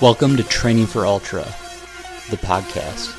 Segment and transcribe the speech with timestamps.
[0.00, 1.44] Welcome to Training for Ultra,
[2.30, 3.14] the podcast.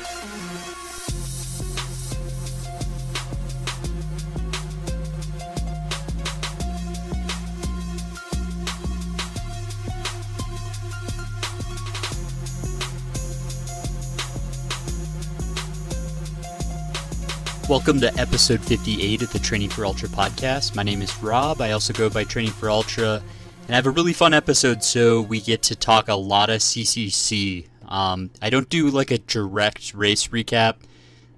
[17.68, 20.74] Welcome to episode 58 of the Training for Ultra podcast.
[20.74, 21.60] My name is Rob.
[21.60, 23.22] I also go by Training for Ultra
[23.66, 26.60] and I have a really fun episode, so we get to talk a lot of
[26.60, 27.68] CCC.
[27.86, 30.76] Um, I don't do like a direct race recap.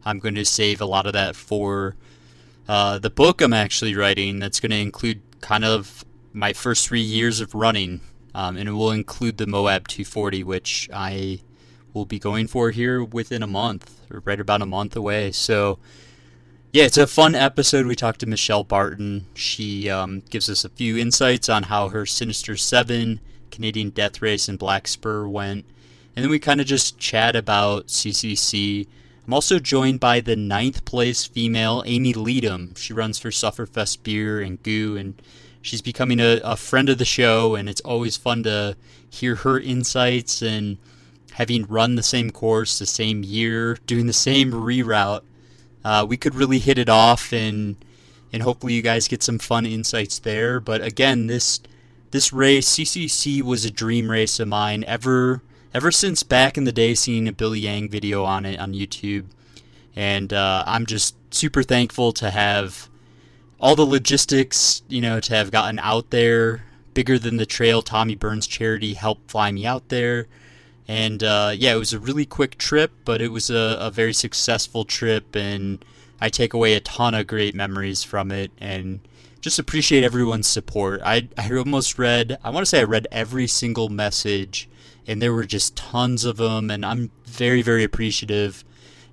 [0.04, 1.96] I'm going to save a lot of that for
[2.66, 4.38] uh, the book I'm actually writing.
[4.38, 8.00] That's going to include kind of my first three years of running,
[8.34, 11.40] um, and it will include the Moab 240, which I
[11.92, 15.30] will be going for here within a month, or right about a month away.
[15.30, 15.78] So
[16.74, 17.86] yeah, it's a fun episode.
[17.86, 19.26] We talked to Michelle Barton.
[19.34, 23.20] She um, gives us a few insights on how her Sinister 7
[23.52, 25.66] Canadian Death Race and Black Spur went.
[26.16, 28.88] And then we kind of just chat about CCC.
[29.24, 32.74] I'm also joined by the ninth place female, Amy Leadham.
[32.74, 35.22] She runs for Sufferfest Beer and Goo, and
[35.62, 37.54] she's becoming a, a friend of the show.
[37.54, 38.76] And it's always fun to
[39.08, 40.78] hear her insights and
[41.34, 45.22] having run the same course the same year, doing the same reroute
[45.84, 47.76] uh, we could really hit it off and
[48.32, 50.58] and hopefully you guys get some fun insights there.
[50.58, 51.60] But again, this
[52.10, 56.72] this race CCC was a dream race of mine ever ever since back in the
[56.72, 59.26] day seeing a Billy Yang video on it on YouTube,
[59.94, 62.88] and uh, I'm just super thankful to have
[63.60, 66.64] all the logistics, you know, to have gotten out there.
[66.92, 70.28] Bigger than the trail, Tommy Byrne's charity helped fly me out there.
[70.86, 74.12] And uh, yeah, it was a really quick trip, but it was a, a very
[74.12, 75.82] successful trip, and
[76.20, 79.00] I take away a ton of great memories from it, and
[79.40, 81.00] just appreciate everyone's support.
[81.04, 84.68] I I almost read, I want to say I read every single message,
[85.06, 88.62] and there were just tons of them, and I'm very very appreciative,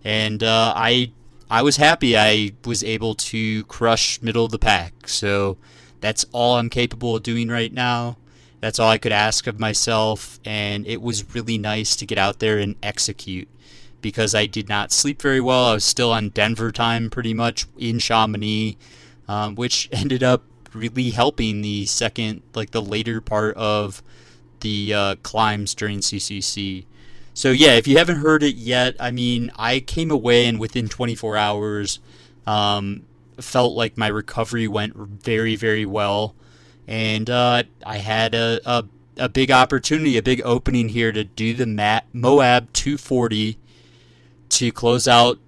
[0.04, 1.12] and uh, I
[1.50, 5.08] I was happy I was able to crush middle of the pack.
[5.08, 5.58] So
[6.02, 8.18] that's all I'm capable of doing right now.
[8.62, 12.38] That's all I could ask of myself, and it was really nice to get out
[12.40, 13.50] there and execute
[14.02, 15.66] because I did not sleep very well.
[15.66, 18.78] I was still on Denver time pretty much in Chamonix,
[19.28, 24.04] um, which ended up really helping the second, like the later part of
[24.60, 26.86] the uh, climbs during CCC.
[27.34, 30.88] So, yeah, if you haven't heard it yet, I mean, I came away and within
[30.88, 32.00] 24 hours
[32.46, 33.04] um,
[33.40, 36.36] felt like my recovery went very, very well
[36.92, 38.84] and uh, I had a, a,
[39.16, 41.66] a big opportunity, a big opening here to do the
[42.12, 43.58] Moab 240
[44.50, 45.40] to close out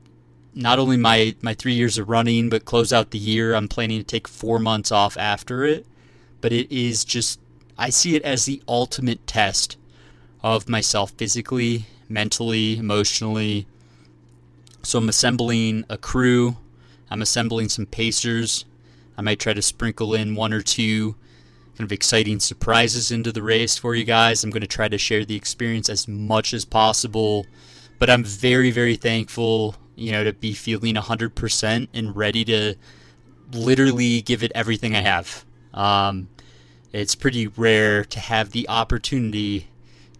[0.56, 3.56] not only my my three years of running, but close out the year.
[3.56, 5.86] I'm planning to take four months off after it,
[6.40, 7.42] but it is just
[7.78, 9.76] I see it as the ultimate test
[10.42, 13.68] of myself physically, mentally, emotionally.
[14.82, 16.56] So I'm assembling a crew.
[17.12, 18.64] I'm assembling some pacers.
[19.18, 21.16] I might try to sprinkle in one or two
[21.78, 24.44] kind of exciting surprises into the race for you guys.
[24.44, 27.46] I'm going to try to share the experience as much as possible,
[28.00, 32.76] but I'm very, very thankful, you know, to be feeling 100% and ready to
[33.54, 35.46] literally give it everything I have.
[35.74, 36.30] Um,
[36.92, 39.68] it's pretty rare to have the opportunity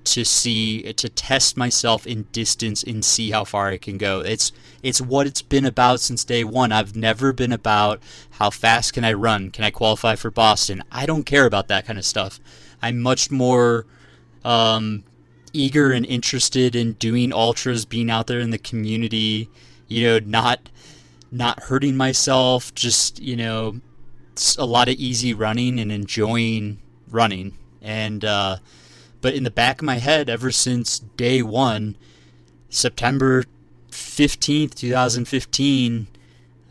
[0.04, 4.20] to see to test myself in distance and see how far I can go.
[4.20, 6.72] It's it's what it's been about since day one.
[6.72, 9.50] I've never been about how fast can I run?
[9.52, 10.84] Can I qualify for Boston?
[10.92, 12.40] I don't care about that kind of stuff.
[12.82, 13.86] I'm much more
[14.44, 15.04] um,
[15.54, 19.50] eager and interested in doing ultras, being out there in the community.
[19.88, 20.70] You know, not
[21.32, 22.76] not hurting myself.
[22.76, 23.80] Just you know,
[24.58, 28.26] a lot of easy running and enjoying running and.
[28.26, 28.58] Uh,
[29.24, 31.96] but in the back of my head, ever since day one,
[32.70, 33.46] September
[33.90, 36.08] 15th, 2015,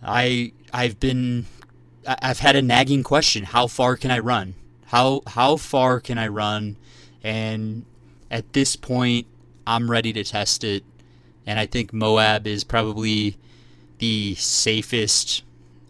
[0.03, 1.47] I I've been
[2.07, 4.55] I've had a nagging question: How far can I run?
[4.89, 6.77] How how far can I run?
[7.25, 7.87] And
[8.31, 9.27] at this point,
[9.67, 10.85] I'm ready to test it,
[11.47, 13.39] and I think Moab is probably
[13.97, 15.43] the safest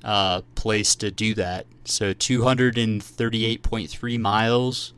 [0.05, 1.67] uh, place to do that.
[1.85, 4.95] So 238.3 miles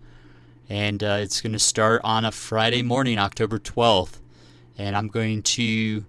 [0.68, 4.18] and uh, it's going to start on a Friday morning, October 12th.
[4.78, 6.04] And I'm going to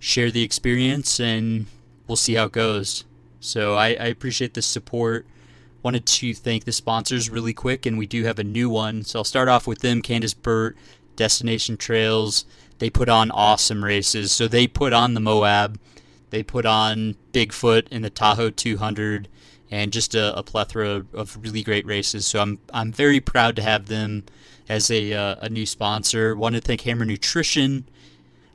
[0.00, 1.66] share the experience and
[2.06, 3.04] we'll see how it goes.
[3.40, 5.26] So I, I appreciate the support.
[5.82, 9.04] Wanted to thank the sponsors really quick, and we do have a new one.
[9.04, 10.76] So I'll start off with them Candice Burt,
[11.14, 12.44] Destination Trails.
[12.78, 14.32] They put on awesome races.
[14.32, 15.78] So they put on the Moab,
[16.30, 19.28] they put on Bigfoot in the Tahoe 200,
[19.70, 22.26] and just a, a plethora of really great races.
[22.26, 24.24] So I'm I'm very proud to have them
[24.68, 26.34] as a uh, a new sponsor.
[26.34, 27.88] Want to thank Hammer Nutrition.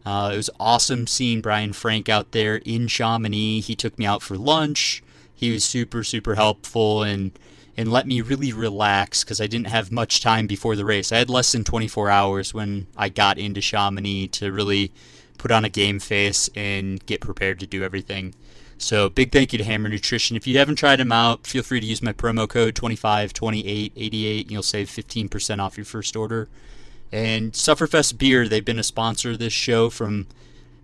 [0.05, 3.61] Uh, it was awesome seeing Brian Frank out there in Chamonix.
[3.61, 5.03] He took me out for lunch.
[5.33, 7.31] He was super super helpful and
[7.75, 11.11] and let me really relax because I didn't have much time before the race.
[11.11, 14.91] I had less than 24 hours when I got into Chamonix to really
[15.39, 18.35] put on a game face and get prepared to do everything.
[18.77, 20.35] So big thank you to Hammer Nutrition.
[20.35, 24.51] If you haven't tried them out, feel free to use my promo code 252888 and
[24.51, 26.49] you'll save 15% off your first order.
[27.11, 30.27] And Sufferfest Beer, they've been a sponsor of this show from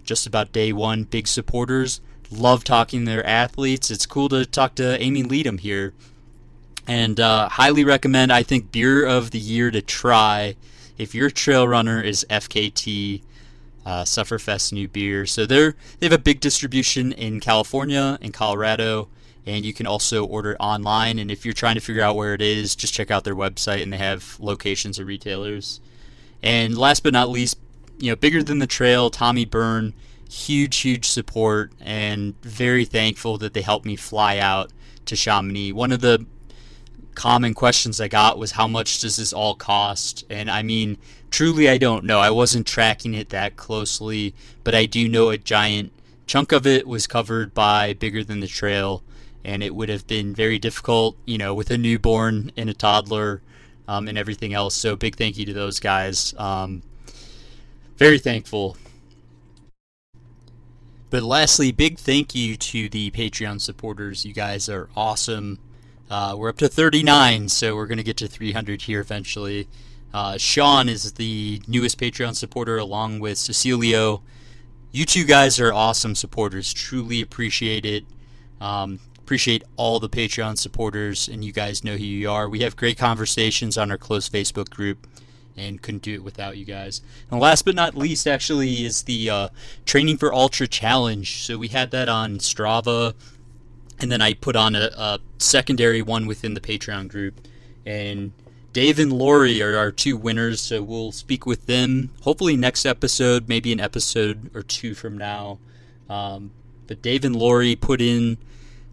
[0.03, 1.03] just about day one.
[1.03, 2.01] Big supporters.
[2.31, 3.89] Love talking to their athletes.
[3.89, 5.93] It's cool to talk to Amy Leadham here
[6.87, 8.31] and uh, highly recommend.
[8.31, 10.55] I think beer of the year to try
[10.97, 13.21] if your trail runner is FKT.
[13.89, 15.25] Uh, Sufferfest new beer.
[15.25, 19.09] So they're they have a big distribution in California and Colorado,
[19.47, 21.17] and you can also order online.
[21.17, 23.81] And if you're trying to figure out where it is, just check out their website,
[23.81, 25.81] and they have locations of retailers.
[26.43, 27.57] And last but not least,
[27.97, 29.95] you know, bigger than the trail, Tommy Byrne,
[30.29, 34.71] huge, huge support, and very thankful that they helped me fly out
[35.05, 35.71] to Chamonix.
[35.73, 36.27] One of the
[37.15, 40.25] common questions I got was how much does this all cost?
[40.29, 40.99] And I mean,
[41.29, 42.19] truly, I don't know.
[42.19, 44.33] I wasn't tracking it that closely,
[44.63, 45.91] but I do know a giant
[46.27, 49.03] chunk of it was covered by Bigger Than the Trail,
[49.43, 53.41] and it would have been very difficult, you know, with a newborn and a toddler
[53.87, 54.75] um, and everything else.
[54.75, 56.33] So, big thank you to those guys.
[56.37, 56.83] Um,
[57.97, 58.77] very thankful.
[61.09, 64.25] But lastly, big thank you to the Patreon supporters.
[64.25, 65.57] You guys are awesome.
[66.09, 69.67] Uh, we're up to 39, so we're going to get to 300 here eventually.
[70.13, 74.21] Uh, Sean is the newest Patreon supporter, along with Cecilio.
[74.91, 76.73] You two guys are awesome supporters.
[76.73, 78.05] Truly appreciate it.
[78.59, 82.49] Um, appreciate all the Patreon supporters, and you guys know who you are.
[82.49, 85.07] We have great conversations on our close Facebook group,
[85.55, 87.01] and couldn't do it without you guys.
[87.29, 89.49] And last but not least, actually, is the uh,
[89.85, 91.43] Training for Ultra Challenge.
[91.43, 93.13] So we had that on Strava
[94.01, 97.47] and then I put on a, a, secondary one within the Patreon group.
[97.85, 98.33] And
[98.71, 103.49] Dave and Lori are our two winners, so we'll speak with them hopefully next episode,
[103.49, 105.57] maybe an episode or two from now.
[106.07, 106.51] Um,
[106.85, 108.37] but Dave and Lori put in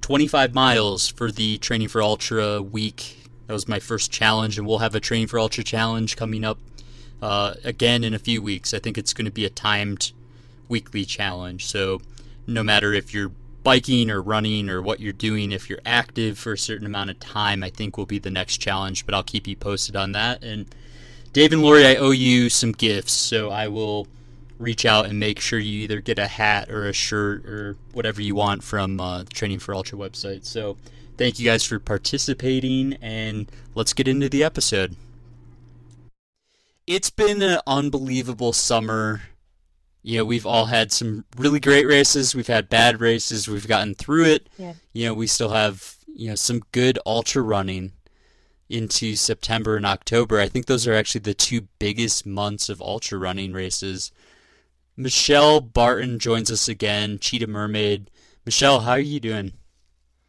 [0.01, 3.29] 25 miles for the Training for Ultra week.
[3.47, 6.59] That was my first challenge, and we'll have a Training for Ultra challenge coming up
[7.21, 8.73] uh, again in a few weeks.
[8.73, 10.13] I think it's going to be a timed
[10.69, 11.67] weekly challenge.
[11.67, 12.01] So
[12.47, 13.33] no matter if you're
[13.67, 17.19] biking or running or what you're doing if you're active for a certain amount of
[17.19, 20.45] time i think will be the next challenge but i'll keep you posted on that.
[20.45, 20.73] And
[21.33, 24.07] dave and lori i owe you some gifts so i will
[24.59, 28.23] reach out and make sure you either get a hat or a shirt or whatever
[28.23, 30.45] you want from uh, the training for ultra website.
[30.45, 30.77] So
[31.17, 34.97] thank you guys for participating and let's get into the episode.
[36.87, 39.23] It's been an unbelievable summer
[40.07, 42.33] you know, we've all had some really great races.
[42.33, 43.49] We've had bad races.
[43.49, 44.49] We've gotten through it.
[44.57, 44.75] Yeah.
[44.93, 47.91] You know, we still have, you know, some good ultra running
[48.69, 50.39] into September and October.
[50.39, 54.13] I think those are actually the two biggest months of ultra running races.
[54.97, 58.09] Michelle Barton joins us again, Cheetah Mermaid.
[58.45, 59.55] Michelle, how are you doing?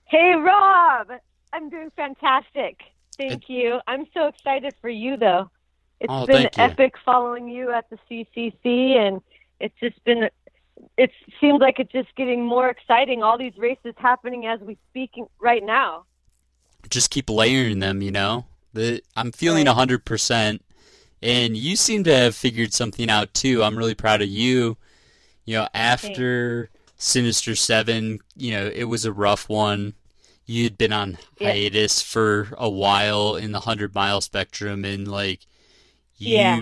[0.05, 1.11] Hey, Rob.
[1.53, 2.79] I'm doing fantastic.
[3.15, 3.79] Thank it, you.
[3.85, 5.51] I'm so excited for you, though.
[5.99, 9.21] It's oh, been epic following you at the CCC and–
[9.59, 10.29] it's just been
[10.97, 13.23] it seems like it's just getting more exciting.
[13.23, 16.05] All these races happening as we speak right now.
[16.89, 18.45] Just keep layering them you know?
[18.73, 20.59] The, i'm feeling a 100%
[21.23, 23.63] and you seem to have figured something out too.
[23.63, 24.77] I'm really proud of you.
[25.45, 27.05] You know after Thanks.
[27.05, 29.93] sinister 7 you know it was a rough one.
[30.45, 32.13] You'd been on hiatus yeah.
[32.13, 35.45] for a while in the 100 mile spectrum and like
[36.17, 36.61] you yeah.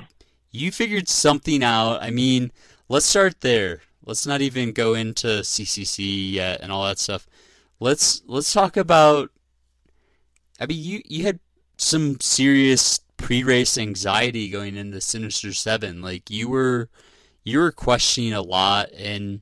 [0.52, 2.02] you figured something out.
[2.02, 2.52] I mean
[2.90, 3.82] let's start there.
[4.06, 7.28] Let's not even go into CCC yet and all that stuff.
[7.80, 9.32] Let's let's talk about.
[10.60, 11.40] I mean, you you had
[11.78, 16.02] some serious pre-race anxiety going into Sinister Seven.
[16.02, 16.90] Like you were
[17.44, 19.42] you were questioning a lot, and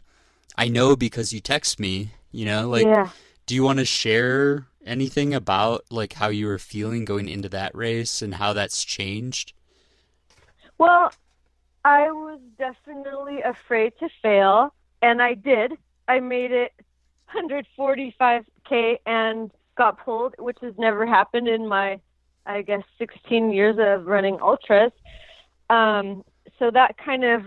[0.58, 2.12] I know because you text me.
[2.32, 3.10] You know, like, yeah.
[3.46, 7.76] do you want to share anything about like how you were feeling going into that
[7.76, 9.54] race and how that's changed?
[10.78, 11.14] Well,
[11.86, 15.74] I was definitely afraid to fail, and I did.
[16.08, 16.72] I made it
[17.36, 22.00] 145k and got pulled, which has never happened in my,
[22.46, 24.92] I guess, 16 years of running ultras.
[25.70, 26.24] Um,
[26.58, 27.42] so that kind of,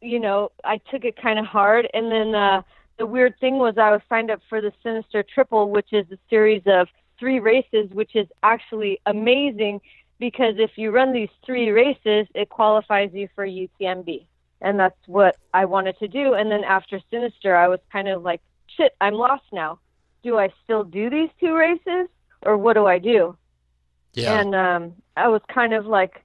[0.00, 2.62] you know, I took it kind of hard, and then uh,
[2.98, 6.18] the weird thing was I was signed up for the Sinister Triple, which is a
[6.30, 6.88] series of
[7.20, 9.82] three races, which is actually amazing
[10.18, 14.24] because if you run these three races, it qualifies you for UTMB.
[14.60, 16.34] And that's what I wanted to do.
[16.34, 18.40] And then after Sinister, I was kind of like,
[18.76, 19.78] shit, I'm lost now.
[20.22, 22.08] Do I still do these two races
[22.42, 23.36] or what do I do?
[24.14, 24.40] Yeah.
[24.40, 26.24] And um, I was kind of like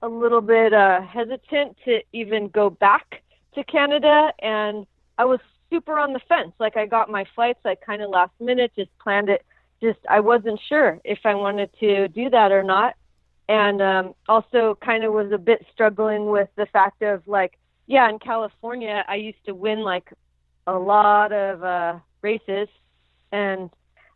[0.00, 3.22] a little bit uh, hesitant to even go back
[3.54, 4.32] to Canada.
[4.38, 4.86] And
[5.18, 6.52] I was super on the fence.
[6.58, 9.44] Like I got my flights like kind of last minute, just planned it.
[9.82, 12.94] Just I wasn't sure if I wanted to do that or not.
[13.46, 18.08] And um, also kind of was a bit struggling with the fact of like, yeah,
[18.08, 20.12] in California, I used to win like
[20.66, 22.68] a lot of uh, races,
[23.32, 23.70] and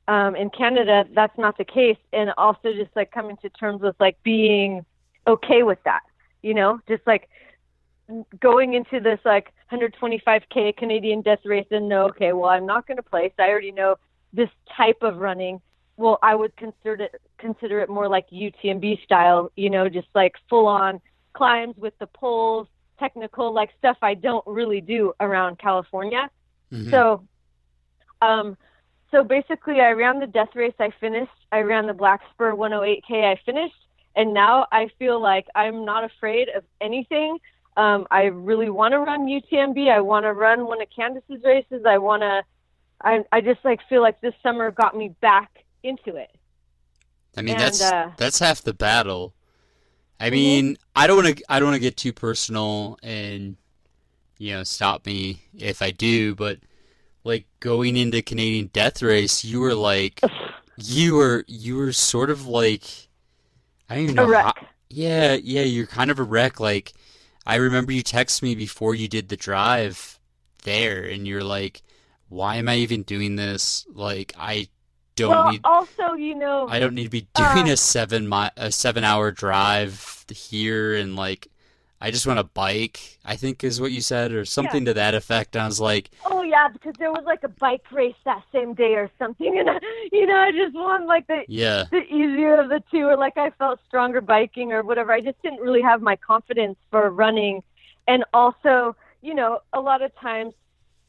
[0.08, 1.98] um, in Canada, that's not the case.
[2.12, 4.84] And also just like coming to terms with like being
[5.26, 6.00] okay with that,
[6.42, 7.28] you know, just like
[8.40, 12.96] going into this like 125k Canadian death race and know, okay, well, I'm not going
[12.96, 13.32] to place.
[13.38, 13.96] I already know
[14.32, 15.60] this type of running.
[15.98, 20.34] Well, I would consider it consider it more like UTMB style, you know, just like
[20.48, 21.00] full on
[21.34, 22.66] climbs with the poles,
[22.98, 26.30] technical like stuff I don't really do around California.
[26.72, 26.90] Mm-hmm.
[26.90, 27.24] So,
[28.20, 28.56] um,
[29.10, 30.74] so basically, I ran the death race.
[30.78, 31.32] I finished.
[31.50, 33.24] I ran the Black Spur 108k.
[33.24, 33.86] I finished,
[34.16, 37.38] and now I feel like I'm not afraid of anything.
[37.76, 39.88] Um, I really want to run UTMB.
[39.88, 41.84] I want to run one of Candice's races.
[41.86, 42.42] I want to.
[43.02, 45.50] I I just like feel like this summer got me back
[45.82, 46.30] into it.
[47.36, 49.34] I mean and, that's uh, that's half the battle.
[50.20, 53.56] I mean, I don't want to I don't want to get too personal and
[54.38, 56.58] you know stop me if I do, but
[57.24, 60.20] like going into Canadian Death Race, you were like
[60.76, 62.84] you were you were sort of like
[63.88, 64.24] I don't even know.
[64.24, 64.44] A wreck.
[64.44, 64.52] How,
[64.90, 66.58] yeah, yeah, you're kind of a wreck.
[66.58, 66.92] Like
[67.46, 70.18] I remember you text me before you did the drive
[70.64, 71.82] there, and you're like,
[72.28, 73.86] "Why am I even doing this?
[73.92, 74.68] Like I
[75.18, 75.60] don't well, need.
[75.64, 79.04] Also, you know, I don't need to be doing uh, a seven mi- a seven
[79.04, 81.48] hour drive here, and like,
[82.00, 83.18] I just want to bike.
[83.24, 84.92] I think is what you said, or something yeah.
[84.92, 85.56] to that effect.
[85.56, 88.94] I was like, oh yeah, because there was like a bike race that same day
[88.94, 89.78] or something, and I,
[90.12, 93.36] you know, I just want like the yeah the easier of the two, or like
[93.36, 95.12] I felt stronger biking or whatever.
[95.12, 97.62] I just didn't really have my confidence for running,
[98.06, 100.54] and also, you know, a lot of times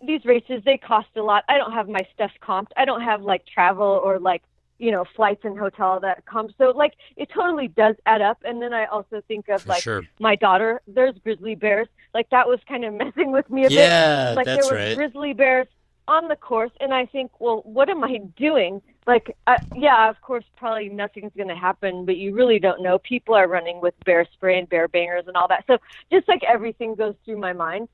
[0.05, 1.43] these races they cost a lot.
[1.49, 2.71] I don't have my stuff comped.
[2.77, 4.43] I don't have like travel or like
[4.77, 6.49] you know flights and hotel that come.
[6.57, 8.39] So like it totally does add up.
[8.43, 10.03] And then I also think of For like sure.
[10.19, 10.81] my daughter.
[10.87, 11.87] There's grizzly bears.
[12.13, 14.35] Like that was kind of messing with me a yeah, bit.
[14.35, 14.95] Like that's there were right.
[14.95, 15.67] grizzly bears
[16.09, 18.81] on the course, and I think, well, what am I doing?
[19.05, 22.97] Like, uh, yeah, of course, probably nothing's going to happen, but you really don't know.
[22.97, 25.65] People are running with bear spray and bear bangers and all that.
[25.67, 25.77] So
[26.11, 27.89] just like everything goes through my mind.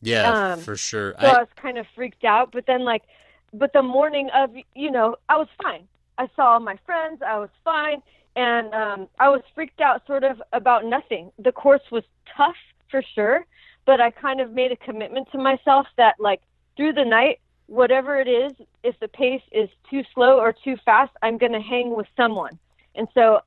[0.00, 1.14] Yeah, um, for sure.
[1.20, 1.30] So I...
[1.30, 3.02] I was kind of freaked out, but then like,
[3.52, 5.88] but the morning of, you know, I was fine.
[6.18, 7.22] I saw my friends.
[7.26, 8.02] I was fine,
[8.36, 11.32] and um, I was freaked out sort of about nothing.
[11.38, 12.04] The course was
[12.36, 12.56] tough
[12.90, 13.46] for sure,
[13.86, 16.42] but I kind of made a commitment to myself that like
[16.76, 18.52] through the night, whatever it is,
[18.82, 22.58] if the pace is too slow or too fast, I'm going to hang with someone.
[22.94, 23.40] And so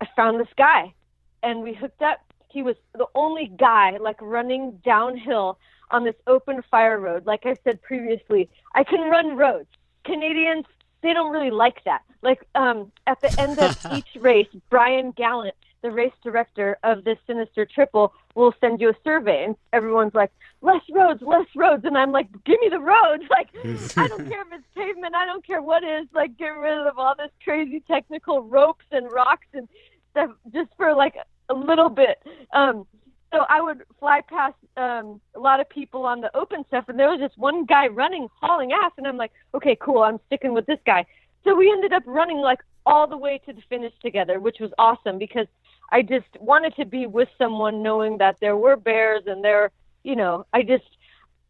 [0.00, 0.94] I found this guy,
[1.42, 2.18] and we hooked up.
[2.50, 5.58] He was the only guy like running downhill
[5.90, 7.26] on this open fire road.
[7.26, 9.68] Like I said previously, I can run roads.
[10.04, 10.64] Canadians,
[11.02, 12.02] they don't really like that.
[12.22, 17.18] Like um, at the end of each race, Brian Gallant, the race director of this
[17.26, 21.96] Sinister Triple, will send you a survey, and everyone's like, "Less roads, less roads," and
[21.96, 23.48] I'm like, "Give me the roads!" Like
[23.96, 26.06] I don't care if it's pavement, I don't care what is.
[26.12, 29.68] Like get rid of all this crazy technical ropes and rocks and
[30.10, 31.16] stuff just for like
[31.48, 32.18] a little bit.
[32.52, 32.86] Um,
[33.32, 36.98] so I would fly past um, a lot of people on the open stuff, and
[36.98, 40.54] there was this one guy running, hauling ass, and I'm like, okay, cool, I'm sticking
[40.54, 41.04] with this guy.
[41.44, 44.70] So we ended up running like all the way to the finish together, which was
[44.78, 45.46] awesome because
[45.92, 49.70] I just wanted to be with someone, knowing that there were bears and there,
[50.04, 50.88] you know, I just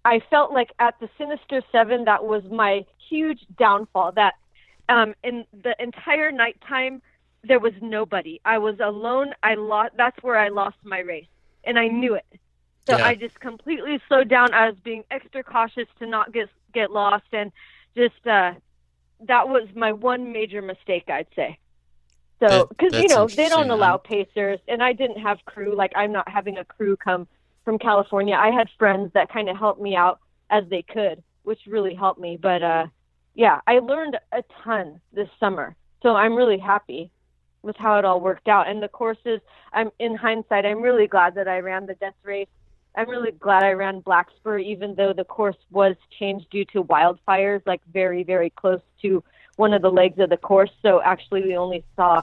[0.04, 4.12] I felt like at the Sinister Seven that was my huge downfall.
[4.12, 4.34] That
[4.88, 7.02] um, in the entire nighttime
[7.44, 8.40] there was nobody.
[8.44, 9.32] I was alone.
[9.44, 9.92] I lost.
[9.96, 11.26] That's where I lost my race
[11.68, 12.26] and I knew it.
[12.88, 13.06] So yeah.
[13.06, 14.54] I just completely slowed down.
[14.54, 17.52] I was being extra cautious to not get get lost, and
[17.94, 18.54] just uh,
[19.26, 21.58] that was my one major mistake, I'd say.
[22.40, 25.76] So because you know they don't allow pacers, and I didn't have crew.
[25.76, 27.28] Like I'm not having a crew come
[27.64, 28.34] from California.
[28.34, 32.20] I had friends that kind of helped me out as they could, which really helped
[32.20, 32.38] me.
[32.40, 32.86] But uh,
[33.34, 37.10] yeah, I learned a ton this summer, so I'm really happy
[37.68, 38.68] with how it all worked out.
[38.68, 39.40] And the courses,
[39.72, 42.48] I'm in hindsight, I'm really glad that I ran the death race.
[42.96, 46.82] I'm really glad I ran Black Spur, even though the course was changed due to
[46.82, 49.22] wildfires, like very, very close to
[49.56, 50.70] one of the legs of the course.
[50.82, 52.22] So actually, we only saw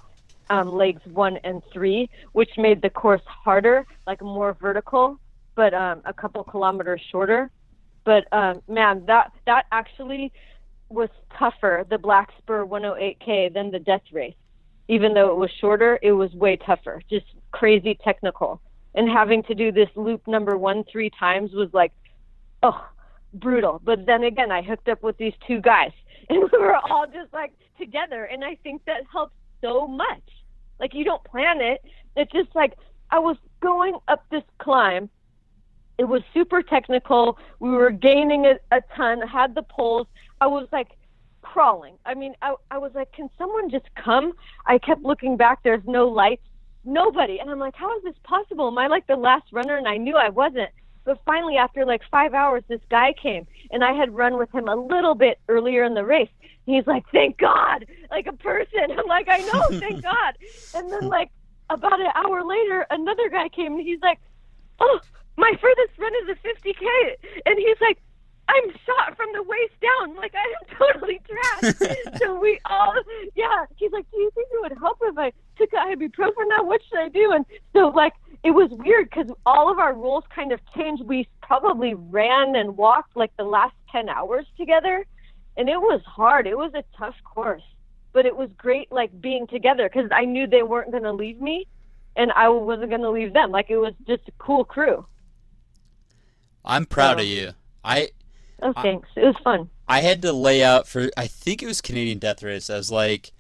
[0.50, 5.20] um, legs one and three, which made the course harder, like more vertical,
[5.54, 7.52] but um, a couple kilometers shorter.
[8.04, 10.34] But um, man, that that actually
[10.90, 14.36] was tougher, the Black Spur 108K, than the Death Race.
[14.88, 18.62] Even though it was shorter, it was way tougher, just crazy technical.
[18.94, 21.92] And having to do this loop number one three times was like,
[22.64, 22.88] oh,
[23.34, 23.82] brutal.
[23.84, 25.92] But then again, I hooked up with these two guys,
[26.30, 28.26] and we were all just like together.
[28.26, 30.24] And I think that helps so much.
[30.80, 31.84] Like, you don't plan it.
[32.16, 32.74] It's just like
[33.10, 35.10] I was going up this climb
[35.98, 37.38] it was super technical.
[37.60, 40.08] We were gaining a, a ton, had the poles.
[40.42, 40.90] I was like
[41.56, 41.98] crawling.
[42.06, 44.34] I mean, I, I was like, can someone just come?
[44.66, 45.64] I kept looking back.
[45.64, 46.44] There's no lights,
[46.84, 47.40] nobody.
[47.40, 48.68] And I'm like, how is this possible?
[48.68, 49.78] Am I like the last runner?
[49.78, 50.70] And I knew I wasn't.
[51.06, 54.68] But finally, after like five hours, this guy came, and I had run with him
[54.68, 56.28] a little bit earlier in the race.
[56.66, 58.88] He's like, thank God, like a person.
[58.98, 60.34] I'm like, I know, thank God.
[60.74, 61.30] And then like
[61.70, 64.20] about an hour later, another guy came, and he's like,
[64.82, 65.00] oh,
[65.38, 66.86] my furthest run is a 50k,
[67.46, 67.98] and he's like,
[68.48, 70.16] I'm shot from the waist down.
[70.16, 72.18] Like I am totally trashed.
[72.20, 72.94] so we all,
[73.36, 73.66] yeah.
[73.76, 76.64] He's like, do you think it would help if I took a ibuprofen now?
[76.64, 77.32] What should I do?
[77.32, 78.14] And so like
[78.46, 81.04] it was weird because all of our rules kind of changed.
[81.04, 85.04] We probably ran and walked like the last ten hours together,
[85.58, 86.46] and it was hard.
[86.46, 87.64] It was a tough course,
[88.14, 91.42] but it was great like being together because I knew they weren't going to leave
[91.42, 91.66] me,
[92.16, 93.50] and I wasn't going to leave them.
[93.50, 95.04] Like it was just a cool crew.
[96.64, 97.52] I'm proud so, of you.
[97.84, 98.10] I.
[98.62, 99.08] Oh, thanks.
[99.16, 99.70] I, it was fun.
[99.88, 101.10] I had to lay out for.
[101.18, 102.70] I think it was Canadian Death Race.
[102.70, 103.32] I was like,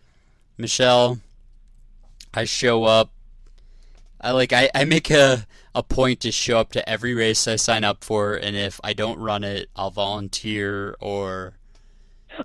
[0.58, 1.20] Michelle,
[2.34, 3.12] I show up.
[4.22, 4.54] I like.
[4.54, 8.04] I, I make a a point to show up to every race I sign up
[8.04, 11.58] for, and if I don't run it, I'll volunteer or.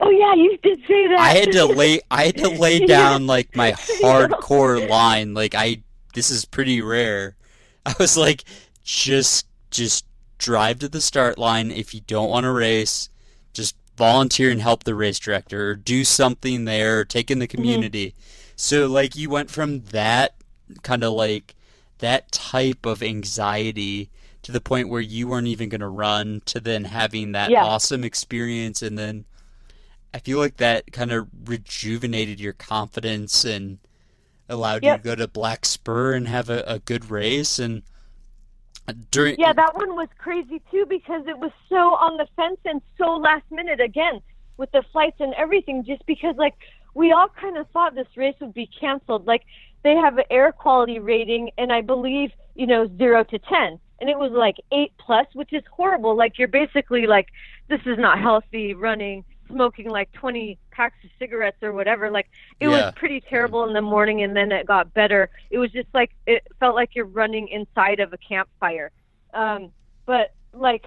[0.00, 1.18] Oh yeah, you did say that.
[1.18, 2.00] I had to lay.
[2.10, 3.72] I had to lay down like my
[4.02, 5.34] hardcore line.
[5.34, 5.82] Like I.
[6.14, 7.36] This is pretty rare.
[7.86, 8.44] I was like,
[8.82, 10.04] just just
[10.40, 11.70] drive to the start line.
[11.70, 13.08] If you don't want to race,
[13.52, 17.46] just volunteer and help the race director or do something there, or take in the
[17.46, 17.56] mm-hmm.
[17.56, 18.06] community.
[18.06, 18.52] Mm-hmm.
[18.56, 20.34] So like you went from that
[20.82, 21.54] kind of like
[21.98, 24.10] that type of anxiety
[24.42, 27.62] to the point where you weren't even going to run to then having that yeah.
[27.62, 29.24] awesome experience and then
[30.12, 33.78] I feel like that kind of rejuvenated your confidence and
[34.48, 34.98] allowed yep.
[34.98, 37.82] you to go to Black Spur and have a, a good race and
[39.10, 42.80] during yeah that one was crazy too because it was so on the fence and
[42.98, 44.20] so last minute again
[44.56, 46.54] with the flights and everything just because like
[46.94, 49.26] we all kind of thought this race would be canceled.
[49.26, 49.42] Like
[49.82, 53.80] they have an air quality rating and i believe you know zero to ten.
[54.00, 56.16] And it was like eight plus which is horrible.
[56.16, 57.28] Like you're basically like
[57.68, 62.10] this is not healthy running smoking like 20 packs of cigarettes or whatever.
[62.10, 62.28] Like
[62.60, 62.86] it yeah.
[62.86, 65.30] was pretty terrible in the morning and then it got better.
[65.50, 68.90] It was just like it felt like you're running inside of a campfire.
[69.34, 69.70] Um,
[70.06, 70.86] but like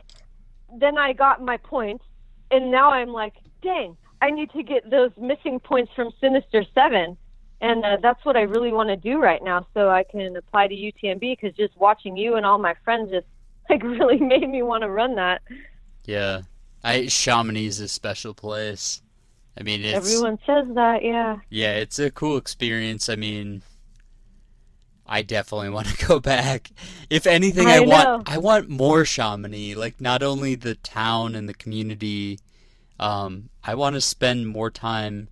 [0.80, 2.04] then I got my points
[2.52, 7.18] and now I'm like, dang, I need to get those missing points from Sinister 7.
[7.62, 10.68] And uh, that's what I really want to do right now so I can apply
[10.68, 13.28] to UTMB because just watching you and all my friends just
[13.70, 15.42] like really made me want to run that.
[16.06, 16.42] Yeah,
[16.84, 19.02] I Chamonix is a special place.
[19.58, 21.38] I mean, everyone says that, yeah.
[21.50, 23.08] Yeah, it's a cool experience.
[23.08, 23.62] I mean,
[25.06, 26.72] I definitely want to go back.
[27.10, 29.76] If anything, I, I want I want more Chamonix.
[29.76, 32.40] Like not only the town and the community.
[33.00, 35.30] Um, I want to spend more time.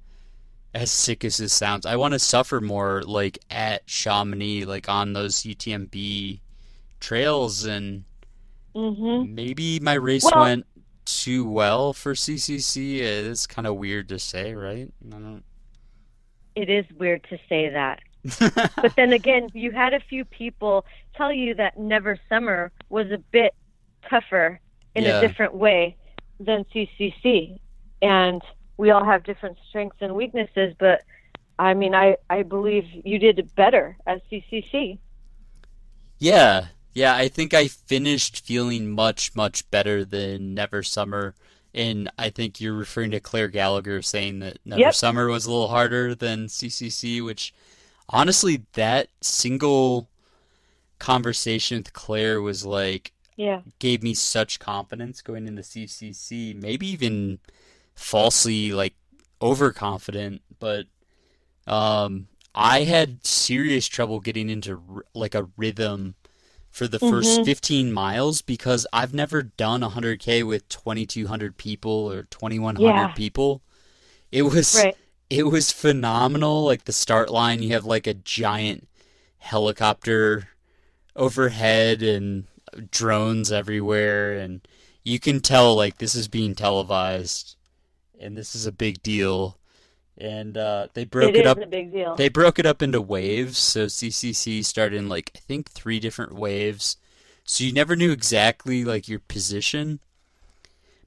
[0.73, 5.11] As sick as this sounds, I want to suffer more, like at Chamonix, like on
[5.11, 6.39] those UTMB
[7.01, 8.05] trails, and
[8.73, 9.35] mm-hmm.
[9.35, 10.65] maybe my race well, went
[11.19, 12.99] too well for CCC.
[12.99, 14.91] It's kind of weird to say, right?
[16.55, 18.01] It is weird to say that.
[18.39, 23.17] but then again, you had a few people tell you that Never Summer was a
[23.17, 23.53] bit
[24.09, 24.59] tougher
[24.95, 25.17] in yeah.
[25.17, 25.95] a different way
[26.39, 27.59] than CCC.
[28.01, 28.41] And
[28.77, 31.03] we all have different strengths and weaknesses, but
[31.59, 34.97] I mean, I, I believe you did better at CCC.
[36.17, 41.35] Yeah, yeah, I think I finished feeling much, much better than Never Summer.
[41.73, 44.93] And I think you're referring to Claire Gallagher saying that Never yep.
[44.93, 47.53] Summer was a little harder than CCC, which
[48.09, 50.09] honestly, that single
[50.99, 56.53] conversation with Claire was like, yeah, gave me such confidence going into CCC.
[56.61, 57.39] Maybe even
[57.95, 58.95] falsely like
[59.41, 60.85] overconfident, but
[61.67, 66.15] um, I had serious trouble getting into like a rhythm
[66.71, 67.43] for the 1st mm-hmm.
[67.43, 73.07] 15 miles because I've never done 100k with 2200 people or 2100 yeah.
[73.09, 73.61] people.
[74.31, 74.95] It was right.
[75.29, 78.87] it was phenomenal like the start line you have like a giant
[79.39, 80.47] helicopter
[81.15, 82.45] overhead and
[82.89, 84.65] drones everywhere and
[85.03, 87.57] you can tell like this is being televised
[88.17, 89.57] and this is a big deal
[90.21, 91.57] and uh, they broke it, it up.
[91.57, 92.15] a big deal.
[92.15, 93.57] They broke it up into waves.
[93.57, 96.97] So CCC started in like I think three different waves.
[97.43, 99.99] So you never knew exactly like your position.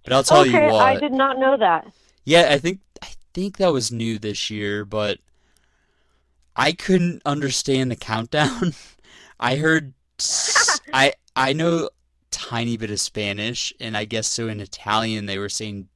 [0.02, 0.82] But I'll tell okay, you what.
[0.82, 1.90] I did not know that.
[2.24, 5.18] Yeah, I think I think that was new this year, but
[6.56, 8.74] I couldn't understand the countdown.
[9.40, 9.94] I heard
[10.92, 11.90] I I know
[12.30, 15.88] tiny bit of Spanish, and I guess so in Italian they were saying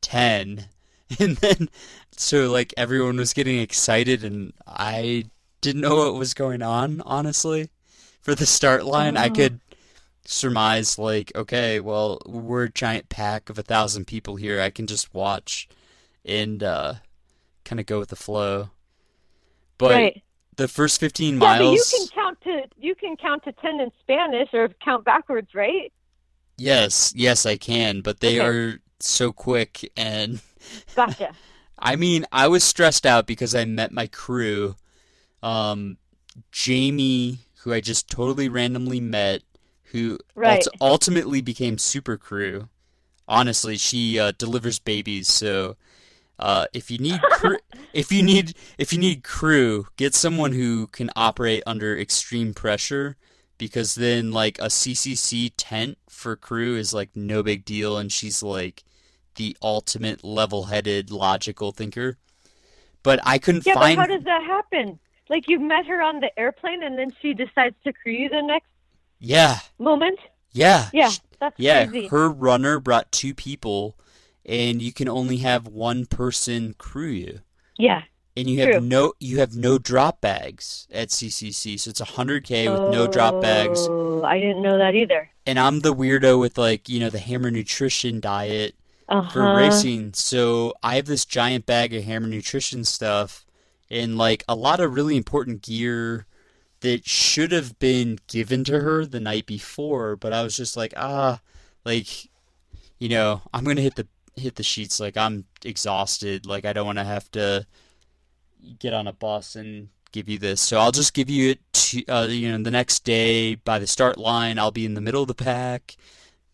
[0.00, 0.66] ten,
[1.20, 1.68] and then
[2.16, 5.26] so like everyone was getting excited, and I
[5.60, 7.02] didn't know what was going on.
[7.04, 7.70] Honestly,
[8.20, 9.20] for the start line, oh.
[9.20, 9.60] I could
[10.24, 14.60] surmise like, okay, well, we're a giant pack of a thousand people here.
[14.60, 15.68] I can just watch
[16.24, 16.94] and uh,
[17.64, 18.70] kind of go with the flow.
[19.78, 20.22] But right.
[20.56, 23.80] the first fifteen miles, yeah, but you can count to you can count to ten
[23.80, 25.92] in Spanish or count backwards, right?
[26.58, 28.48] Yes, yes, I can, but they okay.
[28.48, 30.40] are so quick and.
[30.94, 31.32] Gotcha.
[31.78, 34.76] I mean, I was stressed out because I met my crew.
[35.42, 35.98] Um,
[36.50, 39.42] Jamie, who I just totally randomly met,
[39.92, 40.66] who right.
[40.66, 42.68] ult- ultimately became super crew.
[43.28, 45.76] Honestly, she uh, delivers babies, so
[46.38, 47.56] uh, if you need cr-
[47.92, 53.16] if you need if you need crew, get someone who can operate under extreme pressure
[53.58, 58.42] because then like a CCC tent for crew is like no big deal and she's
[58.42, 58.84] like
[59.36, 62.18] the ultimate level-headed logical thinker.
[63.02, 64.98] But I couldn't yeah, find but how does that happen?
[65.28, 68.42] Like you met her on the airplane and then she decides to crew you the
[68.42, 68.66] next
[69.18, 70.18] yeah moment?
[70.52, 70.88] Yeah.
[70.92, 72.08] Yeah, that's yeah, crazy.
[72.08, 73.96] her runner brought two people
[74.44, 77.40] and you can only have one person crew you.
[77.78, 78.02] Yeah.
[78.36, 78.80] And you have true.
[78.80, 83.40] no you have no drop bags at CCC, so it's 100k with oh, no drop
[83.40, 83.86] bags.
[83.88, 85.30] Oh, I didn't know that either.
[85.46, 88.74] And I'm the weirdo with like you know the Hammer Nutrition diet
[89.08, 89.30] uh-huh.
[89.30, 93.44] for racing, so I have this giant bag of Hammer Nutrition stuff
[93.90, 96.26] and like a lot of really important gear
[96.80, 100.92] that should have been given to her the night before, but I was just like
[100.96, 101.40] ah,
[101.84, 102.28] like
[102.98, 106.46] you know I'm gonna hit the hit the sheets like I'm exhausted.
[106.46, 107.66] Like I don't want to have to
[108.78, 110.60] get on a bus and give you this.
[110.60, 111.60] So I'll just give you it.
[111.72, 115.00] To, uh, you know, the next day by the start line, I'll be in the
[115.00, 115.96] middle of the pack,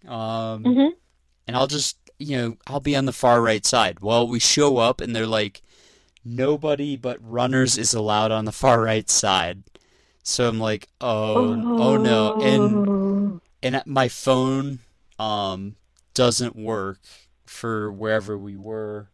[0.06, 0.88] um, mm-hmm.
[1.46, 4.00] and I'll just you know I'll be on the far right side.
[4.00, 5.62] Well, we show up and they're like,
[6.24, 9.62] nobody but runners is allowed on the far right side.
[10.22, 13.40] So I'm like, oh, oh, oh no, and oh.
[13.62, 14.80] and my phone
[15.18, 15.76] um
[16.14, 17.00] doesn't work
[17.44, 19.08] for wherever we were.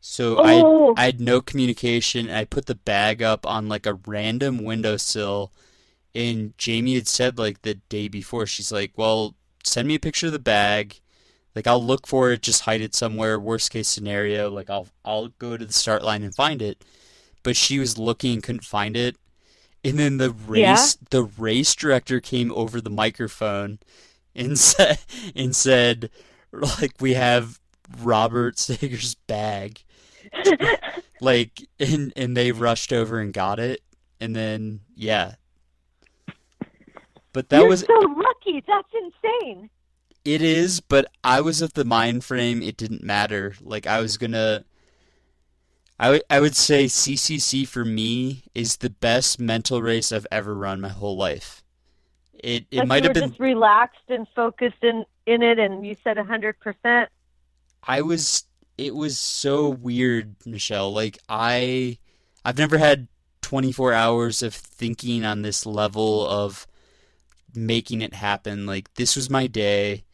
[0.00, 0.94] So oh.
[0.96, 2.30] I I had no communication.
[2.30, 5.52] I put the bag up on like a random windowsill,
[6.14, 10.26] and Jamie had said like the day before, she's like, "Well, send me a picture
[10.26, 11.00] of the bag.
[11.54, 13.38] Like I'll look for it, just hide it somewhere.
[13.38, 16.84] Worst case scenario, like I'll I'll go to the start line and find it."
[17.42, 19.16] But she was looking and couldn't find it.
[19.82, 21.06] And then the race yeah.
[21.10, 23.78] the race director came over the microphone
[24.34, 24.98] and said
[25.34, 26.10] and said
[26.52, 27.58] like we have
[28.00, 29.82] Robert Sager's bag.
[31.20, 33.82] like and and they rushed over and got it
[34.20, 35.34] and then yeah.
[37.32, 38.62] But that You're was so lucky.
[38.66, 39.70] That's insane.
[40.24, 43.54] It is, but I was of the mind frame it didn't matter.
[43.62, 44.64] Like I was to
[46.00, 50.54] I, w- I would say CCC for me is the best mental race I've ever
[50.54, 51.62] run my whole life.
[52.32, 56.16] It it might have been just relaxed and focused in in it, and you said
[56.16, 57.10] hundred percent.
[57.82, 58.44] I was.
[58.78, 60.90] It was so weird, Michelle.
[60.90, 61.98] Like I,
[62.46, 63.08] I've never had
[63.42, 66.66] 24 hours of thinking on this level of
[67.54, 68.64] making it happen.
[68.64, 70.04] Like this was my day.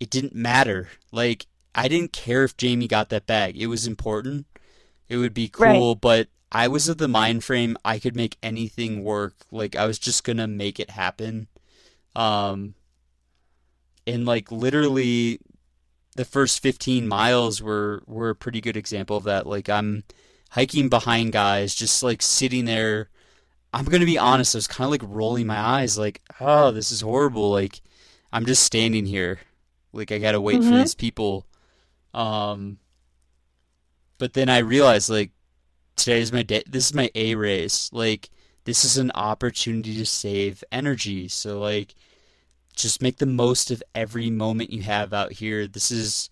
[0.00, 0.88] It didn't matter.
[1.12, 3.56] Like I didn't care if Jamie got that bag.
[3.56, 4.46] It was important.
[5.08, 6.00] It would be cool, right.
[6.00, 9.34] but I was of the mind frame I could make anything work.
[9.50, 11.48] Like I was just gonna make it happen.
[12.16, 12.74] Um,
[14.06, 15.40] and like literally
[16.16, 19.46] the first 15 miles were were a pretty good example of that.
[19.46, 20.04] Like I'm
[20.50, 23.08] hiking behind guys, just like sitting there.
[23.72, 26.90] I'm gonna be honest, I was kind of like rolling my eyes, like, oh, this
[26.90, 27.50] is horrible.
[27.50, 27.80] Like
[28.32, 29.40] I'm just standing here,
[29.92, 30.70] like I gotta wait mm-hmm.
[30.70, 31.46] for these people.
[32.14, 32.78] Um,
[34.18, 35.30] but then I realized like
[35.96, 36.62] today's my day.
[36.68, 37.90] This is my A race.
[37.92, 38.30] Like
[38.64, 41.28] this is an opportunity to save energy.
[41.28, 41.94] So like
[42.74, 45.66] just make the most of every moment you have out here.
[45.66, 46.30] This is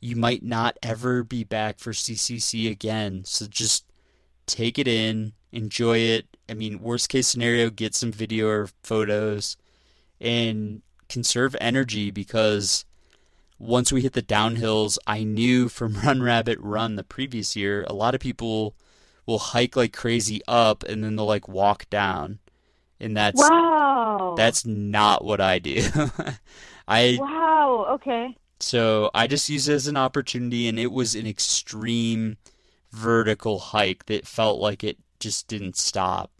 [0.00, 3.22] you might not ever be back for CCC again.
[3.24, 3.84] So just
[4.46, 6.26] take it in, enjoy it.
[6.48, 9.56] I mean, worst case scenario, get some video or photos
[10.20, 12.84] and conserve energy because
[13.58, 17.94] once we hit the downhills, I knew from Run Rabbit Run the previous year, a
[17.94, 18.74] lot of people
[19.26, 22.38] will hike like crazy up and then they'll like walk down.
[23.00, 24.34] And that's wow.
[24.36, 25.82] That's not what I do.
[26.88, 28.36] I Wow, okay.
[28.60, 32.38] So I just used it as an opportunity and it was an extreme
[32.90, 36.32] vertical hike that felt like it just didn't stop.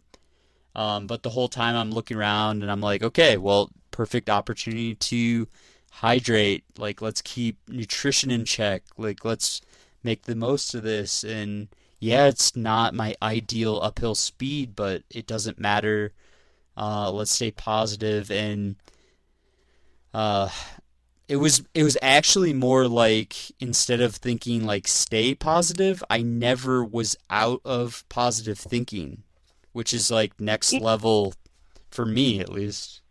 [0.75, 4.95] Um, but the whole time I'm looking around and I'm like, okay, well, perfect opportunity
[4.95, 5.47] to
[5.99, 6.63] hydrate.
[6.77, 8.83] Like, let's keep nutrition in check.
[8.97, 9.61] Like, let's
[10.03, 11.23] make the most of this.
[11.23, 11.67] And
[11.99, 16.13] yeah, it's not my ideal uphill speed, but it doesn't matter.
[16.77, 18.77] Uh, let's stay positive and
[20.13, 20.49] uh,
[21.27, 26.83] it was it was actually more like instead of thinking like stay positive, I never
[26.83, 29.23] was out of positive thinking,
[29.73, 31.33] which is like next level
[31.91, 33.01] for me at least.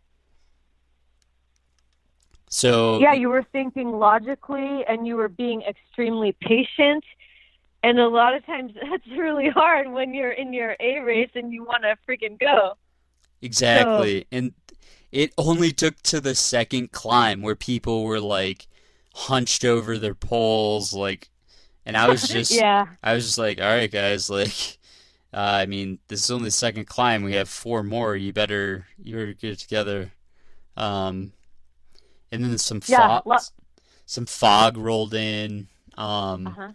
[2.49, 7.03] So Yeah, you were thinking logically and you were being extremely patient.
[7.83, 11.53] And a lot of times that's really hard when you're in your A race and
[11.53, 12.73] you want to freaking go.
[13.41, 14.21] Exactly.
[14.21, 14.53] So, and
[15.11, 18.67] it only took to the second climb where people were like
[19.15, 21.29] hunched over their poles like
[21.85, 22.85] and I was just yeah.
[23.03, 24.49] I was just like, "All right, guys, like
[25.33, 27.23] uh, I mean, this is only the second climb.
[27.23, 28.15] We have four more.
[28.15, 30.11] You better you better get together."
[30.77, 31.33] Um
[32.31, 33.37] and then some fog, lo-
[34.05, 35.67] some fog rolled in.
[35.97, 36.71] Um, uh-huh.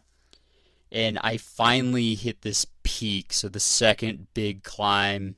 [0.92, 3.32] And I finally hit this peak.
[3.32, 5.36] So the second big climb,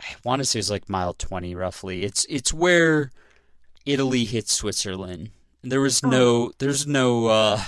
[0.00, 2.04] I want to say it's like mile twenty roughly.
[2.04, 3.10] It's it's where
[3.84, 5.30] Italy hits Switzerland.
[5.62, 6.08] There was oh.
[6.08, 7.60] no there's no uh,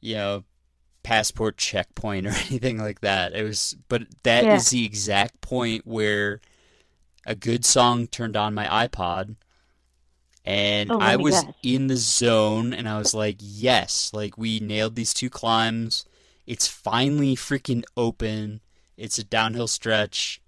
[0.00, 0.44] you know
[1.02, 3.34] passport checkpoint or anything like that.
[3.34, 4.56] It was, but that yeah.
[4.56, 6.40] is the exact point where
[7.24, 9.36] a good song turned on my iPod
[10.44, 14.94] and oh, I was in the zone and I was like, yes, like we nailed
[14.94, 16.06] these two climbs.
[16.46, 18.60] It's finally freaking open.
[18.96, 20.40] It's a downhill stretch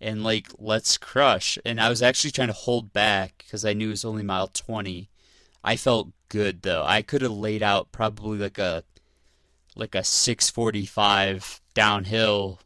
[0.00, 1.58] and like let's crush.
[1.64, 4.48] And I was actually trying to hold back because I knew it was only mile
[4.48, 5.08] 20.
[5.62, 6.84] I felt good though.
[6.84, 8.84] I could have laid out probably like a
[9.76, 12.60] like a 645 downhill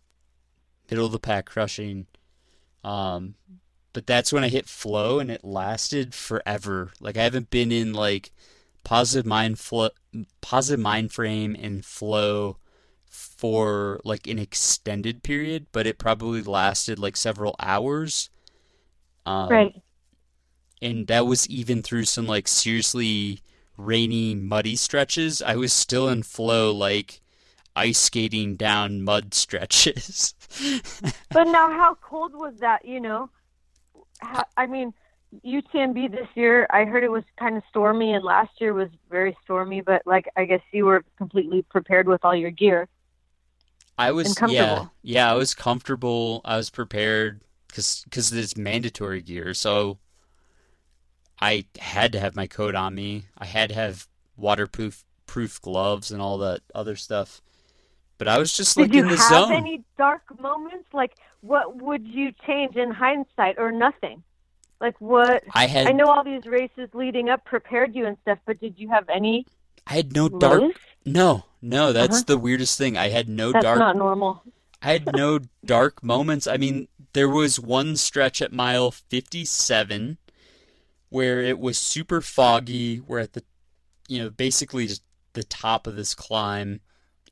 [0.91, 2.07] middle of the pack crushing
[2.83, 3.35] um
[3.97, 6.93] but that's when I hit flow and it lasted forever.
[7.01, 8.31] Like I haven't been in like
[8.85, 9.89] positive mind flow,
[10.43, 12.59] positive mind frame and flow
[13.07, 18.29] for like an extended period, but it probably lasted like several hours.
[19.25, 19.83] Um, right.
[20.83, 23.41] And that was even through some like seriously
[23.79, 25.41] rainy, muddy stretches.
[25.41, 27.23] I was still in flow, like
[27.75, 30.35] ice skating down mud stretches.
[31.31, 32.85] but now, how cold was that?
[32.85, 33.31] You know,
[34.57, 34.93] I mean,
[35.45, 39.37] UTMB this year, I heard it was kind of stormy, and last year was very
[39.45, 39.81] stormy.
[39.81, 42.89] But like, I guess you were completely prepared with all your gear.
[43.99, 46.43] I was, yeah, yeah, I was comfortable.
[46.45, 49.99] I was prepared because because it's mandatory gear, so
[51.41, 53.25] I had to have my coat on me.
[53.39, 57.41] I had to have waterproof proof gloves and all that other stuff.
[58.19, 59.29] But I was just like in the zone.
[59.29, 60.89] Did you have any dark moments?
[60.93, 64.23] Like, what would you change in hindsight, or nothing?
[64.81, 65.43] Like, what?
[65.55, 65.87] I had.
[65.87, 69.09] I know all these races leading up prepared you and stuff, but did you have
[69.09, 69.47] any?
[69.87, 70.73] I had no dark.
[71.05, 72.25] No, no, that's uh-huh.
[72.27, 72.97] the weirdest thing.
[72.97, 73.79] I had no that's dark.
[73.79, 74.43] That's not normal.
[74.83, 76.47] I had no dark moments.
[76.47, 80.19] I mean, there was one stretch at mile fifty-seven
[81.09, 83.01] where it was super foggy.
[83.01, 83.45] We're at the,
[84.09, 86.81] you know, basically just the top of this climb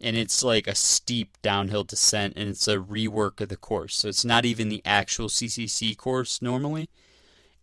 [0.00, 3.96] and it's like a steep downhill descent and it's a rework of the course.
[3.96, 6.88] So it's not even the actual CCC course normally.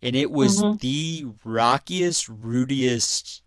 [0.02, 0.78] And it was mm-hmm.
[0.78, 3.40] the rockiest, rootiest,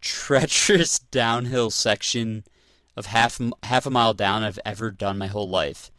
[0.00, 2.44] treacherous downhill section
[2.96, 5.90] of half half a mile down I've ever done my whole life.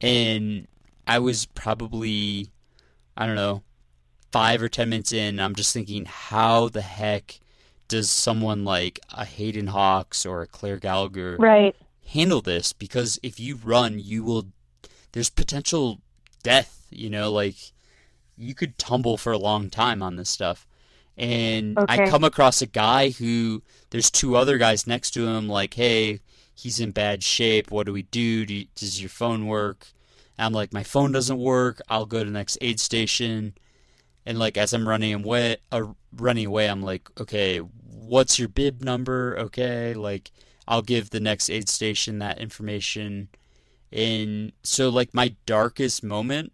[0.00, 0.68] And
[1.06, 2.50] I was probably
[3.18, 3.64] I don't know,
[4.30, 7.40] 5 or 10 minutes in, I'm just thinking how the heck
[7.88, 11.74] does someone like a Hayden Hawks or a Claire Gallagher right.
[12.06, 12.72] handle this?
[12.72, 14.48] Because if you run, you will.
[15.12, 16.00] There's potential
[16.42, 16.86] death.
[16.90, 17.56] You know, like
[18.36, 20.66] you could tumble for a long time on this stuff.
[21.16, 22.04] And okay.
[22.04, 26.20] I come across a guy who there's two other guys next to him, like, hey,
[26.54, 27.72] he's in bad shape.
[27.72, 28.46] What do we do?
[28.46, 29.88] do you, does your phone work?
[30.38, 31.80] And I'm like, my phone doesn't work.
[31.88, 33.54] I'll go to the next aid station.
[34.24, 37.60] And like as I'm running away, uh, running away, I'm like, okay,
[38.08, 39.36] what's your bib number?
[39.38, 40.30] Okay, like
[40.66, 43.28] I'll give the next aid station that information.
[43.92, 46.52] And so like my darkest moment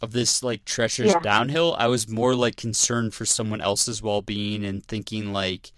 [0.00, 1.20] of this like treacherous yeah.
[1.20, 5.72] downhill, I was more like concerned for someone else's well being and thinking like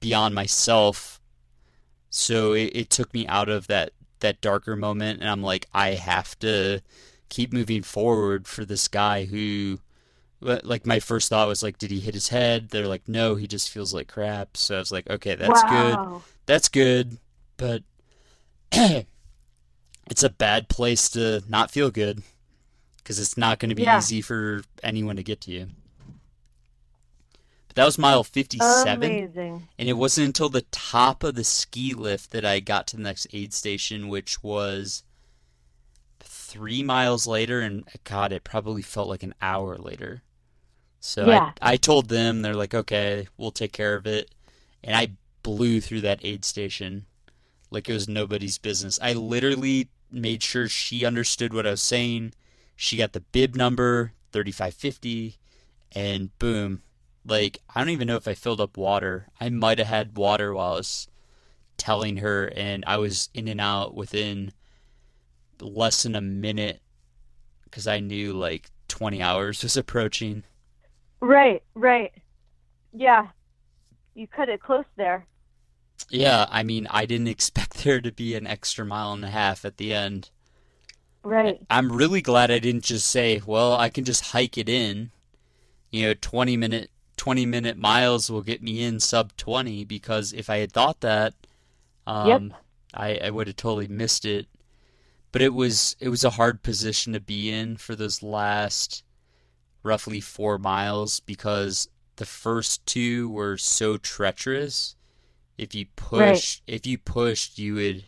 [0.00, 1.20] beyond myself.
[2.08, 5.90] So it, it took me out of that that darker moment and I'm like, I
[5.90, 6.80] have to
[7.28, 9.80] keep moving forward for this guy who
[10.40, 12.70] like my first thought was like, did he hit his head?
[12.70, 14.56] They're like, no, he just feels like crap.
[14.56, 16.04] So I was like, okay, that's wow.
[16.04, 16.22] good.
[16.46, 17.18] That's good.
[17.56, 17.82] But
[18.72, 22.22] it's a bad place to not feel good
[22.98, 23.98] because it's not going to be yeah.
[23.98, 25.68] easy for anyone to get to you.
[27.68, 29.02] But that was mile 57.
[29.02, 29.68] Amazing.
[29.78, 33.02] And it wasn't until the top of the ski lift that I got to the
[33.02, 35.02] next aid station, which was
[36.20, 37.60] three miles later.
[37.60, 40.22] And uh, God, it probably felt like an hour later.
[41.06, 41.52] So yeah.
[41.62, 44.30] I, I told them, they're like, okay, we'll take care of it.
[44.82, 47.06] And I blew through that aid station
[47.70, 48.98] like it was nobody's business.
[49.02, 52.32] I literally made sure she understood what I was saying
[52.76, 55.38] she got the bib number 3550
[55.92, 56.82] and boom
[57.24, 60.54] like i don't even know if i filled up water i might have had water
[60.54, 61.08] while i was
[61.78, 64.52] telling her and i was in and out within
[65.60, 66.80] less than a minute
[67.64, 70.44] because i knew like 20 hours was approaching
[71.20, 72.12] right right
[72.92, 73.26] yeah
[74.14, 75.26] you cut it close there
[76.10, 79.64] yeah i mean i didn't expect there to be an extra mile and a half
[79.64, 80.30] at the end
[81.26, 81.58] Right.
[81.68, 85.10] I'm really glad I didn't just say, well, I can just hike it in.
[85.90, 90.48] You know, 20 minute 20 minute miles will get me in sub 20 because if
[90.48, 91.34] I had thought that
[92.06, 92.42] um, yep.
[92.94, 94.46] I, I would have totally missed it.
[95.32, 99.02] But it was it was a hard position to be in for those last
[99.86, 104.96] roughly 4 miles because the first two were so treacherous.
[105.56, 106.60] If you push, right.
[106.66, 108.04] if you pushed, you would.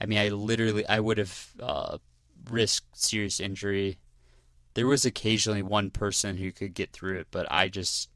[0.00, 1.98] I mean, I literally, I would have uh,
[2.50, 3.98] risk serious injury.
[4.74, 8.08] There was occasionally one person who could get through it, but I just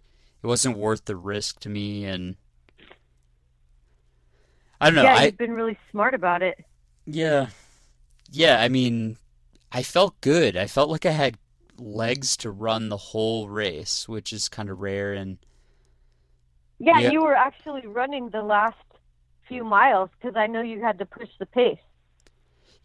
[0.42, 2.36] it wasn't worth the risk to me and
[4.80, 5.02] I don't know.
[5.02, 6.64] Yeah, I, you've been really smart about it.
[7.04, 7.48] Yeah.
[8.30, 9.16] Yeah, I mean,
[9.72, 10.56] I felt good.
[10.56, 11.38] I felt like I had
[11.78, 15.38] legs to run the whole race, which is kind of rare and
[16.78, 18.76] yeah, yeah, you were actually running the last
[19.48, 21.78] few miles because I know you had to push the pace.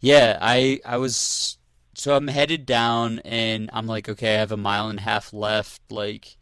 [0.00, 1.58] Yeah, I I was
[1.94, 5.32] so I'm headed down and I'm like, okay, I have a mile and a half
[5.32, 5.80] left.
[5.90, 6.36] Like,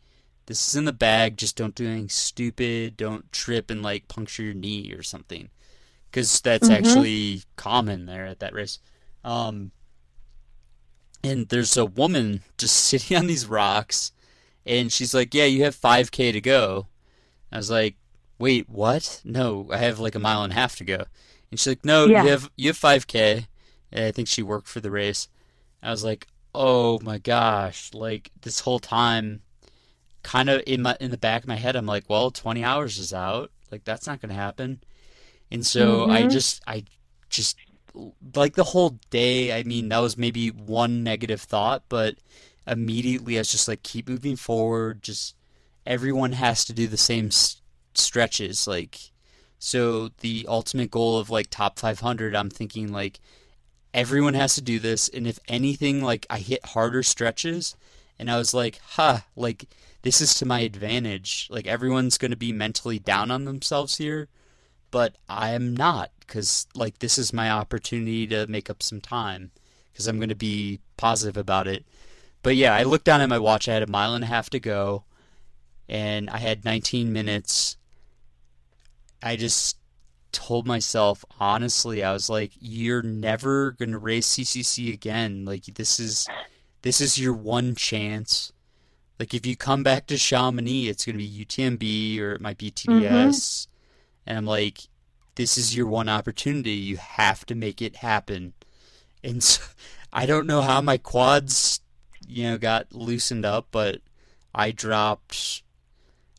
[0.47, 1.37] this is in the bag.
[1.37, 2.97] Just don't do anything stupid.
[2.97, 5.51] Don't trip and like puncture your knee or something,
[6.11, 6.87] because that's mm-hmm.
[6.87, 8.79] actually common there at that race.
[9.25, 9.73] Um,
[11.25, 14.13] and there's a woman just sitting on these rocks,
[14.67, 16.87] and she's like, "Yeah, you have 5K to go."
[17.51, 17.97] I was like,
[18.39, 19.21] "Wait, what?
[19.25, 21.05] No, I have like a mile and a half to go."
[21.51, 22.25] And she's like, "No, yeah.
[22.25, 23.47] you have you have 5K."
[23.93, 25.29] and I think she worked for the race.
[25.83, 27.93] I was like, oh my gosh!
[27.93, 29.43] Like this whole time,
[30.23, 32.99] kind of in my in the back of my head, I'm like, well, 20 hours
[32.99, 33.51] is out.
[33.71, 34.83] Like that's not gonna happen.
[35.51, 36.11] And so mm-hmm.
[36.11, 36.85] I just I
[37.29, 37.57] just
[38.35, 39.53] like the whole day.
[39.59, 42.17] I mean, that was maybe one negative thought, but
[42.67, 45.03] immediately I was just like, keep moving forward.
[45.03, 45.35] Just
[45.87, 47.61] everyone has to do the same s-
[47.95, 48.67] stretches.
[48.67, 48.99] Like,
[49.59, 53.21] so the ultimate goal of like top 500, I'm thinking like
[53.95, 57.77] everyone has to do this and if anything like i hit harder stretches
[58.19, 59.67] and i was like huh like
[60.03, 64.29] this is to my advantage like everyone's going to be mentally down on themselves here
[64.91, 69.51] but i am not because like this is my opportunity to make up some time
[69.93, 71.85] because i'm going to be positive about it
[72.43, 74.51] but yeah i looked down at my watch i had a mile and a half
[74.51, 75.05] to go
[75.89, 77.77] and i had 19 minutes
[79.23, 79.77] i just
[80.33, 85.45] told myself honestly, I was like, you're never gonna race CCC again.
[85.45, 86.27] Like this is
[86.81, 88.53] this is your one chance.
[89.21, 92.71] Like if you come back to Chamonix, it's gonna be UTMB or it might be
[92.71, 93.71] TDS, mm-hmm.
[94.27, 94.81] and I'm like,
[95.35, 96.73] this is your one opportunity.
[96.73, 98.53] You have to make it happen.
[99.23, 99.63] And so,
[100.13, 101.81] I don't know how my quads,
[102.27, 104.01] you know, got loosened up, but
[104.55, 105.63] I dropped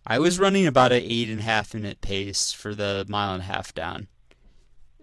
[0.06, 3.42] I was running about an eight and a half minute pace for the mile and
[3.42, 4.08] a half down,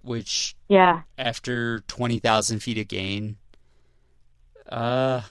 [0.03, 3.37] which yeah, after twenty thousand feet of gain,
[4.69, 5.23] uh,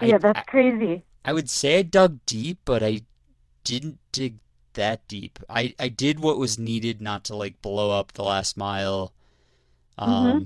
[0.00, 1.04] yeah, I, that's I, crazy.
[1.24, 3.02] I would say I dug deep, but I
[3.64, 4.38] didn't dig
[4.74, 5.38] that deep.
[5.48, 9.12] I I did what was needed not to like blow up the last mile,
[9.98, 10.44] um, mm-hmm.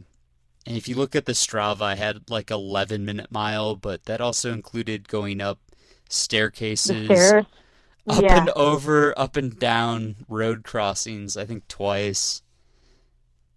[0.66, 4.20] And if you look at the Strava, I had like 11 minute mile, but that
[4.20, 5.60] also included going up
[6.08, 7.46] staircases, up
[8.20, 8.40] yeah.
[8.40, 12.42] and over, up and down road crossings, I think twice.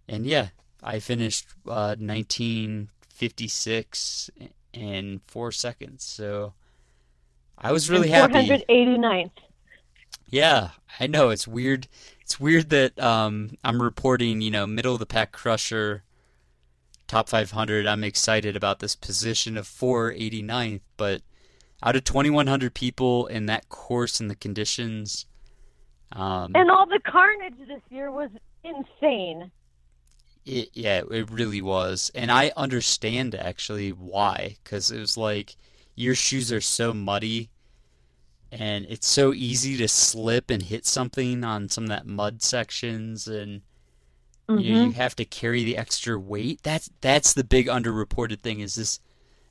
[0.08, 0.50] And yeah,
[0.82, 4.30] I finished uh, 1956
[4.72, 6.04] in four seconds.
[6.04, 6.54] So
[7.58, 8.34] I was really happy.
[8.34, 9.32] 489th.
[10.30, 11.88] Yeah, I know it's weird.
[12.20, 16.04] It's weird that um, I'm reporting, you know, middle of the pack crusher,
[17.08, 17.86] top 500.
[17.86, 21.22] I'm excited about this position of 489th, but
[21.82, 25.26] out of 2,100 people in that course and the conditions,
[26.12, 28.30] um, and all the carnage this year was
[28.64, 29.50] insane.
[30.44, 35.56] It, yeah, it really was, and I understand actually why, because it was like
[35.94, 37.50] your shoes are so muddy
[38.52, 43.26] and it's so easy to slip and hit something on some of that mud sections
[43.28, 43.62] and
[44.48, 44.58] mm-hmm.
[44.58, 48.60] you, know, you have to carry the extra weight that's that's the big underreported thing
[48.60, 49.00] is this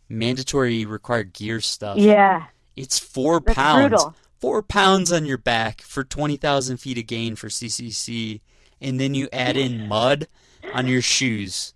[0.09, 2.45] mandatory required gear stuff yeah
[2.75, 4.15] it's four that's pounds brutal.
[4.39, 8.41] four pounds on your back for 20000 feet of gain for ccc
[8.81, 10.27] and then you add in mud
[10.73, 11.73] on your shoes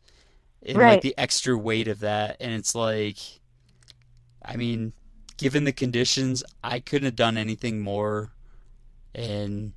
[0.65, 0.93] and right.
[0.93, 3.17] like the extra weight of that and it's like
[4.43, 4.91] i mean
[5.37, 8.31] given the conditions, I couldn't have done anything more,
[9.13, 9.73] and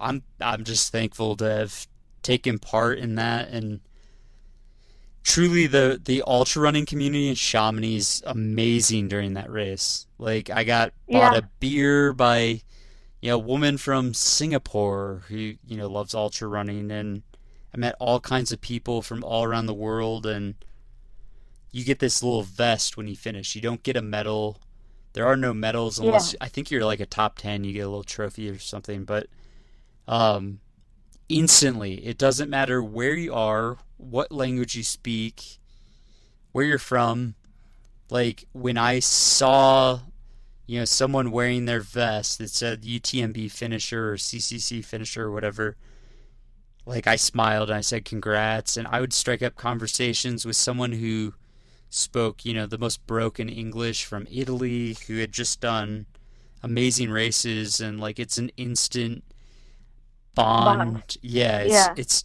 [0.00, 1.86] I'm I'm just thankful to have
[2.22, 3.48] taken part in that.
[3.48, 3.80] And
[5.22, 10.06] truly the the ultra running community in Chamonix is amazing during that race.
[10.18, 12.62] Like I got bought a beer by
[13.20, 16.90] you know a woman from Singapore who you know loves ultra running.
[16.90, 17.22] And
[17.74, 20.26] I met all kinds of people from all around the world.
[20.26, 20.54] And
[21.72, 23.56] you get this little vest when you finish.
[23.56, 24.60] You don't get a medal.
[25.14, 26.38] There are no medals unless yeah.
[26.42, 29.26] I think you're like a top 10, you get a little trophy or something, but
[30.06, 30.60] um
[31.28, 35.58] instantly, it doesn't matter where you are, what language you speak,
[36.52, 37.34] where you're from.
[38.10, 40.00] Like when I saw
[40.66, 45.76] you know someone wearing their vest that said UTMB finisher or CCC finisher or whatever,
[46.84, 50.92] like I smiled and I said congrats and I would strike up conversations with someone
[50.92, 51.34] who
[51.94, 56.06] spoke, you know, the most broken English from Italy, who had just done
[56.62, 59.24] amazing races, and like it's an instant
[60.34, 60.92] bond.
[60.92, 61.16] bond.
[61.22, 61.94] Yeah, it's, yeah.
[61.96, 62.24] it's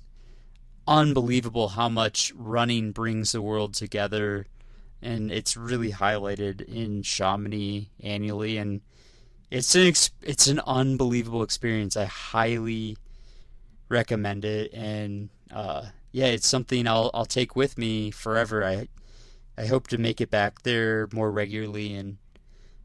[0.87, 4.47] unbelievable how much running brings the world together,
[5.01, 8.81] and it's really highlighted in Chamonix annually, and
[9.51, 11.97] it's an it's an unbelievable experience.
[11.97, 12.97] I highly
[13.89, 18.63] recommend it, and uh, yeah, it's something I'll I'll take with me forever.
[18.63, 18.87] I
[19.57, 22.17] I hope to make it back there more regularly and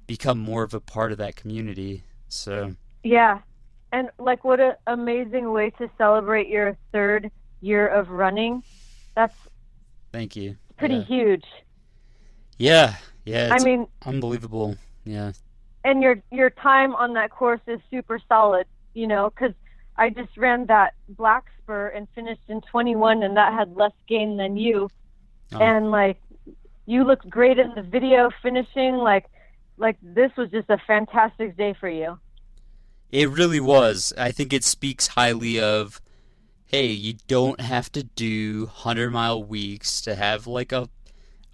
[0.06, 2.04] become more of a part of that community.
[2.28, 3.40] So yeah,
[3.92, 8.62] and like what an amazing way to celebrate your third year of running.
[9.14, 9.34] That's
[10.12, 10.56] thank you.
[10.78, 11.04] Pretty yeah.
[11.04, 11.44] huge.
[12.58, 12.94] Yeah,
[13.24, 13.50] yeah.
[13.52, 14.76] I mean, unbelievable.
[15.04, 15.32] Yeah.
[15.84, 18.66] And your your time on that course is super solid.
[18.94, 19.54] You know, because
[19.96, 24.36] I just ran that black spur and finished in 21, and that had less gain
[24.36, 24.88] than you.
[25.54, 25.58] Oh.
[25.58, 26.18] And like
[26.86, 29.26] you looked great in the video finishing like
[29.76, 32.18] like this was just a fantastic day for you.
[33.10, 34.12] It really was.
[34.16, 36.00] I think it speaks highly of
[36.66, 40.88] hey you don't have to do 100 mile weeks to have like a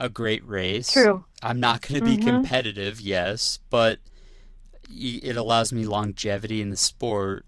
[0.00, 0.92] a great race.
[0.92, 1.24] True.
[1.42, 2.28] I'm not going to be mm-hmm.
[2.28, 3.98] competitive yes but
[4.90, 7.44] it allows me longevity in the sport.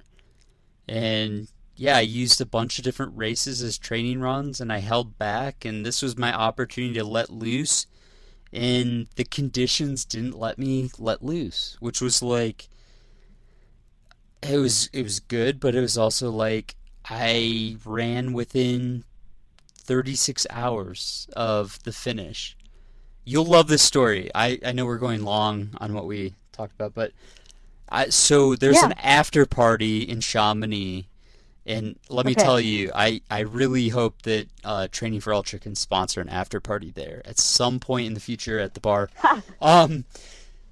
[0.86, 1.48] And
[1.80, 5.64] yeah, I used a bunch of different races as training runs and I held back
[5.64, 7.86] and this was my opportunity to let loose
[8.52, 12.68] and the conditions didn't let me let loose, which was like
[14.42, 16.76] it was it was good, but it was also like
[17.06, 19.04] I ran within
[19.72, 22.58] 36 hours of the finish.
[23.24, 24.30] You'll love this story.
[24.34, 27.12] I, I know we're going long on what we talked about, but
[27.88, 28.88] I, so there's yeah.
[28.88, 31.06] an after party in Chamonix
[31.70, 32.42] and let me okay.
[32.42, 36.58] tell you, I, I really hope that uh, Training for Ultra can sponsor an after
[36.58, 39.08] party there at some point in the future at the bar.
[39.62, 40.04] um,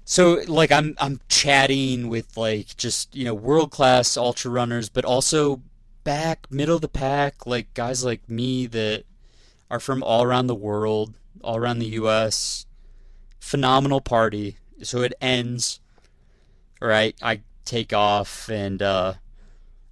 [0.03, 5.05] so like I'm I'm chatting with like just you know world class ultra runners, but
[5.05, 5.61] also
[6.03, 9.05] back middle of the pack like guys like me that
[9.71, 12.65] are from all around the world, all around the U.S.
[13.39, 14.57] Phenomenal party.
[14.83, 15.79] So it ends.
[16.81, 18.81] Right, I take off and.
[18.81, 19.13] Uh,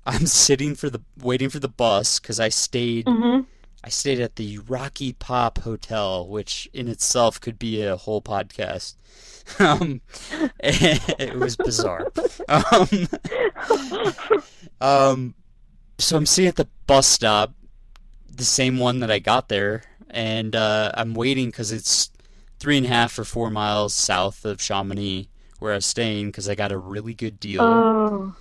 [0.08, 3.06] I'm sitting for the waiting for the bus because I stayed.
[3.06, 3.42] Mm-hmm.
[3.84, 8.96] I stayed at the Rocky Pop Hotel, which in itself could be a whole podcast.
[9.60, 10.02] Um,
[10.60, 12.12] it was bizarre.
[12.50, 13.08] Um,
[14.82, 15.36] um,
[15.98, 17.54] so I'm sitting at the bus stop,
[18.30, 22.12] the same one that I got there, and uh, I'm waiting because it's
[22.60, 25.30] three and a half or four miles south of Chamonix
[25.60, 27.62] where I was staying because I got a really good deal.
[27.62, 28.36] Oh.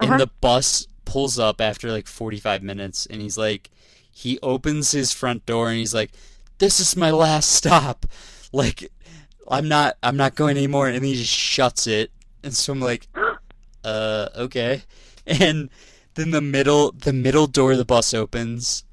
[0.00, 0.12] Uh-huh.
[0.12, 3.70] And the bus pulls up after like 45 minutes, and he's like,
[4.10, 6.12] he opens his front door and he's like,
[6.58, 8.06] "This is my last stop."
[8.54, 8.92] Like,
[9.48, 12.10] I'm not, I'm not going anymore, and he just shuts it.
[12.42, 13.08] And so I'm like,
[13.84, 14.82] uh, okay.
[15.26, 15.70] And
[16.16, 18.84] then the middle, the middle door of the bus opens,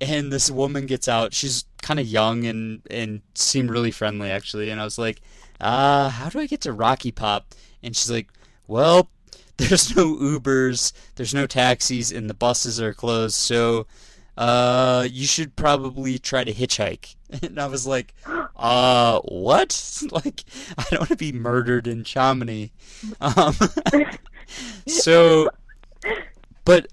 [0.00, 1.32] and this woman gets out.
[1.32, 4.70] She's kind of young and and seemed really friendly actually.
[4.70, 5.20] And I was like,
[5.60, 7.54] uh, how do I get to Rocky Pop?
[7.82, 8.28] And she's like,
[8.66, 9.08] well,
[9.68, 13.36] there's no Ubers, there's no taxis, and the buses are closed.
[13.36, 13.86] So,
[14.36, 17.14] uh, you should probably try to hitchhike.
[17.42, 18.14] And I was like,
[18.54, 20.02] uh, what?
[20.12, 20.44] like,
[20.78, 22.70] I don't want to be murdered in Chamonix.
[23.20, 23.56] Um,
[24.86, 25.50] so,
[26.64, 26.86] but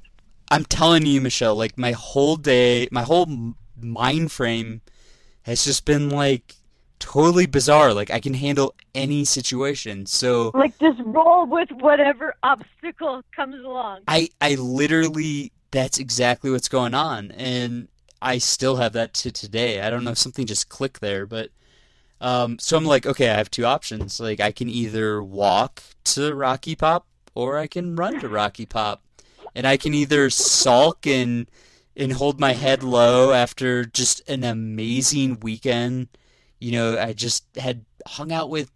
[0.49, 3.27] I'm telling you, Michelle, like my whole day, my whole
[3.79, 4.81] mind frame
[5.43, 6.55] has just been like
[7.03, 7.93] totally bizarre.
[7.93, 10.05] Like I can handle any situation.
[10.05, 14.01] So like just roll with whatever obstacle comes along.
[14.07, 17.89] I I literally that's exactly what's going on, and
[18.21, 19.81] I still have that to today.
[19.81, 21.49] I don't know if something just clicked there, but
[22.21, 24.19] um, so I'm like, okay, I have two options.
[24.19, 29.03] Like I can either walk to Rocky Pop or I can run to Rocky Pop
[29.55, 31.49] and I can either sulk and
[31.95, 36.07] and hold my head low after just an amazing weekend.
[36.63, 38.71] You know, I just had hung out with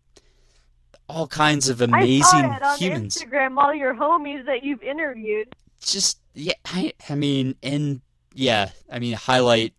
[1.09, 3.17] all kinds of amazing I saw it on humans.
[3.17, 5.55] Instagram, all your homies that you've interviewed.
[5.81, 8.01] Just yeah, I, I mean, and
[8.33, 9.73] yeah, I mean, highlight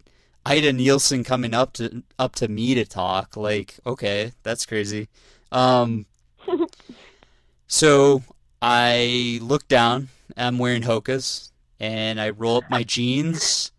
[0.47, 3.37] Ida Nilsson coming up to up to me to talk.
[3.37, 5.09] Like, okay, that's crazy.
[5.53, 6.07] Um,
[7.67, 8.23] so
[8.63, 13.73] I look down I'm wearing Hoka's, and I roll up my jeans,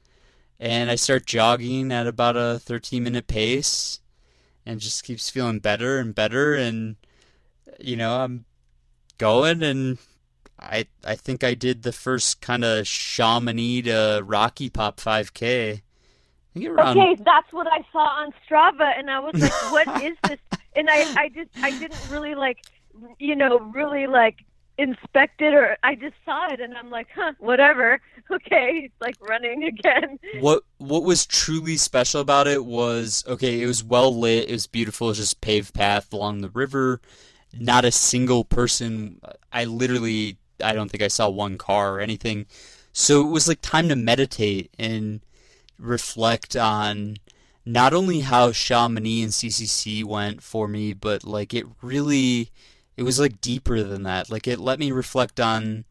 [0.59, 3.98] and I start jogging at about a 13 minute pace,
[4.69, 6.95] and just keeps feeling better and better, and
[7.79, 8.45] you know I'm
[9.17, 9.97] going, and
[10.59, 15.81] I I think I did the first kind of Chamonix to Rocky Pop 5K.
[16.55, 16.97] Around...
[16.97, 20.39] Okay, that's what I saw on Strava, and I was like, "What is this?"
[20.75, 22.59] And I, I just, I didn't really like,
[23.17, 24.45] you know, really like
[24.79, 28.01] inspect it or I just saw it and I'm like, huh, whatever.
[28.31, 30.19] Okay, like running again.
[30.39, 34.67] What what was truly special about it was okay, it was well lit, it was
[34.67, 37.01] beautiful, it was just paved path along the river.
[37.59, 39.19] Not a single person
[39.51, 42.45] I literally I don't think I saw one car or anything.
[42.93, 45.21] So it was like time to meditate and
[45.79, 47.17] reflect on
[47.65, 52.51] not only how Chamonix and CCC went for me, but like it really
[52.99, 54.29] it was like deeper than that.
[54.29, 55.85] Like it let me reflect on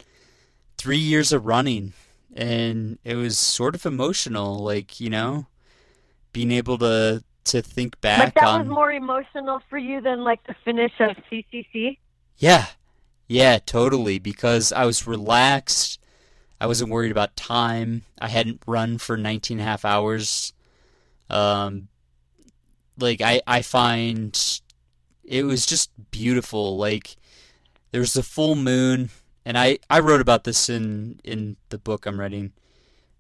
[0.77, 1.95] three years of running,
[2.37, 4.59] and it was sort of emotional.
[4.59, 5.47] Like you know,
[6.35, 8.19] being able to to think back.
[8.19, 8.61] Like that on...
[8.61, 11.97] was more emotional for you than like the finish of CCC.
[12.37, 12.67] Yeah,
[13.27, 14.19] yeah, totally.
[14.19, 15.99] Because I was relaxed.
[16.61, 18.03] I wasn't worried about time.
[18.21, 20.53] I hadn't run for 19 and a half hours.
[21.31, 21.89] Um,
[22.99, 24.61] like I, I find
[25.29, 26.77] it was just beautiful.
[26.77, 27.17] Like
[27.91, 29.11] there was the full moon,
[29.45, 32.53] and I I wrote about this in in the book I'm writing.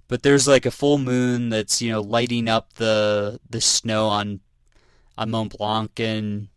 [0.08, 4.40] But there's like a full moon that's you know lighting up the the snow on
[5.16, 6.48] on Mont Blanc, and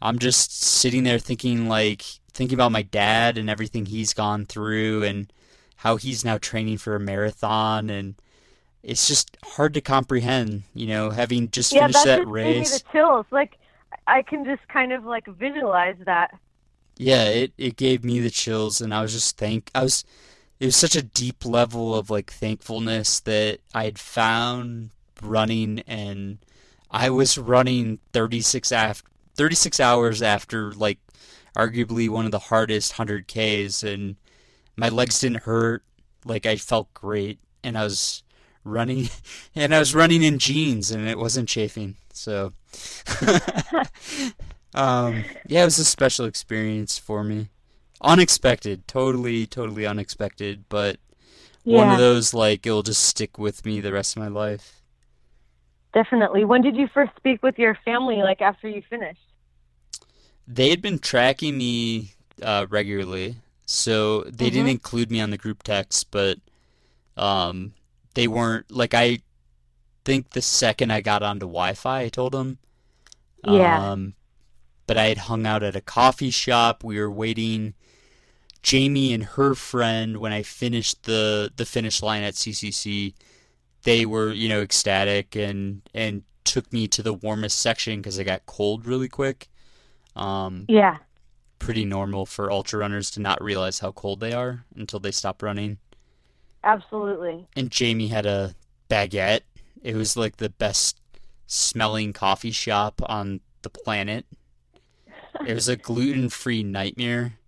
[0.00, 5.02] I'm just sitting there thinking like thinking about my dad and everything he's gone through,
[5.04, 5.32] and
[5.76, 8.14] how he's now training for a marathon, and
[8.82, 10.62] it's just hard to comprehend.
[10.72, 12.70] You know, having just yeah, finished that, that race.
[12.70, 13.26] Gave me the chills.
[13.30, 13.58] Like
[14.06, 16.38] I can just kind of like visualize that.
[16.96, 20.04] Yeah, it it gave me the chills, and I was just thank I was.
[20.60, 24.90] It was such a deep level of like thankfulness that I had found
[25.22, 26.38] running, and
[26.90, 30.98] I was running 36 after 36 hours after like
[31.56, 34.16] arguably one of the hardest 100Ks and
[34.76, 35.82] my legs didn't hurt
[36.24, 38.22] like I felt great and I was
[38.68, 39.08] running
[39.54, 42.52] and I was running in jeans and it wasn't chafing so,
[44.74, 47.48] um, yeah, it was a special experience for me.
[48.00, 50.98] Unexpected, totally, totally unexpected, but
[51.62, 51.76] yeah.
[51.76, 54.82] one of those like it'll just stick with me the rest of my life.
[55.94, 56.44] Definitely.
[56.44, 58.16] When did you first speak with your family?
[58.16, 59.20] Like after you finished?
[60.48, 64.54] They had been tracking me uh, regularly, so they mm-hmm.
[64.54, 66.38] didn't include me on the group text, but
[67.16, 67.74] um,
[68.18, 69.20] they weren't like I
[70.04, 72.58] think the second I got onto Wi-Fi, I told them.
[73.46, 73.92] Yeah.
[73.92, 74.14] Um,
[74.88, 76.82] but I had hung out at a coffee shop.
[76.82, 77.74] We were waiting.
[78.60, 83.14] Jamie and her friend, when I finished the the finish line at CCC,
[83.84, 88.24] they were you know ecstatic and and took me to the warmest section because I
[88.24, 89.48] got cold really quick.
[90.16, 90.96] Um, yeah.
[91.60, 95.40] Pretty normal for ultra runners to not realize how cold they are until they stop
[95.40, 95.78] running.
[96.64, 97.46] Absolutely.
[97.56, 98.54] And Jamie had a
[98.88, 99.42] baguette.
[99.82, 101.00] It was like the best
[101.46, 104.26] smelling coffee shop on the planet.
[105.46, 107.38] It was a gluten free nightmare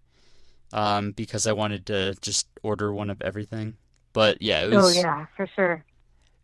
[0.73, 3.77] um, because I wanted to just order one of everything.
[4.13, 4.97] But yeah, it was.
[4.97, 5.85] Oh yeah, for sure.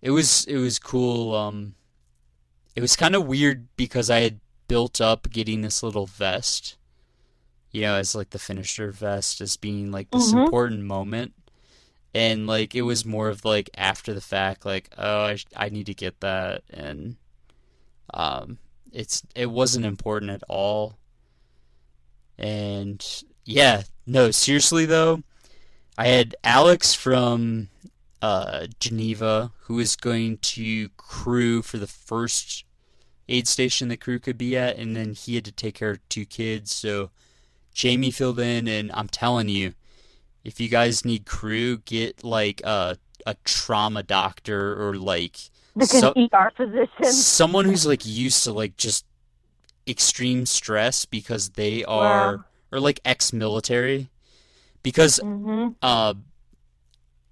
[0.03, 1.35] It was it was cool.
[1.35, 1.75] Um,
[2.75, 6.77] it was kind of weird because I had built up getting this little vest,
[7.71, 10.45] you know, as like the finisher vest as being like this mm-hmm.
[10.45, 11.33] important moment.
[12.15, 15.87] And like it was more of like after the fact, like oh I, I need
[15.87, 17.17] to get that, and
[18.15, 18.59] um,
[18.93, 20.97] it's it wasn't important at all.
[22.39, 23.05] And
[23.45, 25.23] yeah, no, seriously though,
[25.99, 27.69] I had Alex from
[28.23, 32.65] uh, Geneva who is going to crew for the first
[33.29, 36.09] aid station the crew could be at, and then he had to take care of
[36.09, 36.73] two kids.
[36.73, 37.11] So
[37.75, 39.75] Jamie filled in, and I'm telling you,
[40.47, 45.37] if you guys need crew, get like a a trauma doctor or like
[45.83, 49.05] so, ER physician, someone who's like used to like just
[49.89, 52.45] extreme stress because they are wow.
[52.71, 54.09] or like ex-military
[54.85, 55.71] because mm-hmm.
[55.83, 56.15] uh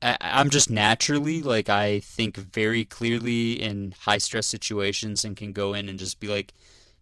[0.02, 5.52] I, I'm just naturally like I think very clearly in high stress situations and can
[5.52, 6.52] go in and just be like,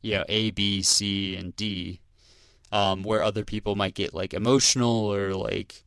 [0.03, 2.01] you know, A, B, C, and D,
[2.71, 5.85] um, where other people might get like emotional or like,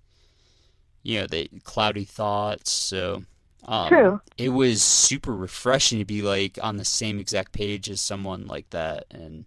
[1.06, 2.72] you know, the cloudy thoughts.
[2.72, 3.24] So
[3.68, 4.22] um, True.
[4.38, 8.70] It was super refreshing to be like on the same exact page as someone like
[8.72, 9.46] that, and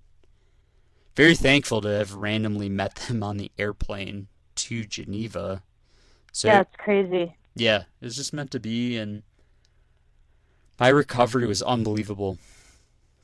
[1.14, 5.62] very thankful to have randomly met them on the airplane to Geneva.
[6.32, 9.22] So yeah, it's crazy yeah, it was just meant to be, and
[10.78, 12.38] my recovery was unbelievable.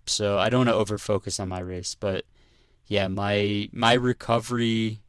[0.07, 2.24] So I don't want to over focus on my race, but
[2.87, 5.01] yeah, my my recovery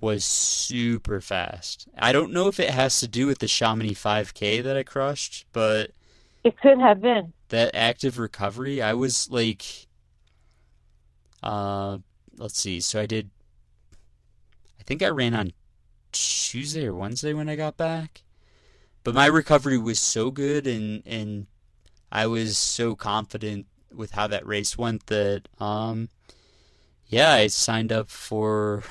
[0.00, 1.88] was super fast.
[1.98, 5.46] I don't know if it has to do with the Chamonix 5K that I crushed,
[5.52, 5.90] but
[6.42, 8.80] it could have been that active recovery.
[8.80, 9.64] I was like,
[11.42, 11.98] uh,
[12.38, 12.80] let's see.
[12.80, 13.30] So I did.
[14.78, 15.52] I think I ran on
[16.12, 18.22] Tuesday or Wednesday when I got back.
[19.04, 21.46] But my recovery was so good and and
[22.12, 26.08] I was so confident with how that race went that um
[27.06, 28.84] yeah, I signed up for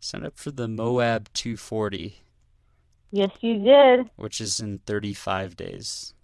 [0.00, 2.20] signed up for the Moab 240.
[3.10, 4.10] Yes, you did.
[4.16, 6.14] Which is in 35 days.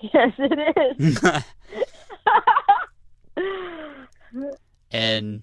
[0.00, 1.20] Yes, it is.
[4.92, 5.42] and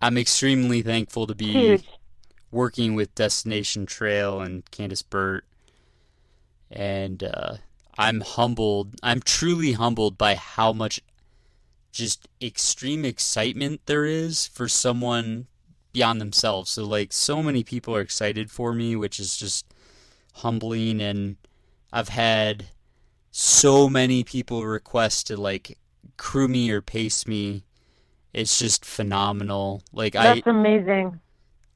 [0.00, 1.84] I'm extremely thankful to be Huge
[2.50, 5.44] working with Destination Trail and Candice Burt.
[6.70, 7.56] And uh,
[7.96, 8.94] I'm humbled.
[9.02, 11.00] I'm truly humbled by how much
[11.92, 15.46] just extreme excitement there is for someone
[15.98, 16.70] beyond themselves.
[16.70, 19.66] So, like, so many people are excited for me, which is just
[20.34, 21.00] humbling.
[21.00, 21.36] And
[21.92, 22.66] I've had
[23.32, 25.76] so many people request to, like,
[26.16, 27.64] crew me or pace me.
[28.32, 29.82] It's just phenomenal.
[29.92, 31.20] Like I That's I, amazing.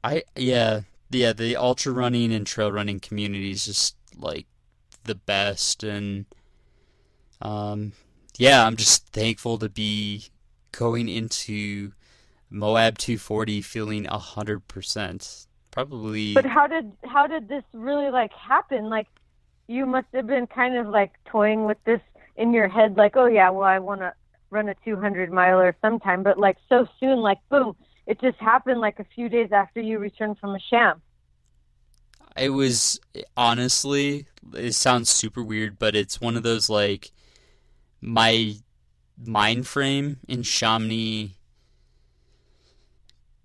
[0.03, 4.45] I yeah yeah the ultra running and trail running community is just like
[5.05, 6.25] the best and
[7.41, 7.93] um
[8.37, 10.25] yeah I'm just thankful to be
[10.71, 11.93] going into
[12.53, 16.35] Moab 240 feeling a hundred percent probably.
[16.35, 18.89] But how did how did this really like happen?
[18.89, 19.07] Like
[19.67, 21.99] you must have been kind of like toying with this
[22.35, 24.13] in your head, like oh yeah, well I want to
[24.51, 27.75] run a 200 miler sometime, but like so soon, like boom,
[28.05, 31.01] it just happened like a few days after you returned from a sham.
[32.37, 32.99] It was
[33.35, 37.11] honestly, it sounds super weird, but it's one of those like
[37.99, 38.55] my
[39.17, 41.35] mind frame in Chamonix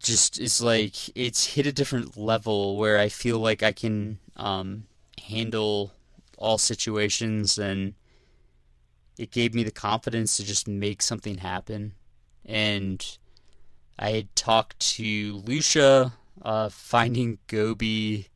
[0.01, 4.85] just is like it's hit a different level where I feel like I can um,
[5.27, 5.93] handle
[6.37, 7.95] all situations and
[9.19, 11.95] it gave me the confidence to just make something happen
[12.45, 13.19] and
[13.99, 16.13] I had talked to Lucia.
[16.41, 18.29] Uh, Finding Gobi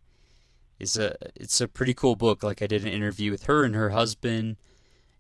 [0.81, 2.43] is a it's a pretty cool book.
[2.43, 4.57] Like I did an interview with her and her husband.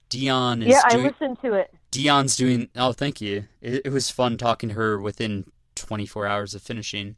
[0.08, 1.72] Dion is yeah, doing, I listened to it.
[1.90, 2.68] Dion's doing.
[2.76, 3.44] Oh, thank you.
[3.62, 5.46] It, it was fun talking to her within
[5.92, 7.16] 24 hours of finishing.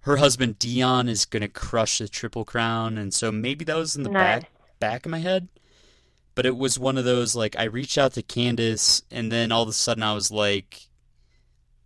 [0.00, 4.02] Her husband Dion is gonna crush the triple crown, and so maybe that was in
[4.02, 4.40] the nice.
[4.40, 5.46] back back of my head.
[6.34, 9.62] But it was one of those like I reached out to Candice, and then all
[9.62, 10.88] of a sudden I was like,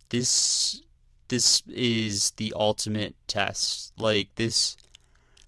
[0.09, 0.81] this
[1.27, 3.93] this is the ultimate test.
[3.99, 4.77] Like this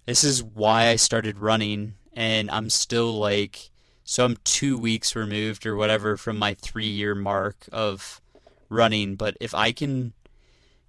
[0.06, 3.70] this is why I started running and I'm still like,
[4.04, 8.20] so I'm two weeks removed or whatever from my three year mark of
[8.68, 9.16] running.
[9.16, 10.12] But if I can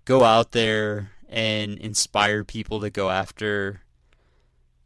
[0.05, 3.81] go out there and inspire people to go after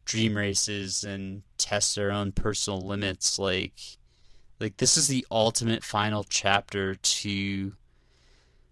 [0.06, 3.74] dream races and test their own personal limits, like,
[4.60, 7.74] like this is the ultimate final chapter to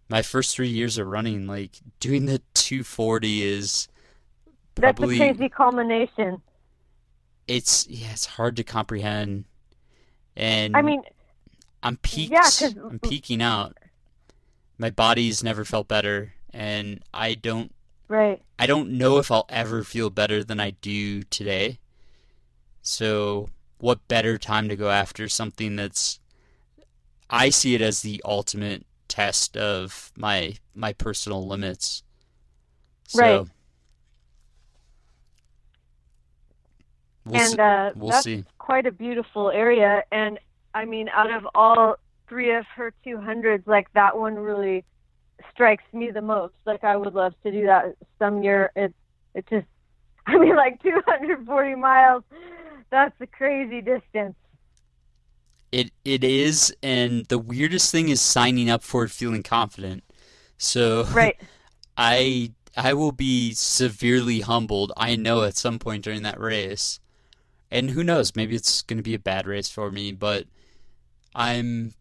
[0.10, 1.48] my first three years of running.
[1.48, 3.88] Like doing the 240 is
[4.76, 6.42] probably, that's a crazy culmination.
[7.48, 9.46] It's yeah, it's hard to comprehend.
[10.36, 11.02] And I mean,
[11.82, 12.32] I'm peaked.
[12.32, 13.78] Yeah, I'm peaking out.
[14.78, 17.74] My body's never felt better, and I don't.
[18.08, 18.42] Right.
[18.58, 21.80] I don't know if I'll ever feel better than I do today.
[22.82, 26.20] So, what better time to go after something that's
[27.30, 32.04] I see it as the ultimate test of my my personal limits.
[33.08, 33.48] So, right.
[37.26, 37.60] We'll and see.
[37.60, 38.46] Uh, we'll that's see.
[38.58, 40.04] quite a beautiful area.
[40.12, 40.40] And
[40.74, 41.98] I mean, out of all
[42.30, 44.86] three of her 200s, like that one really
[45.52, 46.54] strikes me the most.
[46.66, 48.72] Like I would love to do that some year.
[48.76, 48.94] It
[49.34, 49.68] it just,
[50.28, 52.24] I mean, like 240 miles.
[52.90, 54.36] That's a crazy distance.
[55.72, 60.04] It it is, and the weirdest thing is signing up for it feeling confident.
[60.58, 61.38] So right.
[61.98, 64.94] I I will be severely humbled.
[64.96, 67.00] I know at some point during that race
[67.70, 70.46] and who knows, maybe it's going to be a bad race for me, but
[71.36, 71.94] I'm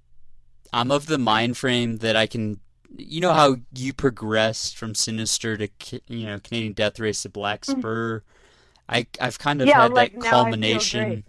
[0.73, 2.61] I'm of the mind frame that I can
[2.97, 5.69] you know how you progressed from Sinister to
[6.09, 7.81] you know Canadian Death Race to Black mm-hmm.
[7.81, 8.23] Spur.
[8.89, 11.25] I I've kind of yeah, had like that culmination.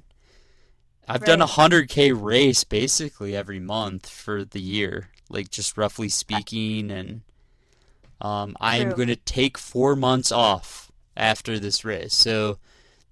[1.07, 1.27] I've right.
[1.27, 6.91] done a hundred k race basically every month for the year, like just roughly speaking,
[6.91, 7.21] and
[8.19, 12.13] um, I'm going to take four months off after this race.
[12.13, 12.57] So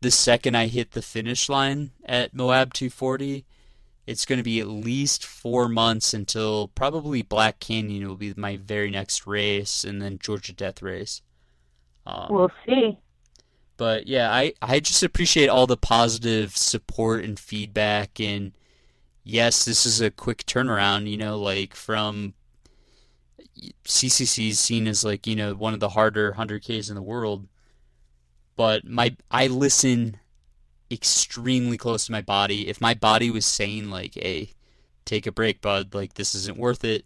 [0.02, 3.46] the second I hit the finish line at Moab 240,
[4.08, 8.58] it's going to be at least four months until probably Black Canyon will be my
[8.58, 11.22] very next race, and then Georgia Death Race.
[12.06, 12.98] Um, we'll see.
[13.78, 18.20] But yeah, I, I just appreciate all the positive support and feedback.
[18.20, 18.54] And
[19.24, 22.36] yes, this is a quick turnaround, you know, like from
[23.84, 27.48] CCC is seen as like, you know, one of the harder 100Ks in the world
[28.56, 30.18] but my I listen
[30.92, 32.68] extremely close to my body.
[32.68, 34.52] If my body was saying like, "Hey,
[35.06, 35.94] take a break, bud.
[35.94, 37.06] Like this isn't worth it."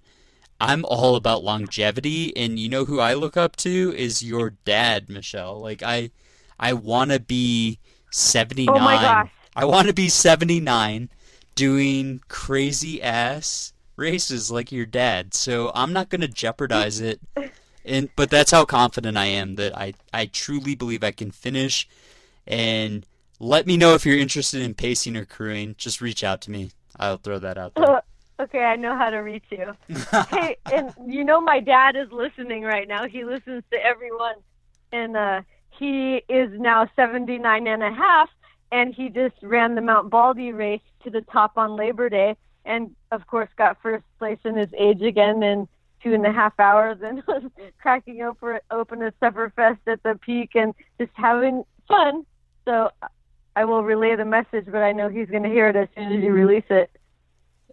[0.61, 5.09] I'm all about longevity, and you know who I look up to is your dad,
[5.09, 5.59] Michelle.
[5.59, 6.11] Like I,
[6.59, 7.80] I want to be
[8.11, 8.75] 79.
[8.75, 9.32] Oh my gosh.
[9.55, 11.09] I want to be 79,
[11.55, 15.34] doing crazy ass races like your dad.
[15.34, 17.21] So I'm not gonna jeopardize it
[17.86, 21.88] and but that's how confident I am that I I truly believe I can finish.
[22.47, 23.05] And
[23.39, 25.75] let me know if you're interested in pacing or crewing.
[25.77, 26.71] Just reach out to me.
[26.97, 28.01] I'll throw that out there.
[28.41, 29.73] okay, I know how to reach you.
[30.29, 33.07] hey, and you know my dad is listening right now.
[33.07, 34.35] He listens to everyone,
[34.91, 38.29] and uh, he is now 79 and a half,
[38.71, 42.35] and he just ran the Mount Baldy race to the top on Labor Day,
[42.65, 45.67] and of course got first place in his age again, in
[46.03, 47.43] two and a half hours and was
[47.81, 52.25] cracking open open a Sufferfest at the peak and just having fun.
[52.65, 52.89] So
[53.56, 56.12] I will relay the message, but I know he's going to hear it as soon
[56.14, 56.89] as you release it.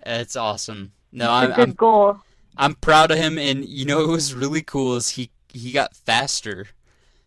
[0.04, 0.92] It's awesome.
[1.12, 2.18] No, I'm, a good I'm, goal.
[2.56, 5.96] I'm proud of him, and you know what was really cool is he he got
[5.96, 6.66] faster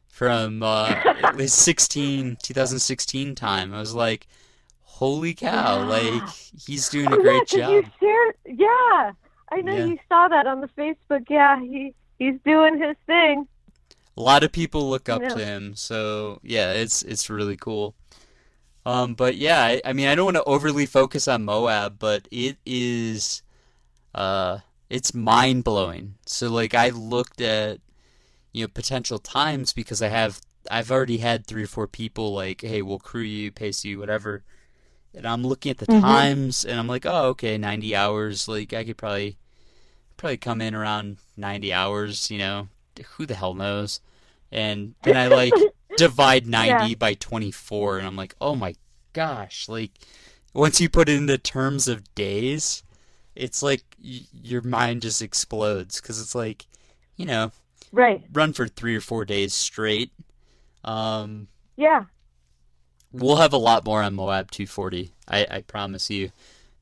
[0.08, 0.94] from uh,
[1.38, 3.74] his 16 2016 time.
[3.74, 4.28] I was like,
[4.84, 5.80] holy cow!
[5.80, 5.86] Yeah.
[5.86, 6.30] Like
[6.66, 7.72] he's doing a oh, great yeah, job.
[7.72, 9.12] You shared, yeah.
[9.52, 9.86] I know yeah.
[9.86, 11.26] you saw that on the Facebook.
[11.30, 13.48] Yeah, he he's doing his thing.
[14.18, 17.96] A lot of people look up to him, so yeah, it's it's really cool.
[18.86, 22.28] Um, but yeah, I, I mean, I don't want to overly focus on Moab, but
[22.32, 23.44] it is,
[24.16, 24.60] uh,
[24.90, 26.16] it's mind blowing.
[26.26, 27.80] So like, I looked at,
[28.54, 32.62] you know, potential times because I have, I've already had three or four people like,
[32.62, 34.44] hey, we'll crew you, pace you, whatever
[35.14, 36.02] and I'm looking at the mm-hmm.
[36.02, 38.48] times, and I'm like, oh, okay, 90 hours.
[38.48, 39.38] Like I could probably
[40.18, 42.30] probably come in around 90 hours.
[42.30, 42.68] You know,
[43.16, 44.02] who the hell knows?
[44.52, 45.54] And then I like
[46.00, 46.96] divide 90 yeah.
[46.96, 48.76] by 24, and I'm like, oh my
[49.14, 49.70] gosh!
[49.70, 49.92] Like
[50.54, 52.84] once you put it into terms of days,
[53.36, 56.66] it's like y- your mind just explodes because it's like,
[57.16, 57.52] you know,
[57.92, 60.12] right, run for three or four days straight.
[60.84, 62.06] Um, yeah
[63.12, 65.14] We'll have a lot more on Moab 240.
[65.28, 66.32] I, I promise you.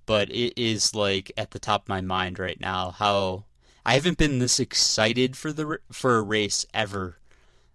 [0.05, 3.45] But it is like at the top of my mind right now how
[3.85, 7.17] I haven't been this excited for the for a race ever.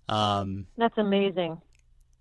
[0.09, 1.61] Um, That's amazing.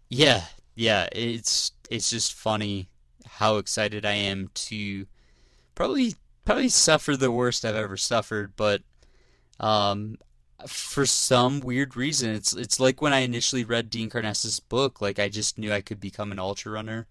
[0.09, 0.43] Yeah,
[0.75, 2.89] yeah, it's it's just funny
[3.25, 5.05] how excited I am to
[5.75, 6.15] probably
[6.45, 8.81] probably suffer the worst I've ever suffered, but
[9.59, 10.17] um,
[10.67, 15.19] for some weird reason, it's it's like when I initially read Dean Karnazes' book, like
[15.19, 17.07] I just knew I could become an ultra runner.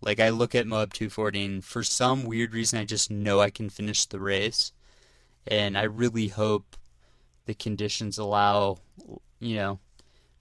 [0.00, 3.50] Like I look at Moab 240, and for some weird reason, I just know I
[3.50, 4.72] can finish the race,
[5.46, 6.76] and I really hope
[7.46, 8.78] the conditions allow,
[9.40, 9.80] you know,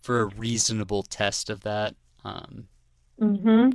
[0.02, 1.96] for a reasonable test of that.
[2.24, 2.68] Um,
[3.20, 3.74] mhm.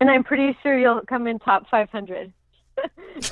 [0.00, 2.32] And I'm pretty sure you'll come in top 500.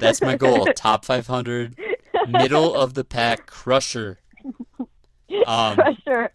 [0.00, 0.66] That's my goal.
[0.76, 1.78] Top 500,
[2.28, 4.18] middle of the pack, crusher.
[5.46, 6.32] Um, crusher.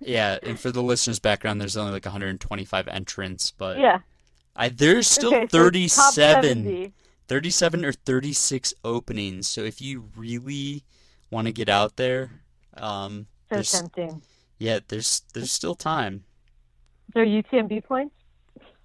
[0.00, 3.98] Yeah, and for the listeners' background, there's only like 125 entrants, but yeah,
[4.56, 6.92] I, there's still okay, 37,
[7.28, 9.48] 37 or 36 openings.
[9.48, 10.84] So if you really
[11.30, 12.30] want to get out there,
[12.76, 14.22] um, so there's, tempting.
[14.58, 16.24] Yeah, there's there's still time.
[17.08, 18.14] Is there UTMB points?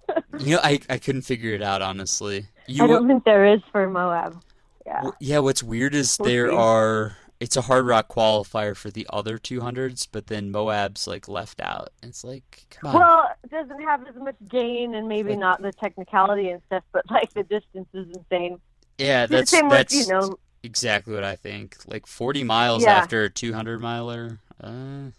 [0.40, 2.48] you know, I I couldn't figure it out honestly.
[2.66, 4.42] You, I don't think there is for Moab.
[4.84, 5.02] Yeah.
[5.02, 5.38] Well, yeah.
[5.38, 6.56] What's weird is we'll there see.
[6.56, 7.16] are.
[7.38, 11.90] It's a Hardrock qualifier for the other 200s, but then Moab's like left out.
[12.02, 12.98] It's like, come on.
[12.98, 16.82] Well, it doesn't have as much gain and maybe like, not the technicality and stuff,
[16.92, 18.58] but like the distance is insane.
[18.96, 21.76] Yeah, that's Same that's with, you know, exactly what I think.
[21.86, 22.94] Like 40 miles yeah.
[22.94, 24.40] after a 200 miler.
[24.58, 25.12] Because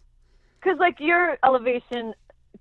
[0.66, 0.76] uh...
[0.78, 2.14] like your elevation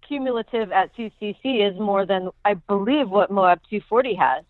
[0.07, 4.45] cumulative at CCC is more than I believe what Moab 240 has.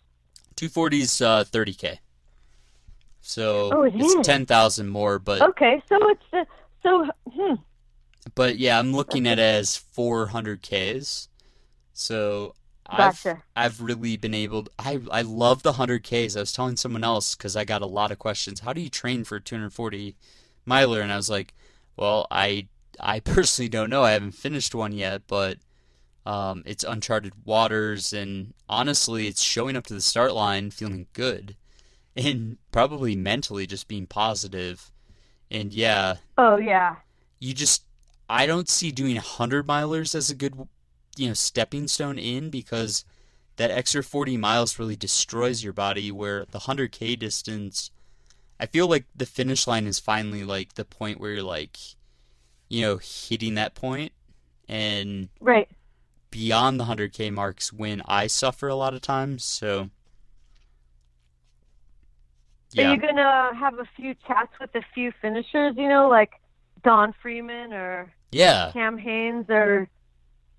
[0.55, 1.99] 240 is uh, 30k.
[3.21, 6.45] So oh, it it's 10,000 more, but Okay, so it's uh,
[6.83, 7.55] so hmm.
[8.35, 11.27] But yeah, I'm looking at it as 400k's.
[11.93, 12.53] So
[12.89, 13.43] Gotcha.
[13.55, 14.63] I've I've really been able.
[14.63, 16.37] To, I I love the hundred Ks.
[16.37, 18.61] I was telling someone else because I got a lot of questions.
[18.61, 20.15] How do you train for a 240
[20.65, 21.01] miler?
[21.01, 21.53] And I was like,
[21.97, 22.67] well, I
[22.99, 24.03] I personally don't know.
[24.03, 25.57] I haven't finished one yet, but
[26.25, 31.55] um, it's uncharted waters, and honestly, it's showing up to the start line feeling good,
[32.15, 34.91] and probably mentally just being positive.
[35.49, 36.15] And yeah.
[36.37, 36.97] Oh yeah.
[37.39, 37.83] You just
[38.29, 40.55] I don't see doing hundred milers as a good,
[41.15, 43.05] you know, stepping stone in because
[43.55, 47.91] that extra 40 miles really destroys your body where the 100k distance
[48.59, 51.77] I feel like the finish line is finally like the point where you're like
[52.69, 54.11] you know, hitting that point
[54.67, 55.69] and right
[56.29, 59.43] beyond the 100k marks when I suffer a lot of times.
[59.43, 59.89] So
[62.73, 62.89] yeah.
[62.89, 65.75] Are you gonna have a few chats with a few finishers?
[65.77, 66.33] You know, like
[66.83, 69.89] Don Freeman or yeah, Cam Hanes or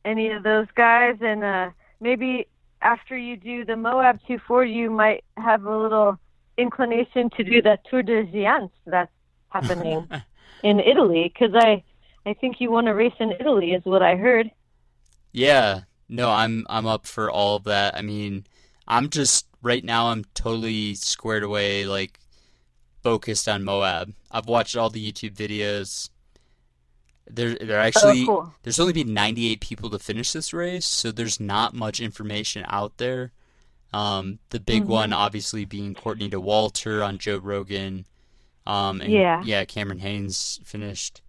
[0.04, 1.70] any of those guys, and uh,
[2.00, 2.46] maybe
[2.80, 6.18] after you do the Moab 240, you might have a little
[6.58, 9.10] inclination to do that Tor des Géants that's
[9.48, 10.06] happening
[10.62, 11.32] in Italy.
[11.32, 11.82] Because I
[12.26, 14.50] I think you want to race in Italy, is what I heard.
[15.32, 17.96] Yeah, no, I'm I'm up for all of that.
[17.96, 18.44] I mean,
[18.86, 22.18] I'm just right now I'm totally squared away, like
[23.02, 24.12] focused on Moab.
[24.30, 26.10] I've watched all the YouTube videos.
[27.30, 28.54] There, there oh, actually, oh, cool.
[28.62, 32.96] there's only been 98 people to finish this race, so there's not much information out
[32.96, 33.32] there.
[33.92, 34.92] Um, the big mm-hmm.
[34.92, 38.06] one, obviously, being Courtney Dauwalter on Joe Rogan.
[38.66, 41.22] Um, and yeah, yeah, Cameron Hanes finished.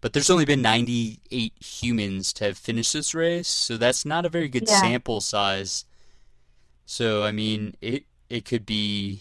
[0.00, 4.30] But there's only been 98 humans to have finished this race, so that's not a
[4.30, 4.80] very good yeah.
[4.80, 5.84] sample size.
[6.86, 9.20] So I mean, it it could be.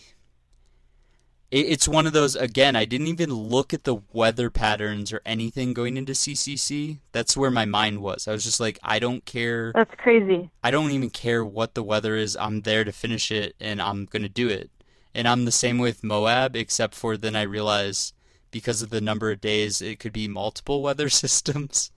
[1.51, 2.75] It, it's one of those again.
[2.75, 6.99] I didn't even look at the weather patterns or anything going into CCC.
[7.11, 8.27] That's where my mind was.
[8.27, 9.71] I was just like, I don't care.
[9.73, 10.49] That's crazy.
[10.63, 12.35] I don't even care what the weather is.
[12.37, 14.69] I'm there to finish it, and I'm gonna do it.
[15.13, 18.13] And I'm the same with Moab, except for then I realize
[18.51, 21.91] because of the number of days, it could be multiple weather systems.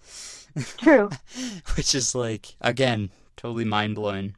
[0.79, 1.11] True.
[1.77, 4.35] Which is like again totally mind blowing.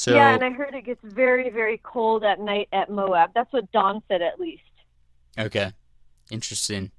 [0.00, 3.32] So yeah, and I heard it gets very very cold at night at Moab.
[3.34, 4.62] That's what Don said at least.
[5.38, 5.72] Okay,
[6.30, 6.90] interesting.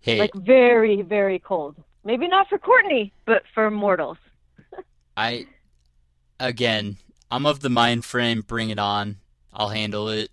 [0.00, 1.76] Hey, like very very cold.
[2.04, 4.18] Maybe not for Courtney, but for mortals.
[5.16, 5.46] I
[6.40, 6.96] again,
[7.30, 8.42] I'm of the mind frame.
[8.42, 9.18] Bring it on.
[9.52, 10.30] I'll handle it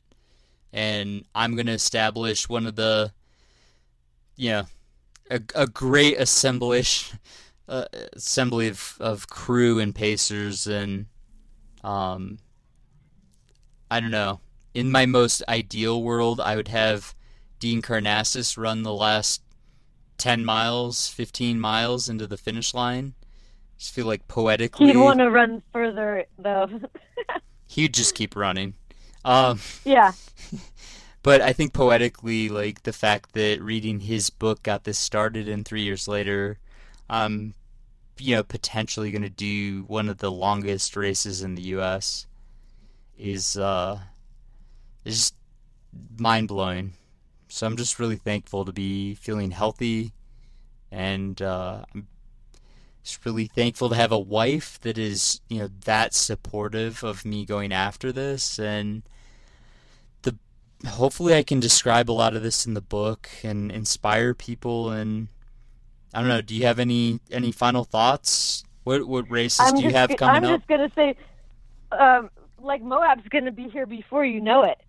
[0.73, 3.13] and I'm going to establish one of the,
[4.35, 4.63] you know,
[5.29, 7.11] a, a great assemblage,
[7.69, 11.05] uh, assembly of, of crew and pacers, and
[11.83, 12.39] um,
[13.89, 14.39] I don't know.
[14.73, 17.15] In my most ideal world, I would have
[17.59, 19.41] Dean Karnazes run the last
[20.17, 23.13] 10 miles, 15 miles into the finish line.
[23.77, 24.87] Just feel like poetically.
[24.87, 26.69] He'd want to run further, though.
[27.67, 28.75] he'd just keep running.
[29.25, 30.13] Um, yeah.
[31.23, 35.63] But I think poetically, like the fact that reading his book got this started, and
[35.65, 36.59] three years later,
[37.09, 37.53] I'm
[38.19, 42.27] you know, potentially going to do one of the longest races in the U.S.
[43.17, 43.99] is uh,
[45.05, 45.35] is just
[46.17, 46.93] mind blowing.
[47.47, 50.13] So I'm just really thankful to be feeling healthy,
[50.91, 52.07] and uh, I'm
[53.03, 57.45] just really thankful to have a wife that is you know that supportive of me
[57.45, 59.03] going after this, and
[60.21, 60.37] the
[60.87, 65.27] hopefully I can describe a lot of this in the book and inspire people and
[66.13, 66.41] I don't know.
[66.41, 68.63] Do you have any any final thoughts?
[68.83, 70.51] What what races I'm do you have coming I'm up?
[70.51, 71.15] I'm just gonna say,
[71.91, 72.29] um,
[72.61, 74.79] like Moab's gonna be here before you know it.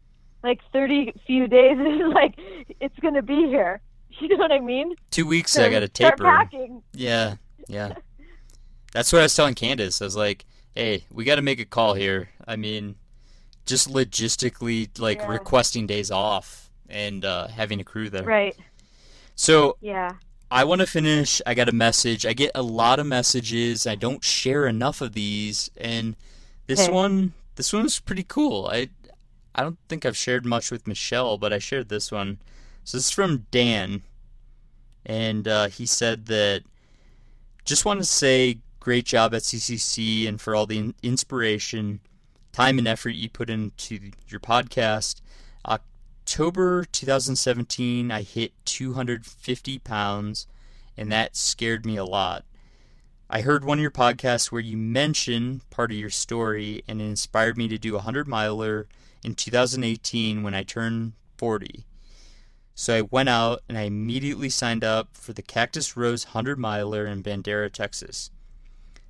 [0.43, 2.35] Like thirty few days is like
[2.81, 3.81] it's gonna be here.
[4.21, 4.95] You know what I mean?
[5.11, 5.51] Two weeks.
[5.51, 6.19] So I got to taper.
[6.19, 6.85] Start packing.
[6.93, 7.35] Yeah,
[7.67, 7.95] yeah.
[8.93, 10.01] That's what I was telling Candice.
[10.01, 12.29] I was like, "Hey, we got to make a call here.
[12.47, 12.95] I mean,
[13.67, 15.33] just logistically, like yeah.
[15.33, 18.57] requesting days off and uh, having a crew there." Right.
[19.35, 20.13] So yeah,
[20.55, 21.43] I want to finish.
[21.45, 22.25] I got a message.
[22.25, 23.89] I get a lot of messages.
[23.89, 26.15] I don't share enough of these, and
[26.69, 26.93] this okay.
[26.93, 28.69] one, this one's pretty cool.
[28.71, 28.89] I,
[29.53, 32.39] I don't think I've shared much with Michelle, but I shared this one.
[32.85, 34.03] So this is from Dan,
[35.05, 36.63] and uh, he said that
[37.65, 41.99] just want to say great job at CCC and for all the inspiration,
[42.53, 45.21] time, and effort you put into your podcast.
[46.27, 50.47] October 2017, I hit 250 pounds,
[50.97, 52.47] and that scared me a lot.
[53.29, 57.05] I heard one of your podcasts where you mentioned part of your story, and it
[57.05, 58.89] inspired me to do a 100 miler
[59.23, 61.85] in 2018 when I turned 40.
[62.75, 67.05] So I went out and I immediately signed up for the Cactus Rose 100 miler
[67.05, 68.31] in Bandera, Texas.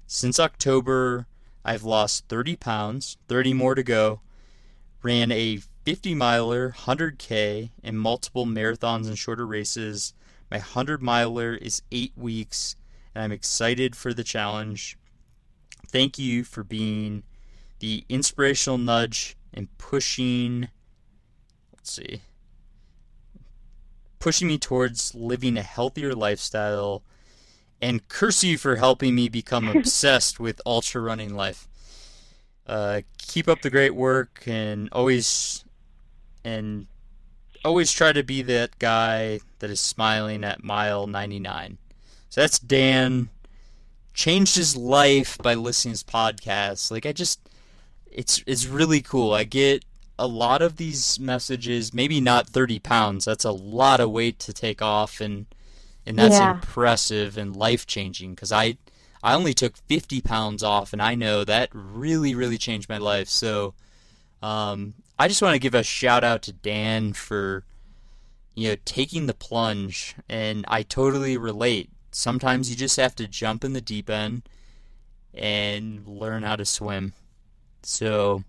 [0.08, 1.28] Since October,
[1.64, 4.20] I've lost 30 pounds, 30 more to go,
[5.00, 10.14] ran a 50 miler, 100K, and multiple marathons and shorter races.
[10.50, 12.76] My 100 miler is eight weeks,
[13.14, 14.96] and I'm excited for the challenge.
[15.86, 17.22] Thank you for being
[17.80, 20.68] the inspirational nudge and pushing,
[21.74, 22.22] let's see,
[24.18, 27.02] pushing me towards living a healthier lifestyle.
[27.82, 31.68] And curse you for helping me become obsessed with ultra running life.
[32.66, 35.63] Uh, keep up the great work and always
[36.44, 36.86] and
[37.64, 41.78] always try to be that guy that is smiling at mile 99.
[42.28, 43.30] So that's Dan.
[44.12, 46.90] Changed his life by listening to his podcast.
[46.90, 47.40] Like I just,
[48.10, 49.32] it's it's really cool.
[49.32, 49.84] I get
[50.18, 51.92] a lot of these messages.
[51.92, 53.24] Maybe not 30 pounds.
[53.24, 55.46] That's a lot of weight to take off, and
[56.06, 56.52] and that's yeah.
[56.52, 58.34] impressive and life changing.
[58.34, 58.76] Because I
[59.22, 63.28] I only took 50 pounds off, and I know that really really changed my life.
[63.28, 63.74] So
[64.42, 67.64] um, I just want to give a shout out to Dan for
[68.54, 71.90] you know taking the plunge and I totally relate.
[72.10, 74.42] Sometimes you just have to jump in the deep end
[75.32, 77.12] and learn how to swim.
[77.82, 78.44] So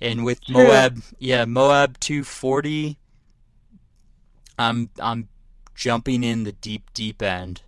[0.00, 0.40] and with.
[0.48, 2.98] Moab, yeah, Moab 240
[4.60, 5.28] I'm I'm
[5.74, 7.62] jumping in the deep deep end.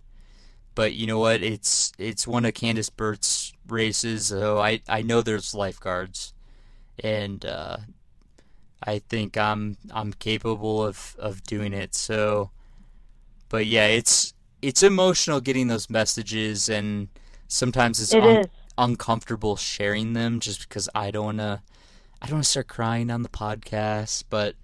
[0.75, 1.41] But you know what?
[1.41, 6.33] It's it's one of Candice Burt's races, so I I know there's lifeguards.
[7.03, 7.77] And uh,
[8.85, 11.95] I think I'm I'm capable of, of doing it.
[11.95, 12.51] So,
[13.49, 17.07] but yeah, it's it's emotional getting those messages, and
[17.47, 18.45] sometimes it's it un-
[18.77, 21.63] uncomfortable sharing them just because I don't wanna
[22.21, 24.23] I don't wanna start crying on the podcast.
[24.29, 24.55] But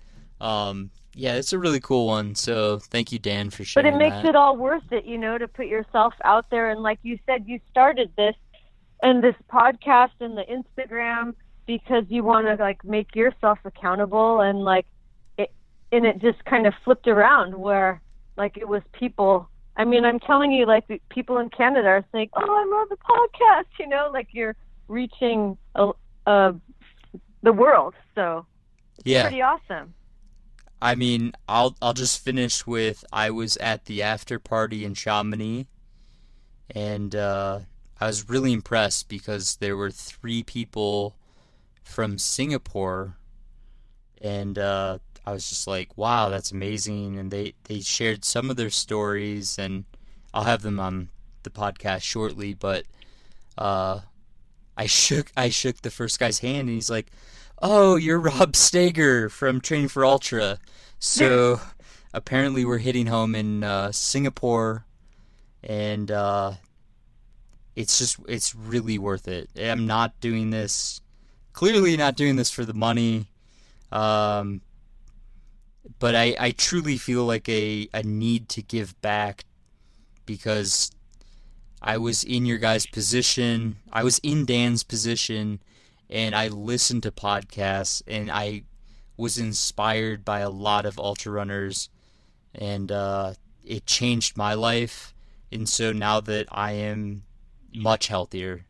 [0.42, 2.36] um, yeah, it's a really cool one.
[2.36, 3.92] So thank you, Dan, for sharing.
[3.92, 4.30] But it makes that.
[4.30, 6.70] it all worth it, you know, to put yourself out there.
[6.70, 8.36] And like you said, you started this
[9.02, 11.36] and this podcast and the Instagram
[11.70, 14.88] because you want to like make yourself accountable and like
[15.38, 15.52] it
[15.92, 18.02] and it just kind of flipped around where
[18.38, 19.48] like it was people
[19.78, 22.98] I mean I'm telling you like people in Canada are saying oh I love the
[22.98, 24.56] podcast you know like you're
[24.88, 25.92] reaching a,
[26.26, 26.56] a
[27.44, 28.48] the world so
[29.04, 29.28] yeah.
[29.28, 29.94] pretty awesome.
[30.82, 35.68] I mean I'll I'll just finish with I was at the after party in Chamonix
[36.72, 37.60] and uh
[38.02, 41.19] I was really impressed because there were three people
[41.90, 43.18] from Singapore,
[44.22, 48.56] and uh, I was just like, "Wow, that's amazing!" And they they shared some of
[48.58, 49.86] their stories, and
[50.34, 51.10] I'll have them on
[51.44, 52.54] the podcast shortly.
[52.54, 52.86] But
[53.58, 54.02] uh,
[54.78, 57.08] I shook I shook the first guy's hand, and he's like,
[57.62, 60.60] "Oh, you're Rob Steger from Training for Ultra."
[61.00, 61.60] So
[62.14, 64.86] apparently, we're hitting home in uh, Singapore,
[65.64, 66.54] and uh,
[67.76, 69.50] it's just it's really worth it.
[69.60, 71.02] I'm not doing this
[71.60, 73.28] clearly not doing this for the money.
[73.92, 74.62] Um,
[76.00, 79.44] but I, I truly feel like a, a need to give back
[80.26, 80.90] because
[81.82, 83.76] I was in your guys' position.
[83.92, 85.62] I was in Dan's position,
[86.10, 88.64] and I listened to podcasts, and I
[89.18, 91.90] was inspired by a lot of ultra runners,
[92.56, 93.34] and uh,
[93.66, 95.14] it changed my life.
[95.52, 97.24] And so now that I am
[97.76, 98.66] much healthier,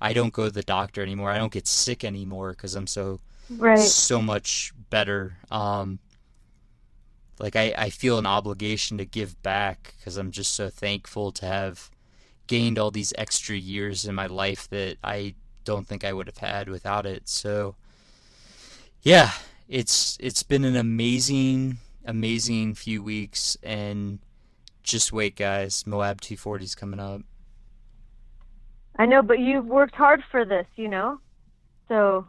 [0.00, 1.30] I don't go to the doctor anymore.
[1.30, 3.20] I don't get sick anymore because I'm so
[3.50, 3.78] right.
[3.78, 5.38] so much better.
[5.50, 5.98] Um,
[7.40, 11.46] like I, I feel an obligation to give back because I'm just so thankful to
[11.46, 11.90] have
[12.46, 15.34] gained all these extra years in my life that I
[15.64, 17.28] don't think I would have had without it.
[17.28, 17.76] So
[19.02, 19.32] yeah,
[19.68, 24.18] it's it's been an amazing amazing few weeks and
[24.82, 27.20] just wait guys, Moab 240 is coming up.
[28.98, 31.20] I know, but you've worked hard for this, you know.
[31.88, 32.26] So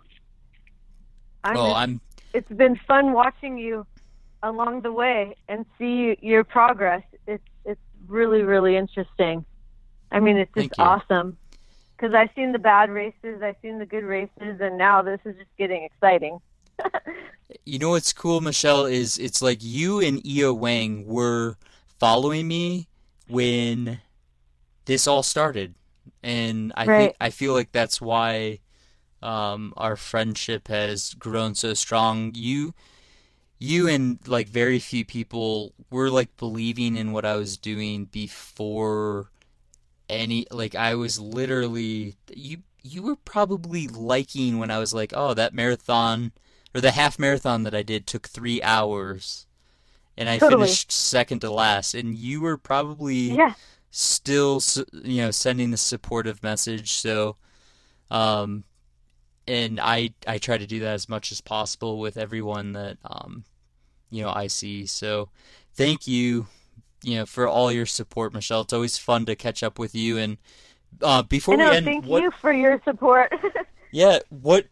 [1.44, 2.02] I'm, well, I'm
[2.34, 3.86] it's been fun watching you
[4.44, 7.04] along the way and see your progress.
[7.28, 9.46] It's it's really really interesting.
[10.12, 11.38] I mean, it's just awesome
[12.00, 15.36] because I've seen the bad races, I've seen the good races, and now this is
[15.36, 16.40] just getting exciting.
[17.66, 21.58] you know what's cool, Michelle, is it's like you and Io Wang were
[22.00, 22.88] following me
[23.28, 24.00] when
[24.86, 25.76] this all started,
[26.24, 26.98] and I right.
[26.98, 28.60] think I feel like that's why
[29.22, 32.32] um, our friendship has grown so strong.
[32.36, 32.74] You
[33.60, 39.32] you and like very few people were like believing in what I was doing before
[40.08, 45.34] any like I was literally you you were probably liking when I was like, "Oh,
[45.34, 46.32] that marathon
[46.74, 49.46] or the half marathon that I did took 3 hours."
[50.18, 50.66] And I totally.
[50.66, 53.54] finished second to last and you were probably yeah.
[53.92, 54.62] Still
[54.92, 56.94] you know sending the supportive message.
[56.94, 57.38] So
[58.12, 58.64] um
[59.50, 63.44] and I I try to do that as much as possible with everyone that um,
[64.12, 64.86] you know I see.
[64.86, 65.30] So
[65.74, 66.46] thank you,
[67.04, 68.62] you know, for all your support, Michelle.
[68.62, 70.20] It's always fun to catch up with you.
[70.20, 70.38] And
[71.02, 73.34] uh, before know, we end, thank what, you for your support.
[73.92, 74.68] yeah, what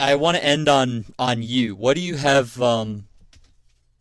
[0.00, 1.76] I want to end on on you.
[1.76, 3.06] What do you have um,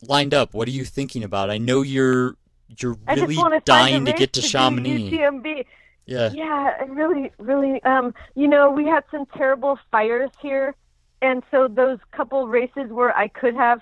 [0.01, 0.55] lined up?
[0.55, 1.51] What are you thinking about?
[1.51, 2.35] I know you're
[2.77, 5.11] you're really dying to get to Chamonix.
[5.11, 5.65] UTMB.
[6.05, 6.31] Yeah.
[6.33, 7.83] Yeah, I really, really.
[7.83, 10.73] Um, you know, we had some terrible fires here,
[11.21, 13.81] and so those couple races where I could have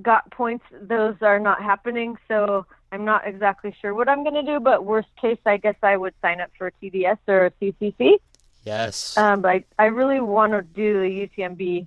[0.00, 2.16] got points, those are not happening.
[2.28, 4.60] So I'm not exactly sure what I'm going to do.
[4.60, 8.18] But worst case, I guess I would sign up for a TDS or a CCC.
[8.64, 9.16] Yes.
[9.16, 11.86] Um, but I, I really want to do the UTMB,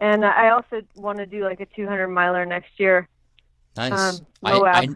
[0.00, 3.08] and I also want to do like a 200 miler next year.
[3.76, 4.20] Nice.
[4.20, 4.88] Um, I, I,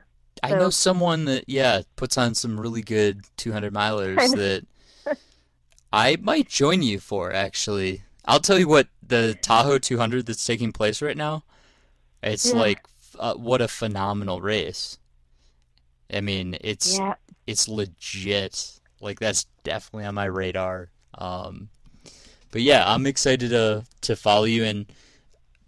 [0.42, 4.66] I know someone that yeah puts on some really good 200 milers that
[5.92, 8.02] I might join you for actually.
[8.24, 11.44] I'll tell you what the Tahoe 200 that's taking place right now.
[12.22, 12.60] It's yeah.
[12.60, 12.86] like
[13.18, 14.98] uh, what a phenomenal race.
[16.12, 17.14] I mean, it's yeah.
[17.46, 18.80] it's legit.
[19.00, 20.90] Like that's definitely on my radar.
[21.18, 21.68] Um,
[22.50, 24.86] but yeah, I'm excited to to follow you and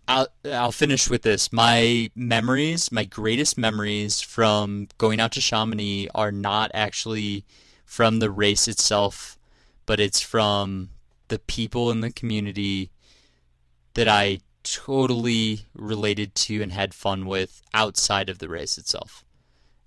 [0.07, 1.53] I'll I'll finish with this.
[1.53, 7.45] My memories, my greatest memories from going out to Chamonix are not actually
[7.85, 9.39] from the race itself,
[9.87, 10.91] but it's from
[11.29, 12.91] the people in the community
[13.95, 19.25] that I totally related to and had fun with outside of the race itself.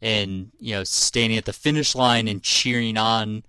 [0.01, 3.43] And, you know, standing at the finish line and cheering on,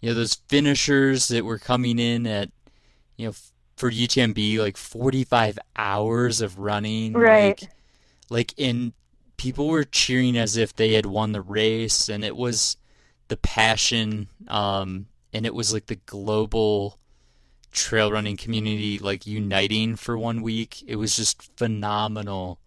[0.00, 2.50] you know, those finishers that were coming in at,
[3.16, 3.34] you know,
[3.80, 7.14] for UTMB like 45 hours of running.
[7.14, 7.60] Right.
[7.60, 7.70] Like,
[8.28, 8.92] like in
[9.38, 12.76] people were cheering as if they had won the race and it was
[13.28, 16.98] the passion um and it was like the global
[17.72, 20.84] trail running community like uniting for one week.
[20.86, 22.58] It was just phenomenal.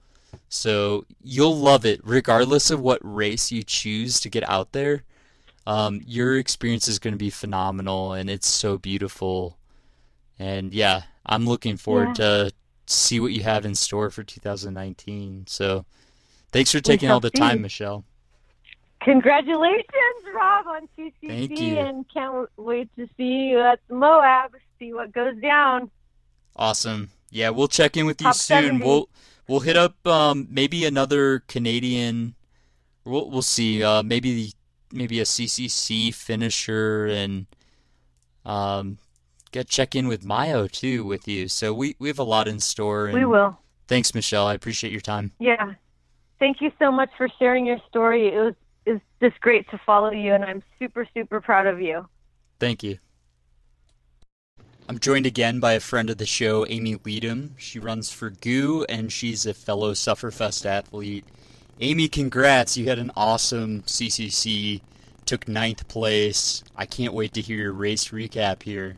[0.49, 5.03] So you'll love it regardless of what race you choose to get out there.
[5.67, 9.59] Um, your experience is going to be phenomenal and it's so beautiful
[10.43, 12.25] and yeah, I'm looking forward yeah.
[12.25, 12.51] to
[12.85, 15.45] see what you have in store for 2019.
[15.47, 15.85] So
[16.51, 18.03] thanks for taking all the time, Michelle.
[19.01, 19.85] Congratulations,
[20.35, 24.51] Rob, on CCC, and can't wait to see you at Moab.
[24.79, 25.89] See what goes down.
[26.57, 27.09] Awesome.
[27.29, 28.63] Yeah, we'll check in with you Top soon.
[28.63, 28.85] 70.
[28.85, 29.09] We'll
[29.47, 32.35] we'll hit up um, maybe another Canadian.
[33.05, 33.81] We'll we'll see.
[33.81, 34.53] Uh, maybe
[34.91, 37.45] maybe a CCC finisher and
[38.45, 38.97] um,
[39.53, 41.47] get check in with Mayo too with you.
[41.47, 43.09] So we we have a lot in store.
[43.13, 43.57] we will.
[43.88, 44.47] Thanks, Michelle.
[44.47, 45.31] I appreciate your time.
[45.39, 45.73] Yeah,
[46.39, 48.27] thank you so much for sharing your story.
[48.27, 48.55] It was
[48.85, 52.07] it's just great to follow you, and I'm super super proud of you.
[52.59, 52.97] Thank you.
[54.89, 57.51] I'm joined again by a friend of the show, Amy Leedham.
[57.57, 61.25] She runs for GU, and she's a fellow Sufferfest athlete.
[61.80, 62.75] Amy, congrats!
[62.75, 64.81] You had an awesome CCC
[65.25, 66.63] took ninth place.
[66.75, 68.97] I can't wait to hear your race recap here.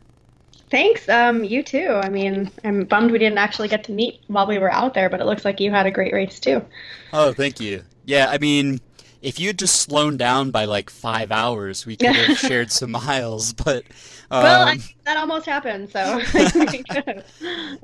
[0.75, 1.07] Thanks.
[1.07, 1.87] Um, you too.
[2.03, 5.09] I mean, I'm bummed we didn't actually get to meet while we were out there,
[5.09, 6.65] but it looks like you had a great race too.
[7.13, 7.83] Oh, thank you.
[8.03, 8.81] Yeah, I mean,
[9.21, 12.91] if you had just slowed down by like five hours, we could have shared some
[12.91, 13.53] miles.
[13.53, 13.85] But
[14.29, 15.91] um, well, I, think that almost happened.
[15.91, 16.21] So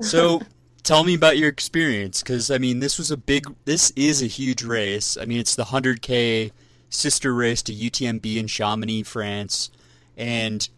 [0.02, 0.42] so
[0.82, 3.46] tell me about your experience because I mean, this was a big.
[3.64, 5.16] This is a huge race.
[5.16, 6.52] I mean, it's the hundred k
[6.90, 9.70] sister race to UTMB in Chamonix, France,
[10.14, 10.68] and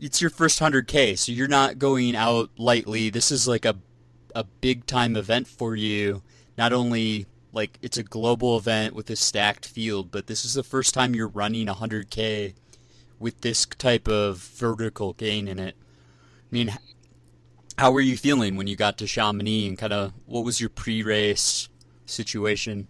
[0.00, 3.10] it's your first 100k, so you're not going out lightly.
[3.10, 3.76] This is like a
[4.34, 6.22] a big time event for you.
[6.56, 10.62] Not only like it's a global event with a stacked field, but this is the
[10.62, 12.54] first time you're running 100k
[13.18, 15.74] with this type of vertical gain in it.
[15.80, 16.72] I mean,
[17.76, 20.70] how were you feeling when you got to Chamonix and kind of what was your
[20.70, 21.68] pre-race
[22.06, 22.88] situation?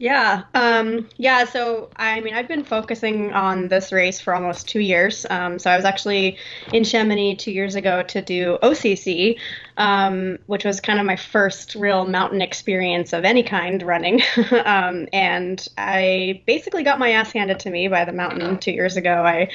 [0.00, 1.44] Yeah, um, yeah.
[1.44, 5.26] So I mean, I've been focusing on this race for almost two years.
[5.28, 6.38] Um, so I was actually
[6.72, 9.38] in Chamonix two years ago to do OCC,
[9.76, 14.22] um, which was kind of my first real mountain experience of any kind running.
[14.64, 18.96] um, and I basically got my ass handed to me by the mountain two years
[18.96, 19.24] ago.
[19.24, 19.50] I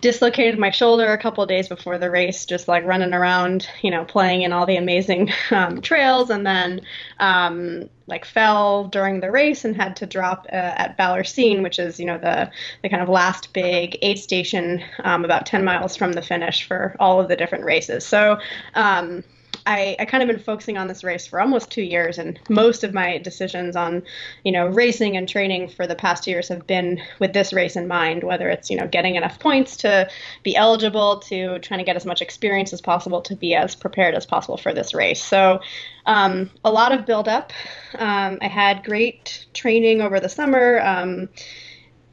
[0.00, 4.04] dislocated my shoulder a couple days before the race, just like running around, you know,
[4.04, 6.80] playing in all the amazing um, trails, and then
[7.18, 12.00] um, like fell during the race and had to drop uh, at Vallorcine, which is
[12.00, 12.50] you know the
[12.82, 16.96] the kind of last big aid station um, about 10 miles from the finish for
[16.98, 18.04] all of the different races.
[18.06, 18.38] So
[18.74, 19.22] um,
[19.68, 22.84] I, I kind of been focusing on this race for almost two years, and most
[22.84, 24.02] of my decisions on,
[24.42, 27.86] you know, racing and training for the past years have been with this race in
[27.86, 28.24] mind.
[28.24, 30.08] Whether it's you know getting enough points to
[30.42, 34.14] be eligible, to trying to get as much experience as possible to be as prepared
[34.14, 35.22] as possible for this race.
[35.22, 35.60] So,
[36.06, 37.52] um, a lot of build up.
[37.98, 40.80] Um, I had great training over the summer.
[40.80, 41.28] Um,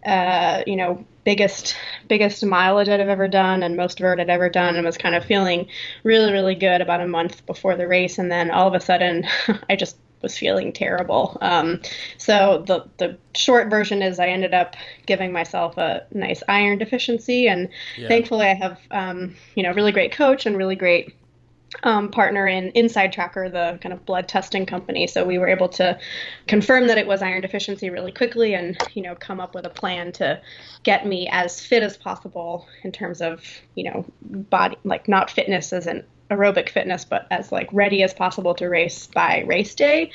[0.06, 1.76] uh, you know, biggest
[2.08, 5.16] biggest mileage I'd have ever done and most vert I'd ever done, and was kind
[5.16, 5.68] of feeling
[6.04, 9.28] really really good about a month before the race, and then all of a sudden
[9.70, 11.38] I just was feeling terrible.
[11.42, 11.82] Um,
[12.18, 14.76] so the the short version is I ended up
[15.06, 18.08] giving myself a nice iron deficiency, and yeah.
[18.08, 21.14] thankfully I have um, you know really great coach and really great
[21.84, 25.08] um, partner in Inside Tracker, the kind of blood testing company.
[25.08, 25.98] So we were able to
[26.48, 29.70] confirm that it was iron deficiency really quickly, and you know come up with a
[29.70, 30.42] plan to
[30.84, 33.44] get me as fit as possible in terms of
[33.76, 38.14] you know body like not fitness as an aerobic fitness, but as like ready as
[38.14, 40.12] possible to race by race day.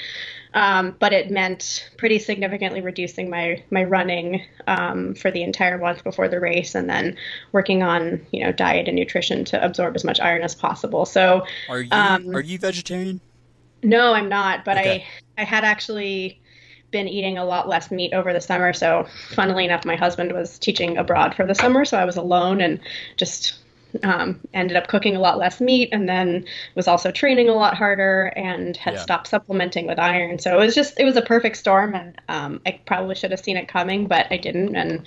[0.53, 6.03] Um, but it meant pretty significantly reducing my my running um, for the entire month
[6.03, 7.17] before the race, and then
[7.53, 11.07] working on you know diet and nutrition to absorb as much iron as possible.
[11.07, 13.21] So, are you um, are you vegetarian?
[13.83, 14.65] No, I'm not.
[14.65, 15.07] But okay.
[15.39, 16.41] I I had actually
[16.91, 18.73] been eating a lot less meat over the summer.
[18.73, 22.61] So, funnily enough, my husband was teaching abroad for the summer, so I was alone
[22.61, 22.81] and
[23.17, 23.55] just
[24.03, 26.45] um, ended up cooking a lot less meat and then
[26.75, 29.01] was also training a lot harder and had yeah.
[29.01, 30.39] stopped supplementing with iron.
[30.39, 31.95] So it was just, it was a perfect storm.
[31.95, 34.77] And um, I probably should have seen it coming, but I didn't.
[34.77, 35.05] And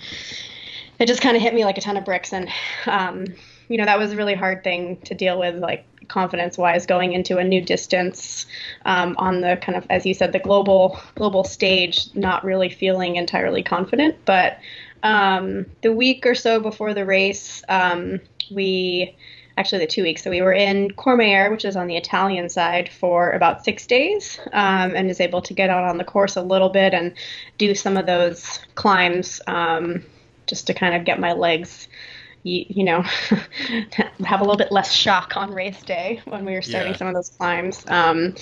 [0.98, 2.32] it just kind of hit me like a ton of bricks.
[2.32, 2.48] And,
[2.86, 3.26] um,
[3.68, 7.14] you know, that was a really hard thing to deal with, like confidence wise, going
[7.14, 8.46] into a new distance
[8.84, 13.16] um, on the kind of, as you said, the global, global stage, not really feeling
[13.16, 14.16] entirely confident.
[14.24, 14.58] But
[15.02, 19.16] um, the week or so before the race, um, we
[19.56, 20.22] actually the two weeks.
[20.22, 24.38] So we were in Courmayeur, which is on the Italian side, for about six days,
[24.52, 27.14] um, and is able to get out on the course a little bit and
[27.58, 30.04] do some of those climbs um,
[30.46, 31.88] just to kind of get my legs.
[32.42, 33.00] You, you know,
[34.22, 36.98] have a little bit less shock on race day when we were starting yeah.
[36.98, 38.34] some of those climbs, um,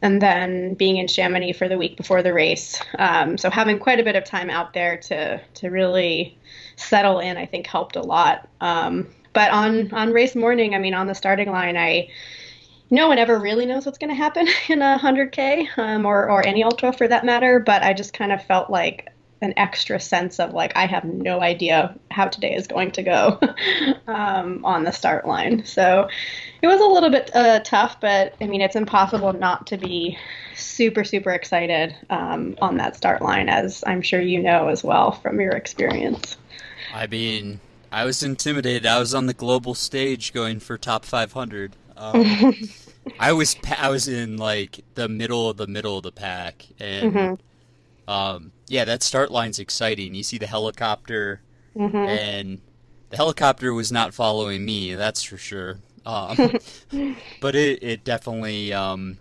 [0.00, 2.80] and then being in Chamonix for the week before the race.
[3.00, 6.38] Um, so having quite a bit of time out there to to really
[6.76, 8.48] settle in, I think helped a lot.
[8.60, 12.08] Um, but on on race morning, I mean, on the starting line, I
[12.90, 16.46] no one ever really knows what's going to happen in a 100k um, or or
[16.46, 17.60] any ultra for that matter.
[17.60, 19.08] But I just kind of felt like
[19.40, 23.38] an extra sense of like I have no idea how today is going to go
[24.08, 25.64] um, on the start line.
[25.64, 26.08] So
[26.60, 30.18] it was a little bit uh, tough, but I mean it's impossible not to be
[30.56, 35.12] super super excited um, on that start line, as I'm sure you know as well
[35.12, 36.36] from your experience.
[36.92, 37.60] I mean,
[37.90, 38.86] I was intimidated.
[38.86, 41.74] I was on the global stage going for top 500.
[41.96, 42.54] Um,
[43.18, 47.12] I was I was in like the middle of the middle of the pack, and
[47.12, 48.10] mm-hmm.
[48.10, 50.14] um, yeah, that start line's exciting.
[50.14, 51.40] You see the helicopter,
[51.74, 51.96] mm-hmm.
[51.96, 52.60] and
[53.10, 54.94] the helicopter was not following me.
[54.94, 55.78] That's for sure.
[56.04, 56.36] Um,
[57.40, 59.18] but it it definitely um,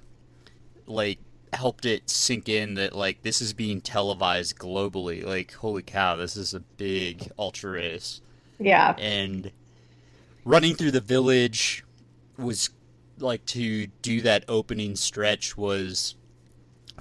[0.85, 1.19] like
[1.53, 5.26] helped it sink in that like this is being televised globally.
[5.26, 8.22] Like, holy cow, this is a big ultra race.
[8.59, 8.95] Yeah.
[8.97, 9.51] And
[10.45, 11.84] running through the village
[12.38, 12.69] was
[13.19, 16.15] like to do that opening stretch was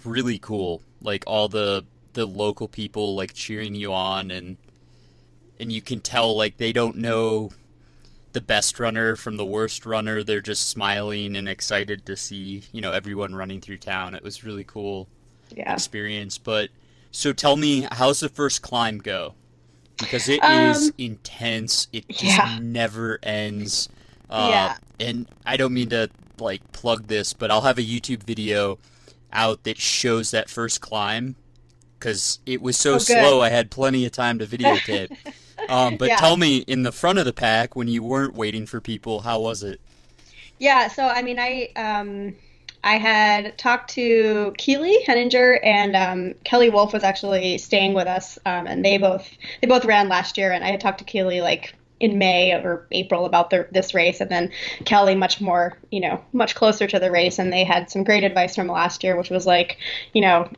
[0.04, 0.82] really cool.
[1.00, 1.84] Like all the
[2.14, 4.56] the local people like cheering you on and
[5.60, 7.50] and you can tell like they don't know
[8.32, 10.22] the best runner from the worst runner.
[10.22, 14.14] They're just smiling and excited to see, you know, everyone running through town.
[14.14, 15.08] It was really cool
[15.54, 15.72] yeah.
[15.72, 16.36] experience.
[16.36, 16.68] But
[17.10, 19.34] so tell me, how's the first climb go?
[19.98, 21.88] Because it um, is intense.
[21.92, 22.58] It just yeah.
[22.60, 23.88] never ends.
[24.28, 24.76] Uh, yeah.
[25.00, 28.78] And I don't mean to like plug this, but I'll have a YouTube video
[29.32, 31.36] out that shows that first climb
[31.98, 33.40] because it was so oh, slow.
[33.40, 35.16] I had plenty of time to videotape.
[35.68, 36.16] um, but yeah.
[36.16, 39.40] tell me, in the front of the pack, when you weren't waiting for people, how
[39.40, 39.80] was it?
[40.58, 42.34] Yeah, so I mean, I um,
[42.86, 48.38] I had talked to Keely Henninger and um, Kelly Wolf was actually staying with us,
[48.46, 49.28] um, and they both
[49.60, 52.86] they both ran last year, and I had talked to Keely like in May or
[52.92, 54.52] April about the, this race, and then
[54.84, 58.22] Kelly much more, you know, much closer to the race, and they had some great
[58.22, 59.78] advice from last year, which was like,
[60.12, 60.48] you know,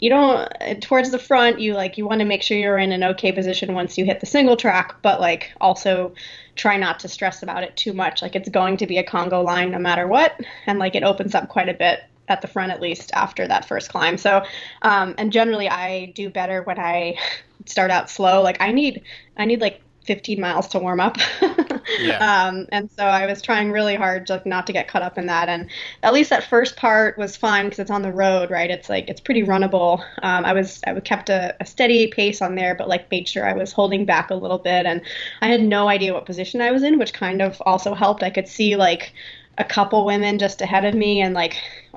[0.00, 3.04] you don't towards the front, you like you want to make sure you're in an
[3.04, 6.14] okay position once you hit the single track, but like also
[6.56, 8.22] try not to stress about it too much.
[8.22, 11.34] Like it's going to be a Congo line no matter what, and like it opens
[11.34, 14.16] up quite a bit at the front at least after that first climb.
[14.16, 14.44] So,
[14.82, 17.16] um, and generally I do better when I
[17.66, 18.42] start out slow.
[18.42, 19.02] Like I need
[19.36, 21.18] I need like 15 miles to warm up.
[22.00, 22.46] yeah.
[22.48, 25.18] um, and so I was trying really hard to, like, not to get caught up
[25.18, 25.48] in that.
[25.48, 25.70] And
[26.02, 28.70] at least that first part was fine because it's on the road, right?
[28.70, 30.02] It's like it's pretty runnable.
[30.22, 33.48] Um, I was I kept a, a, steady pace on there, but like made sure
[33.48, 34.86] I was holding back a little bit.
[34.86, 35.02] And
[35.42, 38.22] I had no idea what position I was in, which kind of also helped.
[38.22, 39.12] I could see like
[39.58, 41.56] a couple women just ahead of me and like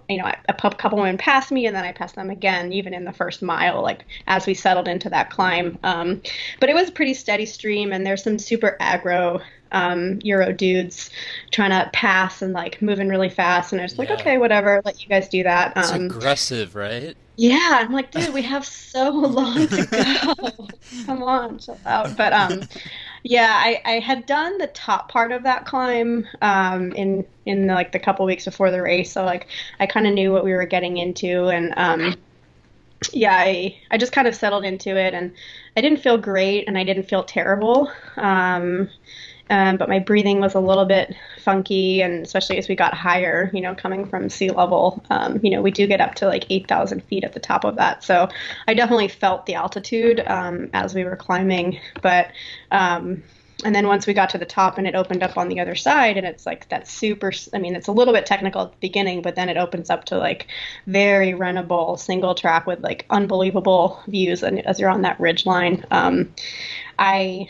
[0.10, 3.06] you know a couple women passed me and then i passed them again even in
[3.06, 5.78] the first mile like as we settled into that climb.
[5.84, 6.22] Um,
[6.60, 11.10] but it was a pretty steady stream and there's some super aggro um, euro dudes
[11.52, 14.00] trying to pass and like moving really fast and i was yeah.
[14.00, 15.76] like okay whatever let you guys do that.
[15.76, 20.68] Um, aggressive right yeah i'm like dude we have so long to go.
[21.06, 22.16] Come on chill out.
[22.16, 22.62] But um
[23.24, 27.74] yeah, I, I had done the top part of that climb um, in in the,
[27.74, 29.48] like the couple weeks before the race, so like
[29.80, 32.16] I kind of knew what we were getting into, and um,
[33.14, 35.34] yeah, I I just kind of settled into it, and
[35.78, 37.90] I didn't feel great, and I didn't feel terrible.
[38.18, 38.90] Um,
[39.50, 43.50] um, but my breathing was a little bit funky, and especially as we got higher,
[43.54, 46.46] you know, coming from sea level, um, you know, we do get up to like
[46.50, 48.04] 8,000 feet at the top of that.
[48.04, 48.30] So
[48.68, 51.80] I definitely felt the altitude um, as we were climbing.
[52.02, 52.32] But,
[52.72, 53.22] um,
[53.66, 55.76] and then once we got to the top and it opened up on the other
[55.76, 58.78] side, and it's like that super, I mean, it's a little bit technical at the
[58.80, 60.48] beginning, but then it opens up to like
[60.88, 65.86] very runnable single track with like unbelievable views and as you're on that ridge line.
[65.92, 66.34] Um,
[66.98, 67.50] I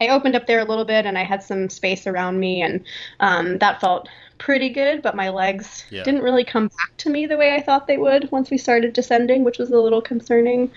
[0.00, 2.84] I opened up there a little bit and I had some space around me, and
[3.20, 4.08] um, that felt
[4.38, 5.02] pretty good.
[5.02, 6.02] But my legs yeah.
[6.02, 8.92] didn't really come back to me the way I thought they would once we started
[8.92, 10.70] descending, which was a little concerning.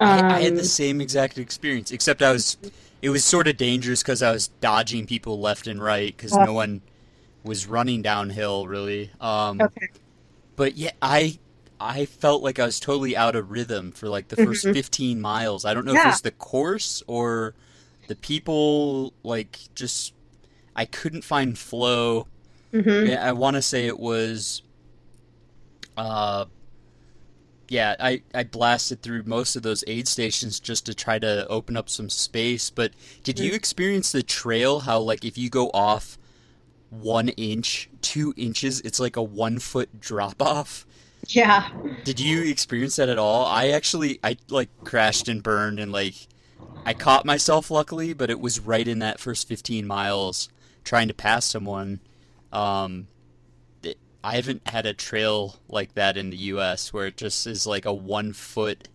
[0.00, 2.56] Um, I, I, had the um, same exact experience, except I was.
[3.00, 6.44] It was sort of dangerous because I was dodging people left and right because uh,
[6.44, 6.82] no one
[7.42, 9.10] was running downhill really.
[9.20, 9.88] Um, okay.
[10.54, 11.38] But yeah, I
[11.80, 14.72] I felt like I was totally out of rhythm for like the 1st mm-hmm.
[14.72, 15.64] 15 miles.
[15.64, 16.00] I don't know yeah.
[16.00, 17.54] if it was the course or
[18.12, 20.12] the people like just
[20.76, 22.26] I couldn't find flow.
[22.74, 23.18] Mm-hmm.
[23.18, 24.60] I want to say it was,
[25.96, 26.44] uh,
[27.68, 31.74] yeah, I I blasted through most of those aid stations just to try to open
[31.74, 32.68] up some space.
[32.68, 33.46] But did mm-hmm.
[33.46, 34.80] you experience the trail?
[34.80, 36.18] How like if you go off
[36.90, 40.84] one inch, two inches, it's like a one foot drop off.
[41.28, 41.70] Yeah.
[42.04, 43.46] Did you experience that at all?
[43.46, 46.28] I actually I like crashed and burned and like
[46.84, 50.48] I caught myself luckily, but it was right in that first 15 miles
[50.84, 52.00] trying to pass someone.
[52.52, 53.06] Um,
[53.82, 56.92] it, I haven't had a trail like that in the U.S.
[56.92, 58.88] where it just is like a one foot,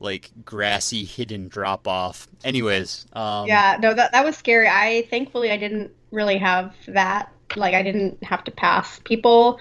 [0.00, 2.28] like grassy hidden drop off.
[2.42, 4.68] Anyways, um, yeah, no, that that was scary.
[4.68, 7.30] I thankfully I didn't really have that.
[7.56, 9.60] Like I didn't have to pass people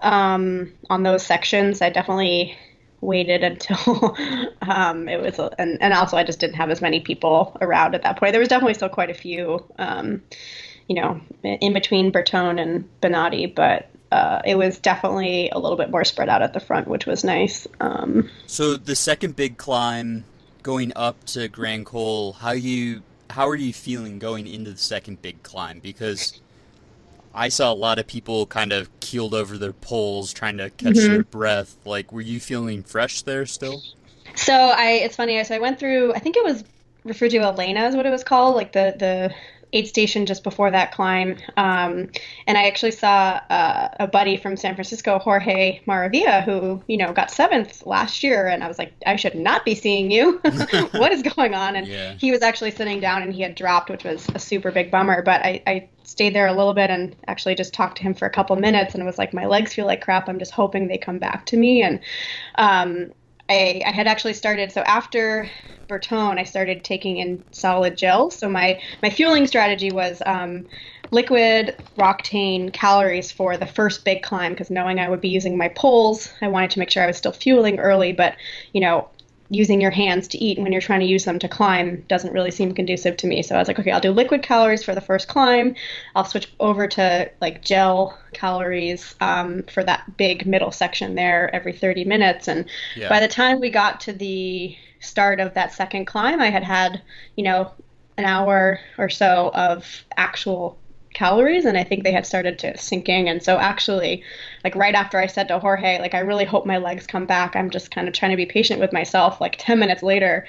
[0.00, 1.80] um, on those sections.
[1.80, 2.56] I definitely
[3.02, 4.16] waited until
[4.62, 8.02] um, it was, and, and also I just didn't have as many people around at
[8.02, 8.32] that point.
[8.32, 10.22] There was definitely still quite a few, um,
[10.88, 15.90] you know, in between Bertone and Bonatti, but uh, it was definitely a little bit
[15.90, 17.66] more spread out at the front, which was nice.
[17.80, 20.24] Um, so the second big climb
[20.62, 25.22] going up to Grand Col, how you how are you feeling going into the second
[25.22, 25.80] big climb?
[25.80, 26.41] Because
[27.34, 30.94] I saw a lot of people kind of keeled over their poles trying to catch
[30.94, 31.12] mm-hmm.
[31.12, 31.76] their breath.
[31.84, 33.82] Like, were you feeling fresh there still?
[34.34, 35.42] So I, it's funny.
[35.44, 36.14] So I went through.
[36.14, 36.64] I think it was
[37.04, 39.34] referred to Elena is what it was called, like the the
[39.72, 41.36] aid station just before that climb.
[41.56, 42.10] Um,
[42.46, 47.12] and I actually saw uh, a buddy from San Francisco, Jorge Maravilla, who, you know,
[47.12, 48.46] got seventh last year.
[48.46, 50.38] And I was like, I should not be seeing you.
[50.92, 51.76] what is going on?
[51.76, 52.14] And yeah.
[52.14, 55.22] he was actually sitting down and he had dropped, which was a super big bummer.
[55.22, 58.26] But I, I stayed there a little bit and actually just talked to him for
[58.26, 60.28] a couple minutes and it was like, my legs feel like crap.
[60.28, 61.82] I'm just hoping they come back to me.
[61.82, 62.00] And,
[62.56, 63.12] um,
[63.48, 65.50] I, I, had actually started so after
[65.88, 68.38] Bertone, I started taking in solid gels.
[68.38, 70.66] So my my fueling strategy was um,
[71.10, 75.68] liquid Roctane calories for the first big climb because knowing I would be using my
[75.68, 78.36] poles, I wanted to make sure I was still fueling early, but
[78.72, 79.08] you know
[79.52, 82.50] using your hands to eat when you're trying to use them to climb doesn't really
[82.50, 83.42] seem conducive to me.
[83.42, 85.74] So I was like, okay, I'll do liquid calories for the first climb.
[86.16, 91.74] I'll switch over to like gel calories um, for that big middle section there every
[91.74, 92.48] 30 minutes.
[92.48, 92.64] And
[92.96, 93.10] yeah.
[93.10, 97.02] by the time we got to the start of that second climb, I had had,
[97.36, 97.72] you know,
[98.16, 100.78] an hour or so of actual
[101.14, 104.22] calories and I think they had started to sinking and so actually
[104.64, 107.54] like right after I said to Jorge like I really hope my legs come back
[107.54, 110.46] I'm just kind of trying to be patient with myself like 10 minutes later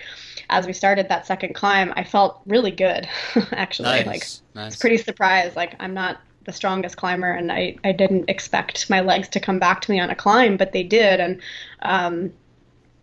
[0.49, 3.07] as we started that second climb I felt really good
[3.51, 4.05] actually nice.
[4.05, 4.23] like
[4.55, 4.75] nice.
[4.77, 9.29] pretty surprised like I'm not the strongest climber and I, I didn't expect my legs
[9.29, 11.41] to come back to me on a climb but they did and
[11.81, 12.33] um,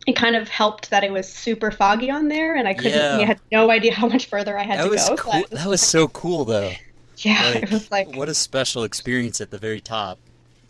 [0.07, 3.19] it kind of helped that it was super foggy on there and I couldn't yeah.
[3.19, 5.17] I had no idea how much further I had that to was go.
[5.17, 5.33] Cool.
[5.33, 6.73] So that was so cool though.
[7.25, 10.19] Yeah, like, it was like what a special experience at the very top.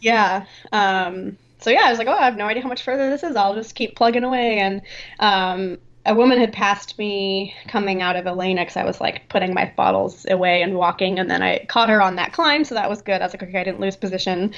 [0.01, 0.47] Yeah.
[0.73, 3.23] Um, so yeah, I was like, oh, I have no idea how much further this
[3.23, 3.37] is.
[3.37, 4.59] I'll just keep plugging away.
[4.59, 4.81] And
[5.19, 9.53] um, a woman had passed me coming out of Elena because I was like putting
[9.53, 12.89] my bottles away and walking, and then I caught her on that climb, so that
[12.89, 13.21] was good.
[13.21, 14.55] I was like, okay, I didn't lose position.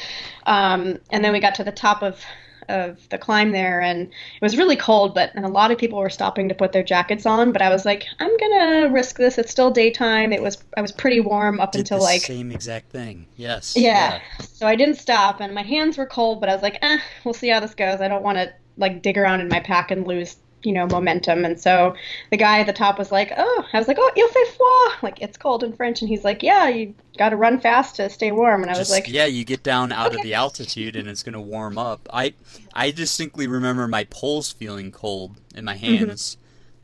[0.46, 2.24] Um, and then we got to the top of
[2.68, 5.98] of the climb there and it was really cold but and a lot of people
[5.98, 9.38] were stopping to put their jackets on but i was like i'm gonna risk this.
[9.38, 10.32] It's still daytime.
[10.32, 13.26] It was i was pretty warm up Did until the like same exact thing.
[13.36, 13.74] Yes.
[13.76, 14.20] Yeah.
[14.38, 14.46] yeah.
[14.46, 17.34] So i didn't stop and my hands were cold but i was like eh we'll
[17.34, 18.00] see how this goes.
[18.00, 21.44] I don't want to like dig around in my pack and lose you know, momentum.
[21.44, 21.94] And so
[22.30, 25.02] the guy at the top was like, oh, I was like, oh, il fait froid.
[25.02, 26.00] Like, it's cold in French.
[26.00, 28.62] And he's like, yeah, you got to run fast to stay warm.
[28.62, 30.16] And I Just, was like, yeah, you get down out okay.
[30.16, 32.08] of the altitude and it's going to warm up.
[32.12, 32.34] I,
[32.72, 36.06] I distinctly remember my poles feeling cold in my mm-hmm.
[36.06, 36.36] hands.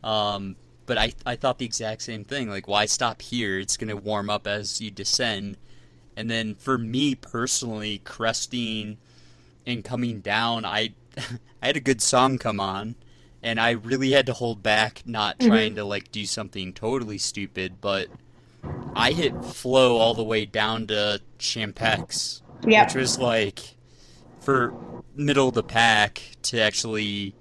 [0.03, 0.07] Mm-hmm.
[0.07, 0.57] Um,
[0.87, 2.49] but I, I thought the exact same thing.
[2.49, 3.59] Like, why stop here?
[3.59, 5.57] It's going to warm up as you descend.
[6.17, 8.99] And then for me personally, cresting
[9.67, 10.95] and coming down, I,
[11.63, 12.97] I had a good song come on
[13.49, 15.49] and I really had to hold back, not mm-hmm.
[15.49, 18.09] trying to like do something totally stupid, but
[18.95, 22.89] I hit flow all the way down to Champex, yep.
[22.89, 23.61] which was like
[24.41, 24.75] for
[25.15, 27.35] middle of the pack to actually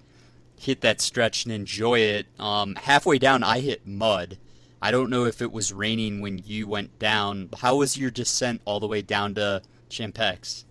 [0.57, 2.27] hit that stretch and enjoy it.
[2.39, 4.37] Um, halfway down, I hit mud.
[4.81, 7.49] I don't know if it was raining when you went down.
[7.59, 10.63] How was your descent all the way down to Champex?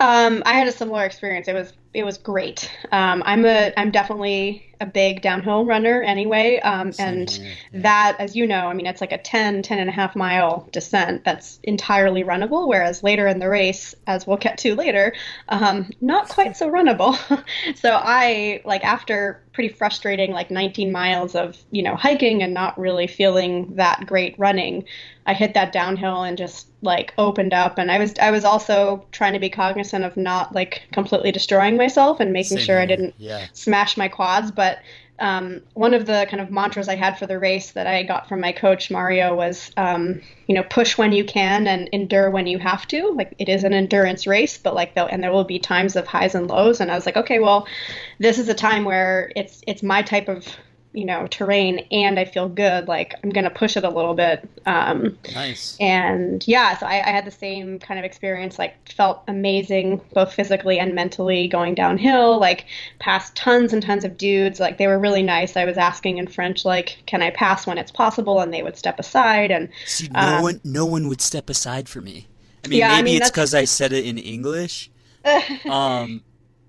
[0.00, 1.48] Um, I had a similar experience.
[1.48, 2.70] It was it was great.
[2.90, 7.40] Um, I'm a I'm definitely a big downhill runner anyway, um, and
[7.72, 10.68] that, as you know, I mean, it's like a 10, 10 and a half mile
[10.72, 12.66] descent that's entirely runnable.
[12.66, 15.14] Whereas later in the race, as we'll get to later,
[15.48, 17.14] um, not quite so runnable.
[17.76, 22.76] so I like after pretty frustrating like 19 miles of you know hiking and not
[22.78, 24.84] really feeling that great running
[25.26, 29.06] i hit that downhill and just like opened up and i was i was also
[29.12, 32.82] trying to be cognizant of not like completely destroying myself and making Same sure here.
[32.82, 33.46] i didn't yeah.
[33.52, 34.80] smash my quads but
[35.18, 38.28] um, one of the kind of mantras I had for the race that I got
[38.28, 42.46] from my coach Mario was, um, you know, push when you can and endure when
[42.46, 43.12] you have to.
[43.12, 46.06] Like it is an endurance race, but like though, and there will be times of
[46.06, 46.80] highs and lows.
[46.80, 47.66] And I was like, okay, well,
[48.18, 50.46] this is a time where it's it's my type of
[50.94, 54.48] you know terrain and I feel good, like I'm gonna push it a little bit.
[54.64, 55.76] Um, nice.
[55.80, 58.58] And yeah, so I, I, had the same kind of experience.
[58.58, 62.38] Like felt amazing, both physically and mentally, going downhill.
[62.38, 62.66] Like
[63.00, 64.60] passed tons and tons of dudes.
[64.60, 65.56] Like they were really nice.
[65.56, 68.78] I was asking in French, like, "Can I pass when it's possible?" And they would
[68.78, 69.50] step aside.
[69.50, 72.28] And see, no um, one, no one would step aside for me.
[72.64, 74.90] I mean, yeah, maybe I mean, it's because I said it in English.
[75.68, 76.22] um,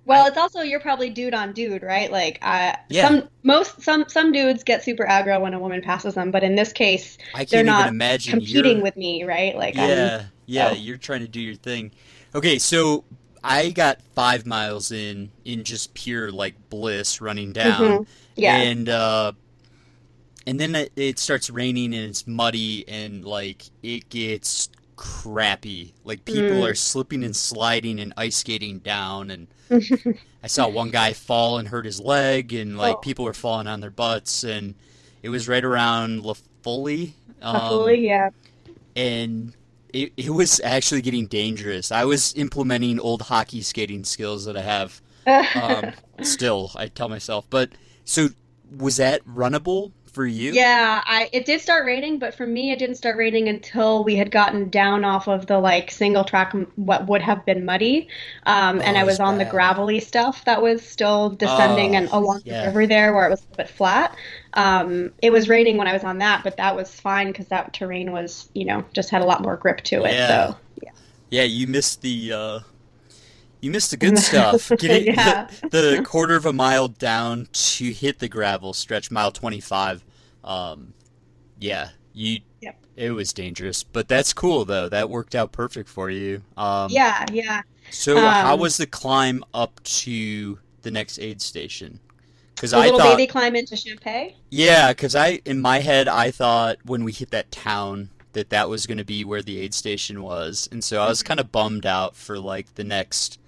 [0.06, 2.11] well, it's also you're probably dude on dude, right?
[2.11, 3.07] Like, uh, yeah.
[3.07, 6.56] some most some some dudes get super aggro when a woman passes them, but in
[6.56, 7.18] this case,
[7.49, 9.56] they're not competing with me, right?
[9.56, 10.76] Like, yeah, I'm, yeah, oh.
[10.76, 11.91] you're trying to do your thing.
[12.36, 13.03] Okay, so
[13.44, 18.03] I got five miles in in just pure like bliss running down, mm-hmm.
[18.36, 19.32] yeah, and uh,
[20.45, 25.93] and then it, it starts raining and it's muddy and like it gets crappy.
[26.03, 26.69] Like people mm.
[26.69, 29.47] are slipping and sliding and ice skating down, and
[30.43, 32.99] I saw one guy fall and hurt his leg, and like oh.
[32.99, 34.76] people were falling on their butts, and
[35.23, 37.13] it was right around La Fouly.
[37.41, 38.30] Um, yeah.
[38.95, 39.53] And
[39.93, 41.91] it, it was actually getting dangerous.
[41.91, 45.01] I was implementing old hockey skating skills that I have
[45.55, 45.93] um,
[46.23, 46.72] still.
[46.76, 47.72] I tell myself, but
[48.03, 48.30] so
[48.76, 50.53] was that runnable for you?
[50.53, 54.15] Yeah, I it did start raining, but for me, it didn't start raining until we
[54.15, 58.07] had gotten down off of the like single track, what would have been muddy,
[58.45, 59.47] um, oh, and I was on bad.
[59.47, 62.61] the gravelly stuff that was still descending oh, and along yeah.
[62.61, 64.15] the river there where it was a bit flat.
[64.53, 67.73] Um, it was raining when I was on that, but that was fine because that
[67.73, 70.13] terrain was, you know, just had a lot more grip to it.
[70.13, 70.27] Yeah.
[70.27, 70.91] So yeah,
[71.29, 72.31] yeah, you missed the.
[72.31, 72.59] Uh
[73.65, 74.69] you missed the good stuff.
[74.77, 75.49] Getting yeah.
[75.63, 80.05] the, the, quarter of a mile down to hit the gravel stretch, mile 25.
[80.43, 80.93] Um,
[81.59, 82.41] yeah, you.
[82.61, 82.77] Yep.
[82.95, 84.87] It was dangerous, but that's cool though.
[84.87, 86.43] That worked out perfect for you.
[86.55, 87.63] Um, yeah, yeah.
[87.89, 91.99] So, um, how was the climb up to the next aid station?
[92.53, 94.35] Because I little thought, baby climb into Champex.
[94.49, 98.69] Yeah, because I in my head I thought when we hit that town that that
[98.69, 101.27] was going to be where the aid station was, and so I was mm-hmm.
[101.27, 103.39] kind of bummed out for like the next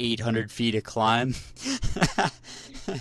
[0.00, 1.34] 800 feet of climb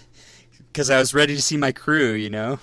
[0.67, 2.59] because I was ready to see my crew, you know.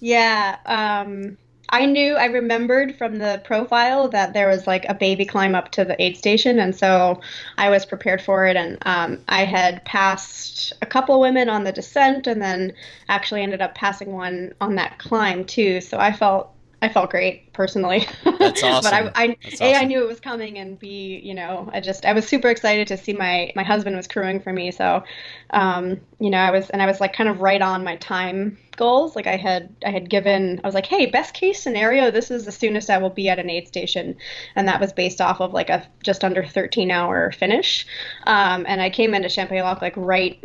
[0.00, 1.36] Yeah, um,
[1.70, 5.70] I knew I remembered from the profile that there was like a baby climb up
[5.72, 7.20] to the aid station, and so
[7.58, 8.56] I was prepared for it.
[8.56, 12.72] And um, I had passed a couple women on the descent, and then
[13.08, 15.80] actually ended up passing one on that climb too.
[15.80, 18.06] So I felt I felt great personally.
[18.38, 18.82] That's awesome.
[18.82, 19.82] but I, I That's a, awesome.
[19.82, 22.88] I knew it was coming, and b, you know, I just I was super excited
[22.88, 24.70] to see my my husband was crewing for me.
[24.70, 25.02] So,
[25.50, 28.58] um, you know, I was and I was like kind of right on my time
[28.76, 29.16] goals.
[29.16, 32.44] Like I had I had given I was like, hey, best case scenario, this is
[32.44, 34.14] the soonest I will be at an aid station,
[34.54, 37.86] and that was based off of like a just under 13 hour finish.
[38.26, 40.38] Um, and I came into Champex-Lac like right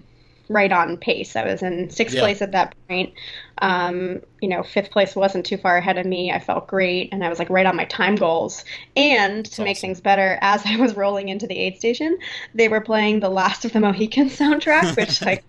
[0.52, 1.36] right on pace.
[1.36, 2.22] I was in sixth yeah.
[2.22, 3.14] place at that point.
[3.62, 6.32] Um, you know, fifth place wasn't too far ahead of me.
[6.32, 8.66] I felt great, and I was like right on my time goals.
[8.96, 12.18] And to make things better, as I was rolling into the aid station,
[12.54, 15.44] they were playing the Last of the Mohicans soundtrack, which like.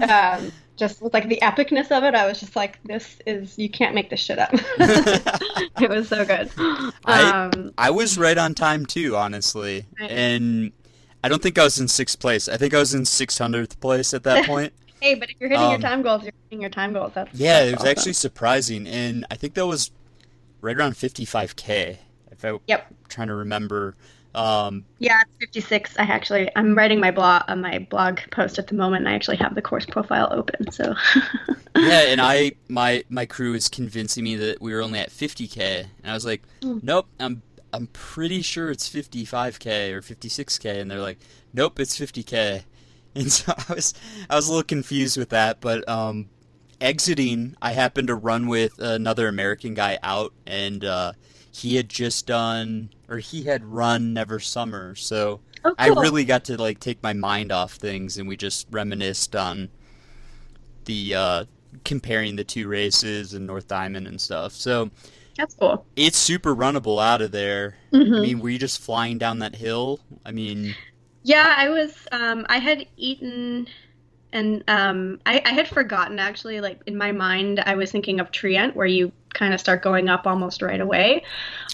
[0.00, 3.70] Um, just with like the epicness of it, I was just like, "This is you
[3.70, 6.50] can't make this shit up." it was so good.
[7.06, 10.72] I um, I was right on time too, honestly, and
[11.26, 12.48] I don't think I was in sixth place.
[12.48, 14.72] I think I was in six hundredth place at that point.
[15.00, 17.14] hey, but if you're hitting um, your time goals, you're hitting your time goals.
[17.16, 17.58] That's yeah.
[17.58, 17.88] That's it was awesome.
[17.88, 19.90] actually surprising, and I think that was
[20.60, 21.96] right around 55k.
[22.30, 23.96] If I yep, trying to remember.
[24.36, 25.98] Um, yeah, it's 56.
[25.98, 29.00] I actually I'm writing my blog on uh, my blog post at the moment.
[29.00, 30.70] and I actually have the course profile open.
[30.70, 30.94] So
[31.76, 35.86] yeah, and I my my crew is convincing me that we were only at 50k,
[36.04, 36.80] and I was like, mm.
[36.84, 37.42] nope, I'm
[37.76, 41.18] I'm pretty sure it's 55k or 56k, and they're like,
[41.52, 42.64] nope, it's 50k.
[43.14, 43.94] And so I was
[44.28, 46.28] I was a little confused with that, but um,
[46.82, 51.12] exiting, I happened to run with another American guy out, and uh,
[51.50, 55.74] he had just done or he had run Never Summer, so oh, cool.
[55.78, 59.70] I really got to like take my mind off things, and we just reminisced on
[60.84, 61.44] the uh,
[61.84, 64.52] comparing the two races and North Diamond and stuff.
[64.52, 64.90] So
[65.36, 65.84] that's cool.
[65.96, 67.76] It's super runnable out of there.
[67.92, 68.14] Mm-hmm.
[68.14, 70.00] I mean, were you just flying down that hill?
[70.24, 70.74] I mean,
[71.22, 72.06] yeah, I was.
[72.12, 73.66] Um, I had eaten,
[74.32, 76.60] and um, I, I had forgotten actually.
[76.60, 80.08] Like in my mind, I was thinking of Trient, where you kind of start going
[80.08, 81.22] up almost right away.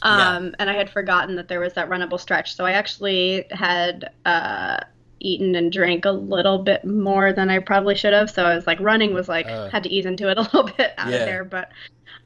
[0.02, 0.51] Um, yeah.
[0.59, 2.56] And I had forgotten that there was that runnable stretch.
[2.56, 4.10] So I actually had.
[4.24, 4.78] Uh,
[5.24, 8.28] eaten and drank a little bit more than I probably should have.
[8.28, 10.64] So I was like running was like uh, had to ease into it a little
[10.64, 11.18] bit out yeah.
[11.18, 11.44] of there.
[11.44, 11.70] But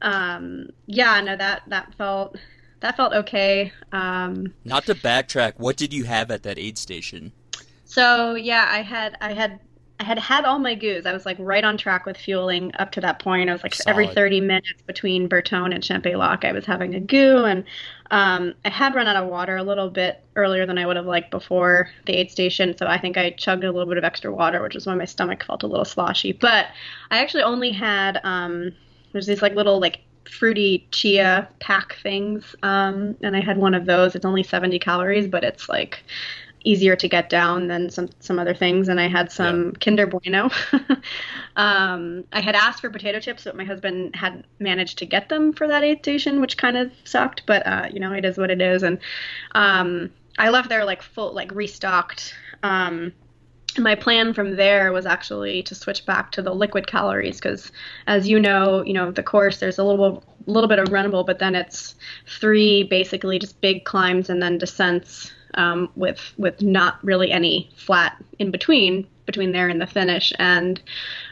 [0.01, 2.37] um, yeah, no, that that felt
[2.79, 3.71] that felt okay.
[3.91, 7.31] Um, Not to backtrack, what did you have at that aid station?
[7.85, 9.59] So yeah, I had I had
[9.99, 11.07] I had had all my goos.
[11.07, 13.49] I was like right on track with fueling up to that point.
[13.49, 13.89] I was like Solid.
[13.89, 17.63] every 30 minutes between Bertone and Champex-Lac, I was having a goo, and
[18.11, 21.07] um, I had run out of water a little bit earlier than I would have
[21.07, 22.77] liked before the aid station.
[22.77, 25.05] So I think I chugged a little bit of extra water, which is why my
[25.05, 26.31] stomach felt a little sloshy.
[26.31, 26.67] But
[27.09, 28.73] I actually only had um,
[29.17, 33.87] there's these like little like fruity chia pack things, um, and I had one of
[33.87, 34.15] those.
[34.15, 36.03] It's only 70 calories, but it's like
[36.63, 38.89] easier to get down than some some other things.
[38.89, 39.71] And I had some yeah.
[39.79, 40.51] Kinder Bueno.
[41.55, 45.51] um, I had asked for potato chips, but my husband had managed to get them
[45.51, 47.41] for that aid station, which kind of sucked.
[47.47, 48.83] But uh, you know, it is what it is.
[48.83, 48.99] And
[49.55, 52.35] um, I left there like full, like restocked.
[52.61, 53.13] Um,
[53.77, 57.71] my plan from there was actually to switch back to the liquid calories because
[58.07, 61.37] as you know you know the course there's a little little bit of runnable but
[61.39, 61.93] then it's
[62.39, 68.23] three basically just big climbs and then descents um, with with not really any flat
[68.39, 70.33] in between between there and the finish.
[70.39, 70.81] And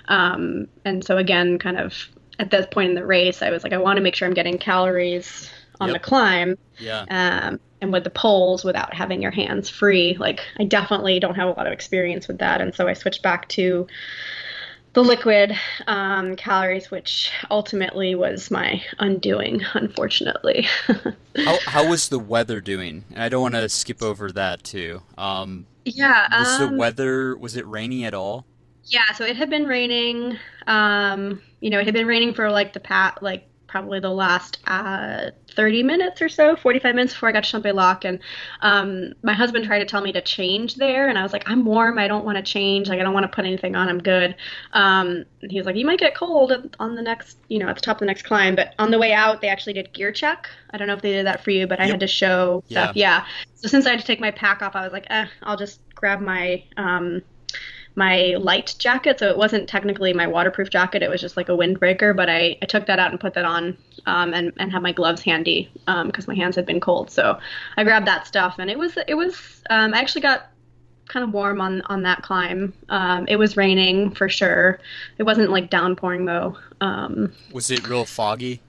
[0.07, 3.73] um, and so again kind of at this point in the race I was like
[3.73, 5.49] I want to make sure I'm getting calories
[5.79, 6.01] on yep.
[6.01, 6.57] the climb.
[6.77, 7.05] Yeah.
[7.09, 10.15] Um, and with the poles without having your hands free.
[10.19, 13.21] Like I definitely don't have a lot of experience with that, and so I switched
[13.21, 13.87] back to
[14.95, 15.53] the liquid
[15.87, 20.67] um, calories, which ultimately was my undoing, unfortunately.
[21.35, 23.03] how, how was the weather doing?
[23.15, 25.01] I don't want to skip over that too.
[25.17, 28.45] Um, yeah, was um, the weather was it rainy at all?
[28.85, 30.37] Yeah, so it had been raining.
[30.65, 34.59] Um, you know, it had been raining for like the pat like probably the last
[34.67, 38.05] uh, 30 minutes or so, 45 minutes before I got to Champex Lac.
[38.05, 38.19] And
[38.61, 41.09] um, my husband tried to tell me to change there.
[41.09, 41.99] And I was like, I'm warm.
[41.99, 42.87] I don't want to change.
[42.87, 43.89] Like, I don't want to put anything on.
[43.89, 44.33] I'm good.
[44.71, 47.75] Um, and he was like, you might get cold on the next, you know, at
[47.75, 48.55] the top of the next climb.
[48.55, 50.47] But on the way out, they actually did gear check.
[50.69, 51.91] I don't know if they did that for you, but I yep.
[51.91, 52.95] had to show stuff.
[52.95, 53.25] Yeah.
[53.55, 55.81] So since I had to take my pack off, I was like, eh, I'll just
[55.95, 57.23] grab my um,
[57.95, 59.19] my light jacket.
[59.19, 61.01] So it wasn't technically my waterproof jacket.
[61.01, 62.15] It was just like a windbreaker.
[62.15, 64.91] But I, I took that out and put that on um, and, and had my
[64.91, 67.09] gloves handy because um, my hands had been cold.
[67.09, 67.39] So
[67.77, 70.47] I grabbed that stuff and it was, it was, um, I actually got
[71.07, 72.73] kind of warm on, on that climb.
[72.89, 74.79] Um, it was raining for sure.
[75.17, 76.57] It wasn't like downpouring though.
[76.81, 78.61] Um, was it real foggy?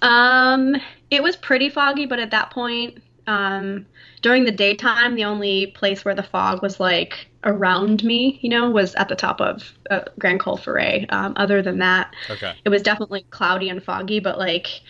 [0.00, 0.76] Um,
[1.10, 3.86] it was pretty foggy, but at that point, um,
[4.22, 8.70] during the daytime, the only place where the fog was like around me, you know,
[8.70, 11.12] was at the top of uh, Grand Col Ferret.
[11.12, 12.54] Um, other than that, okay.
[12.64, 14.82] it was definitely cloudy and foggy, but like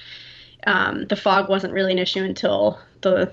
[0.66, 3.32] um, the fog wasn't really an issue until the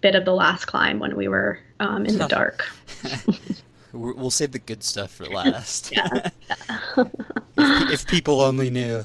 [0.00, 2.66] bit of the last climb when we were um, in the dark.
[3.92, 5.92] we'll save the good stuff for last.
[5.92, 6.30] yeah.
[6.96, 9.04] if, if people only knew.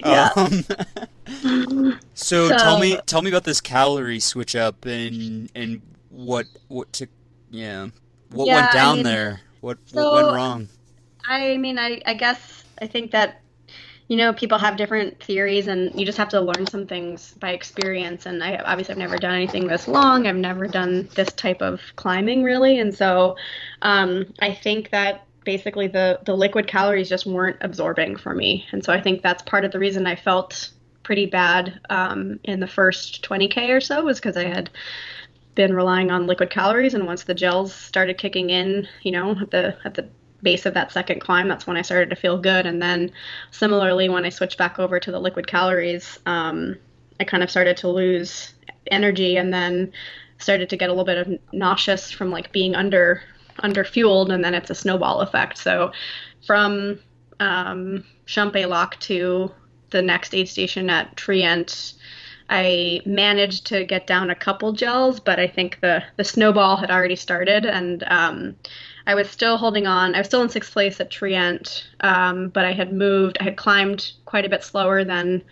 [0.00, 0.30] Yeah.
[0.36, 0.64] Um,
[2.14, 6.92] so, so, tell me, tell me about this calorie switch up and and what what
[6.92, 7.10] took
[7.50, 7.88] yeah
[8.30, 9.40] what yeah, went down I mean, there?
[9.60, 10.68] What so, what went wrong?
[11.26, 13.40] I mean, I I guess I think that
[14.08, 17.50] you know people have different theories and you just have to learn some things by
[17.50, 21.60] experience and i obviously i've never done anything this long i've never done this type
[21.60, 23.36] of climbing really and so
[23.82, 28.84] um, i think that basically the the liquid calories just weren't absorbing for me, and
[28.84, 30.68] so I think that's part of the reason I felt
[31.02, 34.68] pretty bad um, in the first 20k or so was because I had
[35.58, 39.50] been relying on liquid calories, and once the gels started kicking in, you know, at
[39.50, 40.08] the at the
[40.40, 42.64] base of that second climb, that's when I started to feel good.
[42.64, 43.10] And then
[43.50, 46.76] similarly, when I switched back over to the liquid calories, um,
[47.18, 48.54] I kind of started to lose
[48.86, 49.92] energy, and then
[50.38, 53.20] started to get a little bit of nauseous from like being under
[53.58, 55.58] under fueled, and then it's a snowball effect.
[55.58, 55.90] So
[56.46, 57.00] from
[57.40, 59.50] um, Champex Lac to
[59.90, 61.94] the next aid station at Trient,
[62.50, 66.90] I managed to get down a couple gels, but I think the the snowball had
[66.90, 68.56] already started, and um,
[69.06, 70.14] I was still holding on.
[70.14, 73.38] I was still in sixth place at Trient, um, but I had moved.
[73.40, 75.42] I had climbed quite a bit slower than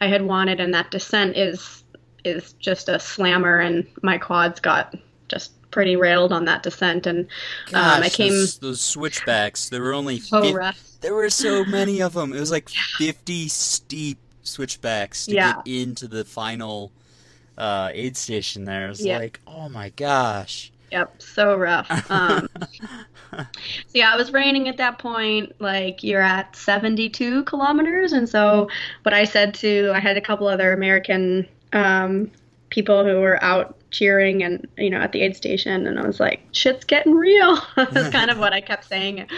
[0.00, 1.82] I had wanted, and that descent is
[2.24, 4.94] is just a slammer, and my quads got
[5.28, 7.26] just pretty railed on that descent, and
[7.72, 9.68] Gosh, um, I came those, those, switchbacks.
[9.70, 10.72] There were only so.
[11.00, 12.32] There were so many of them.
[12.32, 15.54] It was like fifty steep switchbacks to yeah.
[15.64, 16.92] get into the final
[17.58, 18.64] uh, aid station.
[18.64, 19.18] There, it's yeah.
[19.18, 20.70] like, oh my gosh.
[20.92, 22.10] Yep, so rough.
[22.10, 22.48] Um,
[23.32, 23.46] so
[23.94, 25.52] yeah, it was raining at that point.
[25.58, 28.68] Like you're at 72 kilometers, and so
[29.02, 32.30] what I said to I had a couple other American um,
[32.74, 36.18] people who were out cheering and you know at the aid station and i was
[36.18, 37.56] like shit's getting real.
[37.76, 39.28] That's kind of what i kept saying.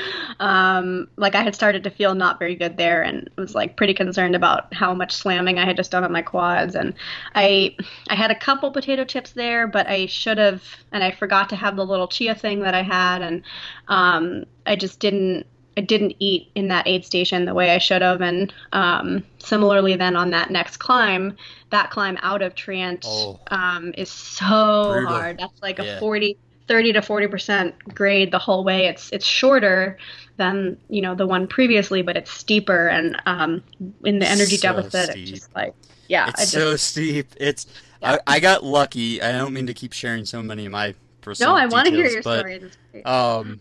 [0.40, 3.92] Um, like i had started to feel not very good there and was like pretty
[3.92, 6.74] concerned about how much slamming i had just done on my quads.
[6.74, 6.94] And
[7.34, 7.76] i
[8.08, 11.56] i had a couple potato chips there but i should have and i forgot to
[11.56, 13.20] have the little chia thing that i had.
[13.20, 13.42] And
[13.88, 15.46] um, i just didn't
[15.76, 18.22] I didn't eat in that aid station the way I should have.
[18.22, 21.36] And um, similarly, then on that next climb,
[21.70, 25.12] that climb out of Trient oh, um, is so brutal.
[25.12, 25.38] hard.
[25.38, 25.96] That's like yeah.
[25.96, 28.86] a 40, 30 to 40% grade the whole way.
[28.86, 29.98] It's it's shorter
[30.38, 32.88] than you know the one previously, but it's steeper.
[32.88, 33.62] And um,
[34.04, 35.22] in the energy so deficit, steep.
[35.22, 35.74] it's just like
[36.08, 37.28] yeah, it's just, so steep.
[37.38, 37.66] It's
[38.00, 38.18] yeah.
[38.26, 39.20] I, I, got lucky.
[39.20, 41.54] I don't mean to keep sharing so many of my personal.
[41.54, 42.70] No, I want to hear your but, story.
[43.04, 43.60] Um,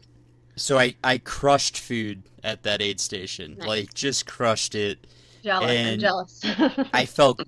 [0.56, 3.68] so I I crushed food at that aid station, nice.
[3.68, 5.08] like just crushed it.
[5.44, 6.42] Jealous, and I'm jealous.
[6.94, 7.42] I felt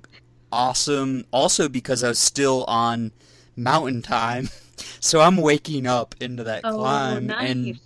[0.51, 1.25] awesome.
[1.31, 3.11] Also because I was still on
[3.55, 4.49] mountain time.
[4.99, 7.49] so I'm waking up into that oh, climb nice.
[7.49, 7.79] and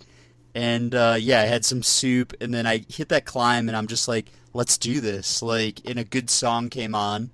[0.54, 3.86] and uh, yeah, I had some soup and then I hit that climb and I'm
[3.86, 5.40] just like, let's do this.
[5.40, 7.30] Like, and a good song came on.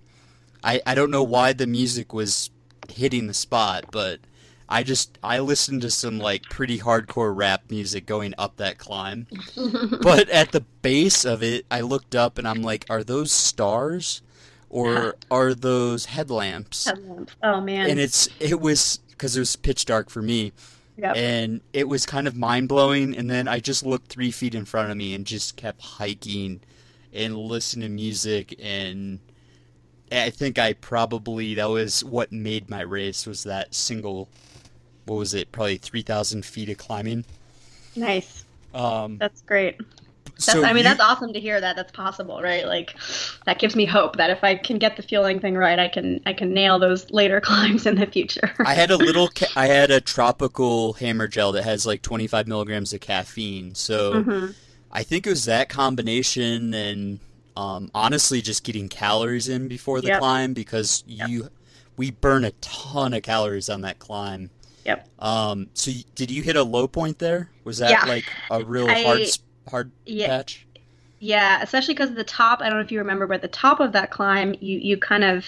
[0.62, 2.50] I I don't know why the music was
[2.88, 4.20] hitting the spot, but
[4.68, 9.26] I just I listened to some like pretty hardcore rap music going up that climb.
[10.02, 14.22] but at the base of it, I looked up and I'm like, are those stars
[14.68, 16.86] or are those headlamps?
[16.86, 17.34] Headlamps.
[17.42, 17.90] Oh man.
[17.90, 20.52] And it's it was because it was pitch dark for me.
[20.98, 21.16] Yep.
[21.16, 23.16] And it was kind of mind blowing.
[23.16, 26.60] And then I just looked three feet in front of me and just kept hiking
[27.12, 28.58] and listening to music.
[28.60, 29.20] And
[30.10, 34.28] I think I probably, that was what made my race, was that single,
[35.08, 37.24] what was it, probably 3,000 feet of climbing.
[37.96, 38.44] Nice.
[38.74, 39.76] Um, That's great.
[40.26, 42.64] That's, so I mean, you- that's awesome to hear that that's possible, right?
[42.64, 42.94] Like,
[43.46, 46.20] that gives me hope that if I can get the fueling thing right, I can
[46.26, 48.52] I can nail those later climbs in the future.
[48.64, 49.28] I had a little.
[49.28, 53.74] Ca- I had a tropical hammer gel that has like 25 milligrams of caffeine.
[53.74, 54.54] So Mhm.
[54.92, 57.18] I think it was that combination, and
[57.56, 60.18] um, honestly, just getting calories in before the Yep.
[60.20, 61.48] climb because you,
[61.96, 64.50] we burn a ton of calories on that climb.
[64.88, 65.08] Yep.
[65.18, 65.68] Um.
[65.74, 67.50] So did you hit a low point there?
[67.64, 68.04] Was that Yeah.
[68.06, 69.20] like a real I- hard
[69.68, 70.26] hard Yeah.
[70.28, 70.66] patch?
[71.20, 73.90] Yeah, especially because the top, I don't know if you remember, but the top of
[73.92, 75.44] that climb, you, you kind of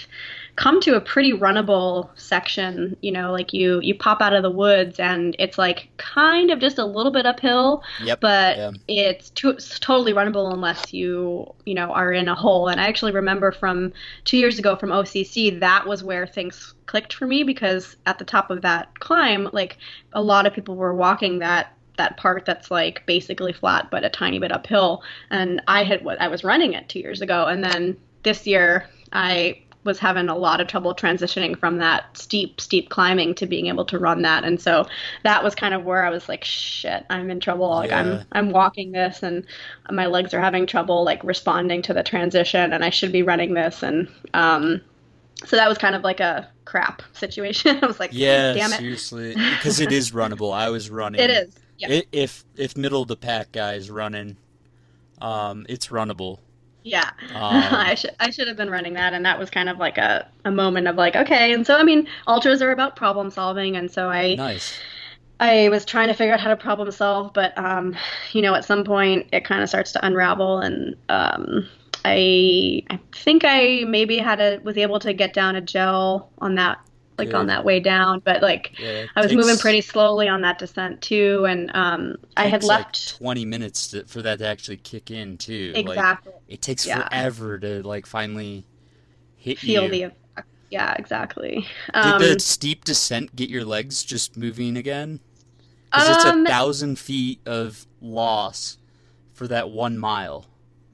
[0.61, 2.95] come to a pretty runnable section.
[3.01, 6.61] You know, like you, you pop out of the woods and it's like kind of
[6.61, 8.21] just a little bit uphill, Yep.
[8.21, 8.71] but yeah.
[8.87, 12.69] it's, to, it's totally runnable unless you, you know, are in a hole.
[12.69, 17.15] And I actually remember from two years ago from OCC, that was where things clicked
[17.15, 19.79] for me because at the top of that climb, like
[20.13, 24.09] a lot of people were walking that that part that's like basically flat but a
[24.09, 27.63] tiny bit uphill and i had what i was running it two years ago and
[27.63, 32.91] then this year i was having a lot of trouble transitioning from that steep steep
[32.91, 34.87] climbing to being able to run that and so
[35.25, 38.01] that was kind of where i was like shit i'm in trouble like Yeah.
[38.01, 39.45] i'm i'm walking this and
[39.91, 43.55] my legs are having trouble like responding to the transition and i should be running
[43.55, 44.81] this and um
[45.47, 48.53] so that was kind of like a crap situation i was like Yeah.
[48.53, 50.53] damn it Seriously, because it is runnable.
[50.53, 51.21] I was running.
[51.23, 54.37] it is yeah if if middle of the pack guys running,
[55.23, 56.39] um, it's runnable.
[56.91, 59.79] Yeah, Um, I should I should have been running that, and that was kind of
[59.79, 61.53] like a, a moment of like, okay.
[61.53, 64.85] And so I mean, ultras are about problem solving, and so I Nice.
[65.39, 67.97] I was trying to figure out how to problem solve, but um,
[68.33, 71.69] you know, at some point it kind of starts to unravel, and um,
[72.05, 76.57] I I think I maybe had a was able to get down a gel on
[76.57, 76.79] that
[77.27, 80.41] like on that way down, but like Yeah, I was takes- moving pretty slowly on
[80.43, 84.39] that descent too, and um, I had takes, like, left twenty minutes to, for that
[84.41, 85.73] to actually kick in too.
[85.75, 86.33] Like, exactly.
[86.49, 87.07] it takes Yeah.
[87.09, 88.65] forever to like finally
[89.37, 89.89] hit feel you.
[89.91, 90.17] the effect.
[90.71, 91.67] Yeah, exactly.
[91.95, 95.19] Did Um, the steep descent get your legs just moving again?
[95.91, 98.79] Because it's Um, a thousand feet of loss
[99.33, 100.47] for that one mile.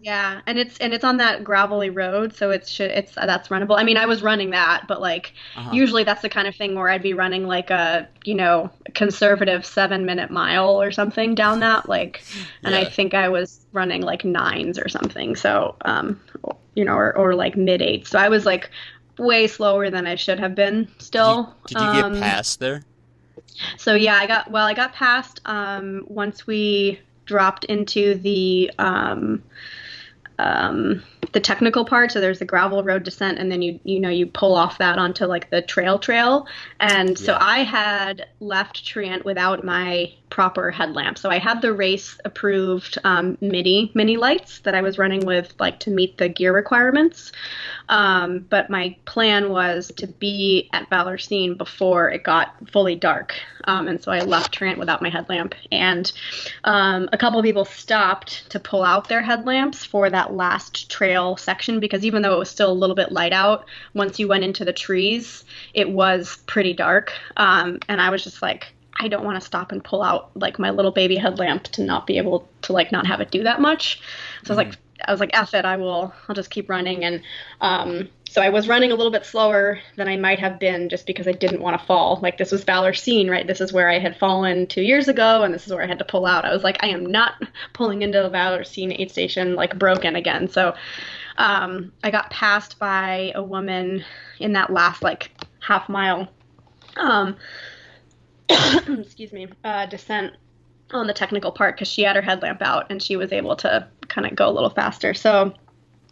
[0.07, 3.77] Yeah, and it's and it's on that gravelly road, so it's it's that's runnable.
[3.77, 5.81] I mean, I was running that, but like Uh-huh.
[5.81, 9.67] usually that's the kind of thing where I'd be running like a you know conservative
[9.67, 12.25] seven minute mile or something down that like,
[12.65, 15.35] and I think I was running like nines or something.
[15.35, 16.21] So um,
[16.77, 18.11] you know, or or like mid eights.
[18.11, 18.71] So I was like
[19.19, 20.89] way slower than I should have been.
[20.99, 22.87] Still, Did you Um, get past there?
[23.77, 24.67] so yeah, I got well.
[24.67, 29.43] I got past um, once we dropped into the um,
[30.39, 31.03] um,
[31.33, 32.13] the technical part.
[32.13, 34.99] So there's the gravel road descent, and then you you know you pull off that
[34.99, 36.47] onto like the trail trail.
[36.81, 41.19] And so I had left Trient without my proper headlamp.
[41.19, 45.55] So I had the race approved um, mini mini lights that I was running with
[45.59, 47.33] like to meet the gear requirements.
[47.89, 53.35] Um, but my plan was to be at Vallorcine before it got fully dark.
[53.65, 55.55] Um, and so I left Trient without my headlamp.
[55.73, 56.11] And
[56.65, 61.06] um, a couple of people stopped to pull out their headlamps for that last trail
[61.37, 64.45] section because even though it was still a little bit light out, once you went
[64.45, 67.13] into the trees, it was pretty dark.
[67.37, 70.59] Um, and I was just like, I don't want to stop and pull out like
[70.59, 73.61] my little baby headlamp to not be able to like not have it do that
[73.61, 74.01] much.
[74.45, 77.05] So I was like, I was like, F it, I will, I'll just keep running.
[77.05, 77.23] And
[77.61, 81.07] um, so I was running a little bit slower than I might have been just
[81.07, 82.19] because I didn't want to fall.
[82.23, 83.47] Like this was Vallorcine, right?
[83.47, 85.99] This is where I had fallen two years ago, and this is where I had
[86.01, 86.45] to pull out.
[86.45, 87.35] I was like, I am not
[87.73, 90.49] pulling into the Vallorcine aid station like broken again.
[90.49, 90.75] So
[91.39, 94.05] um, I got passed by a woman
[94.39, 95.31] in that last like
[95.61, 96.29] half mile.
[96.97, 97.37] Um,
[98.49, 100.35] excuse me, uh, descent
[100.93, 103.87] on the technical part because she had her headlamp out and she was able to
[104.09, 105.15] kind of go a little faster.
[105.15, 105.53] So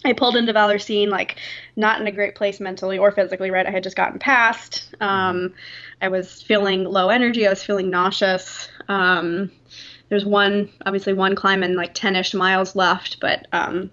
[0.05, 1.37] I pulled into Vallorcine like
[1.77, 3.51] not in a great place mentally or physically.
[3.51, 4.95] Right, I had just gotten past.
[5.01, 5.55] Um,
[6.03, 7.47] I was feeling low energy.
[7.47, 8.69] I was feeling nauseous.
[8.89, 9.51] Um,
[10.09, 13.91] there's one, obviously, one climb and like 10ish miles left, but um,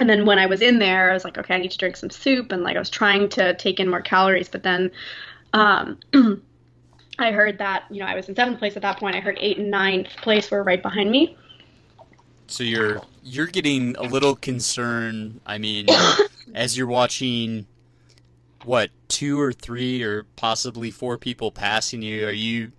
[0.00, 1.96] and then when I was in there, I was like, okay, I need to drink
[1.96, 4.90] some soup, and like I was trying to take in more calories, but then
[5.52, 5.98] um,
[7.20, 9.16] I heard that you know I was in seventh place at that point.
[9.16, 11.36] I heard eighth and ninth place were right behind me.
[12.46, 15.40] So you're you're getting a little concerned.
[15.46, 15.86] I mean,
[16.54, 17.66] as you're watching,
[18.64, 22.72] what two or three or possibly four people passing you, are you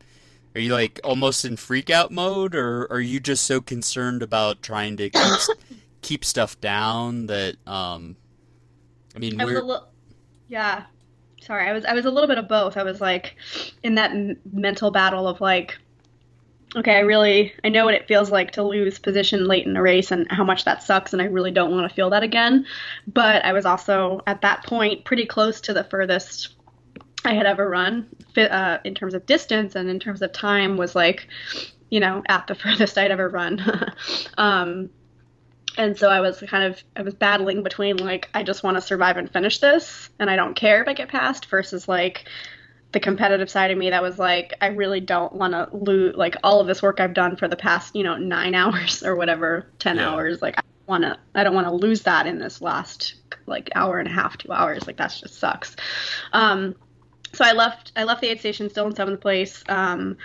[0.56, 4.62] are you like almost in freak out mode, or are you just so concerned about
[4.62, 5.58] trying to keep,
[6.02, 8.18] keep stuff down that um,
[9.16, 9.62] I mean, I we're...
[9.62, 9.80] Li-
[10.48, 10.84] yeah.
[11.42, 12.78] Sorry, I was I was a little bit of both.
[12.78, 13.36] I was like
[13.84, 15.78] in that m- mental battle of like
[16.76, 19.82] okay, I really I know what it feels like to lose position late in a
[19.82, 22.66] race and how much that sucks and I really don't want to feel that again.
[23.08, 26.56] But I was also at that point pretty close to the furthest
[27.26, 28.08] I had ever run
[28.38, 31.28] uh, in terms of distance and in terms of time was like,
[31.90, 33.62] you know, at the furthest I'd ever run.
[34.38, 34.92] um,
[35.78, 38.82] and so I was kind of I was battling between like I just want to
[38.82, 42.28] survive and finish this and I don't care if I get past versus like
[42.92, 46.36] the competitive side of me that was like I really don't want to lose like
[46.44, 49.68] all of this work I've done for the past you know nine hours or whatever
[49.80, 50.10] ten yeah.
[50.10, 53.16] hours like I want to I don't want to lose that in this last
[53.46, 55.76] like hour and a half two hours like that just sucks
[56.34, 56.76] um
[57.34, 60.18] so I left I left the aid station still in seventh place um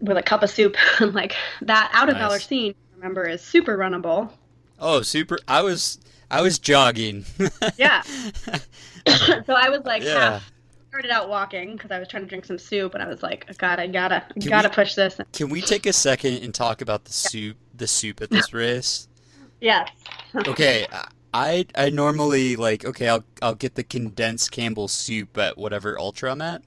[0.00, 2.22] with a cup of soup and like that out of nice.
[2.22, 4.30] Vallorcine remember is super runnable
[4.82, 5.98] oh super I was
[6.30, 7.24] I was jogging
[7.78, 10.32] yeah so I was like yeah.
[10.32, 10.52] half
[10.92, 13.46] started out walking because I was trying to drink some soup, and I was like,
[13.56, 15.18] God, I gotta, I gotta we, push this.
[15.32, 19.08] Can we take a second and talk about the soup, the soup at this race?
[19.58, 19.88] Yes.
[20.34, 20.86] okay,
[21.34, 26.32] I I normally like okay, I'll I'll get the condensed Campbell soup at whatever ultra
[26.32, 26.62] I'm at.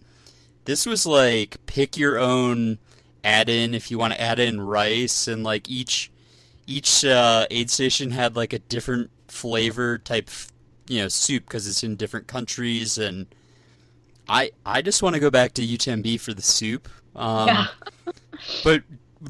[0.64, 2.80] This was like pick your own
[3.24, 6.10] add in if you want to add in rice and like each
[6.68, 10.30] each uh, aid station had like a different flavor type
[10.88, 13.28] you know soup because it's in different countries and
[14.28, 16.90] I I just want to go back to UTMB for the soup.
[17.16, 17.68] Um, yeah.
[18.64, 18.84] but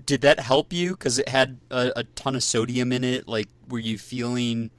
[0.06, 0.91] did that help you?
[0.91, 3.28] Because it had a, a, ton of sodium in it.
[3.28, 4.72] Like, were you feeling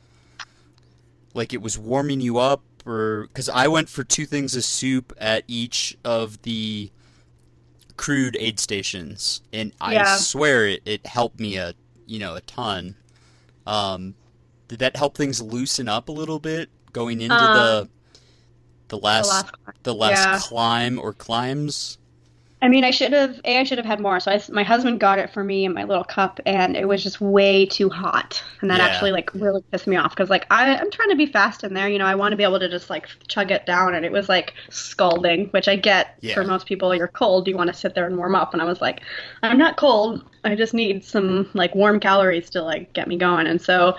[1.33, 5.13] like it was warming you up, or because I went for two things of soup
[5.19, 6.91] at each of the
[7.97, 11.75] crewed aid stations, and I swear it, it helped me a
[12.07, 12.97] you know a ton.
[13.67, 14.15] Um,
[14.69, 17.89] did that help things loosen up a little bit going into um, the
[18.89, 20.39] the last the last, the last yeah.
[20.49, 21.99] climb or climbs.
[22.67, 23.41] I mean, I should have.
[23.45, 24.19] A, I should have had more.
[24.19, 27.01] So I, my husband got it for me in my little cup, and it was
[27.01, 28.87] just way too hot, and that yeah.
[28.87, 31.75] actually like really pissed me off because like I, I'm trying to be fast in
[31.75, 31.89] there.
[31.89, 34.11] You know, I want to be able to just like chug it down, and it
[34.11, 36.35] was like scalding, which I get yeah.
[36.35, 36.93] for most people.
[36.93, 39.01] You're cold, you want to sit there and warm up, and I was like,
[39.45, 40.25] I'm not cold.
[40.43, 43.97] I just need some like warm calories to like get me going, and so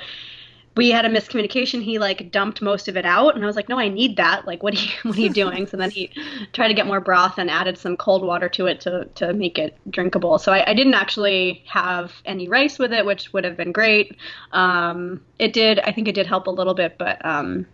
[0.77, 1.81] we had a miscommunication.
[1.81, 4.45] He like dumped most of it out, and I was like, "No, I need that.
[4.45, 6.11] Like, what are you what are you doing?" so then he
[6.53, 9.57] tried to get more broth and added some cold water to it to to make
[9.57, 10.37] it drinkable.
[10.37, 14.15] So I, I didn't actually have any rice with it, which would have been great.
[14.51, 15.79] Um, it did.
[15.79, 17.65] I think it did help a little bit, but um,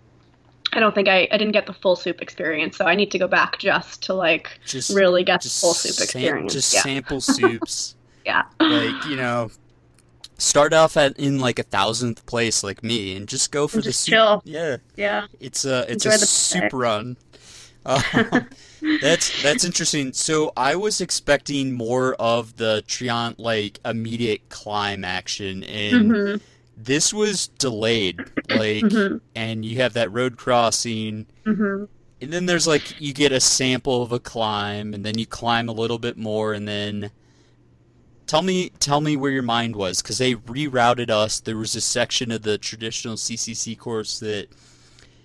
[0.71, 3.19] I don't think I, I didn't get the full soup experience, so I need to
[3.19, 6.53] go back just to like just, really get the full soup experience.
[6.53, 6.81] just yeah.
[6.81, 7.95] sample soups.
[8.25, 8.43] yeah.
[8.59, 9.51] Like, you know,
[10.43, 13.85] start off at in like a thousandth place like me and just go for and
[13.85, 14.13] the soup.
[14.13, 14.41] Chill.
[14.45, 14.77] Yeah.
[14.95, 15.27] Yeah.
[15.39, 17.17] It's a it's Enjoy a soup run.
[17.85, 18.03] Um,
[19.01, 20.13] that's that's interesting.
[20.13, 26.43] So I was expecting more of the Trient like immediate climb action and mm-hmm.
[26.77, 28.19] this was delayed.
[28.49, 29.17] Like mm-hmm.
[29.35, 31.25] and you have that road crossing.
[31.45, 31.85] Mm-hmm.
[32.21, 35.69] And then there's like you get a sample of a climb and then you climb
[35.69, 37.11] a little bit more and then
[38.25, 41.39] Tell me, tell me where your mind was, because they rerouted us.
[41.39, 44.47] There was a section of the traditional CCC course that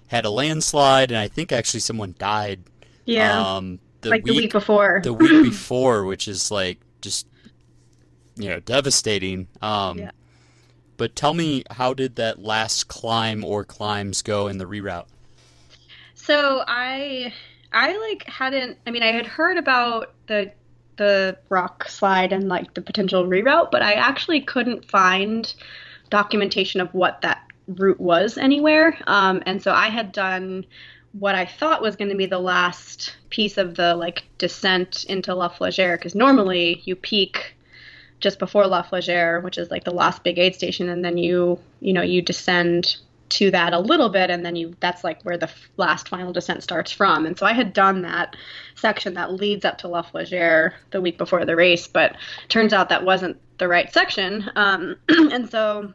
[0.08, 2.60] had a landslide, and I think actually someone died.
[3.04, 3.56] Yeah.
[3.56, 5.00] Um, the like week, the week before.
[5.02, 7.26] The week before, which is like just
[8.36, 9.48] you know devastating.
[9.62, 10.10] Um, yeah.
[10.96, 15.06] But tell me, how did that last climb or climbs go in the reroute?
[16.14, 17.32] So I
[17.72, 18.78] I like hadn't.
[18.86, 20.52] I mean, I had heard about the
[20.98, 25.52] the rock slide and like the potential reroute, but I actually couldn't find
[26.10, 28.98] documentation of what that route was anywhere.
[29.06, 30.66] Um, and so I had done
[31.12, 35.34] what I thought was going to be the last piece of the like descent into
[35.34, 37.56] La Flégère, because normally you peak
[38.20, 41.58] just before La Flégère, which is like the last big aid station, and then you
[41.80, 42.96] you know you descend
[43.30, 46.62] to that a little bit and then you that's like where the last final descent
[46.62, 47.26] starts from.
[47.26, 48.36] And so i had done that
[48.74, 52.16] section that leads up to la flégère the week before the race but
[52.48, 54.50] turns out that wasn't the right section.
[54.56, 55.92] Um, and so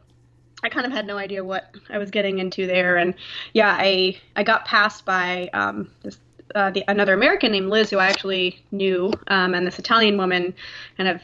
[0.63, 3.13] I kind of had no idea what I was getting into there, and
[3.53, 6.19] yeah, I I got passed by um, this
[6.55, 10.53] uh, the, another American named Liz, who I actually knew, um, and this Italian woman
[10.97, 11.21] kind of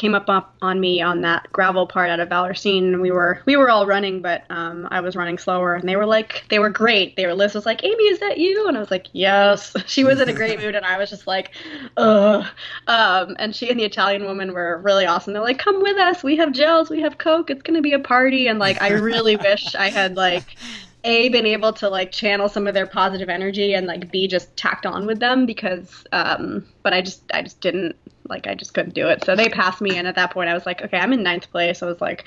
[0.00, 3.02] came up, up on me on that gravel part out of Vallorcine.
[3.02, 6.06] We were we were all running, but um, I was running slower, and they were
[6.06, 7.16] like they were great.
[7.16, 8.66] They were Liz was like, Amy, is that you?
[8.66, 9.76] And I was like, yes.
[9.90, 11.50] She was in a great mood, and I was just like,
[11.96, 12.46] ugh.
[12.86, 15.32] Um, and she and the Italian woman were really awesome.
[15.32, 16.22] They're like, come with us.
[16.22, 16.88] We have gels.
[16.88, 17.50] We have Coke.
[17.50, 18.46] It's gonna be a party.
[18.46, 20.56] And like, I really wish I had like
[21.04, 24.54] a been able to like channel some of their positive energy and like b just
[24.56, 27.96] tacked on with them because um but i just i just didn't
[28.28, 30.54] like i just couldn't do it so they passed me and at that point i
[30.54, 32.24] was like okay i'm in ninth place i was like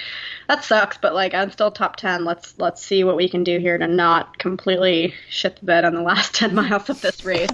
[0.47, 3.59] that sucks but like i'm still top 10 let's let's see what we can do
[3.59, 7.49] here to not completely shit the bed on the last 10 miles of this race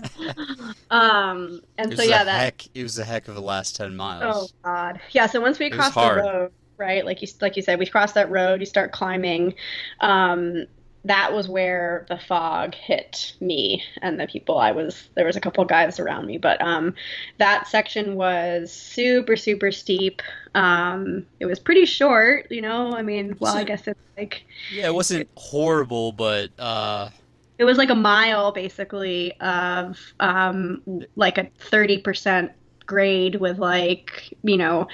[0.89, 4.35] um and so yeah that heck, it was a heck of the last 10 miles
[4.35, 7.05] oh god yeah so once we crossed the road right?
[7.05, 8.61] Like you like you said, we crossed that road.
[8.61, 9.53] You start climbing.
[9.99, 10.65] Um,
[11.05, 15.41] that was where the fog hit me and the people I was there was a
[15.41, 16.93] couple guys around me but um,
[17.37, 20.21] that section was super super steep.
[20.55, 22.93] Um, it was pretty short you know?
[22.93, 24.43] I mean well I guess it's like
[24.73, 27.09] yeah it wasn't horrible but uh...
[27.57, 30.81] it was like a mile basically of um,
[31.15, 32.51] like a 30%
[32.89, 34.87] grade with like you know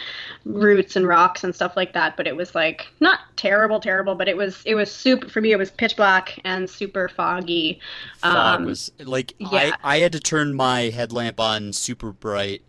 [0.43, 4.27] roots and rocks and stuff like that but it was like not terrible terrible but
[4.27, 7.79] it was it was super for me it was pitch black and super foggy
[8.17, 9.71] fog um, was like yeah.
[9.81, 12.61] I, I had to turn my headlamp on super bright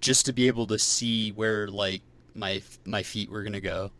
[0.00, 2.02] just to be able to see where like
[2.34, 3.92] my my feet were gonna go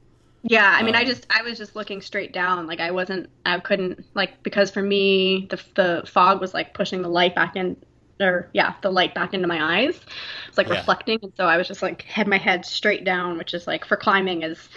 [0.47, 2.67] yeah, I mean, um, I just I was just looking straight down.
[2.67, 7.01] Like I wasn't, I couldn't like because for me the the fog was like pushing
[7.01, 7.79] the light back in
[8.21, 10.01] or yeah, the light back into my eyes.
[10.49, 10.75] It's like yeah.
[10.75, 13.85] reflecting, and so I was just like had my head straight down, which is like
[13.85, 14.69] for climbing is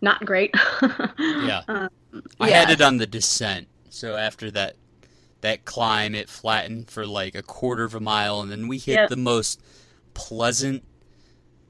[0.00, 0.54] not great.
[1.18, 1.62] yeah.
[1.68, 1.88] Um,
[2.40, 2.60] I yeah.
[2.60, 4.76] had it on the descent, so after that
[5.40, 8.94] that climb, it flattened for like a quarter of a mile, and then we hit
[8.94, 9.08] yep.
[9.08, 9.60] the most
[10.14, 10.84] pleasant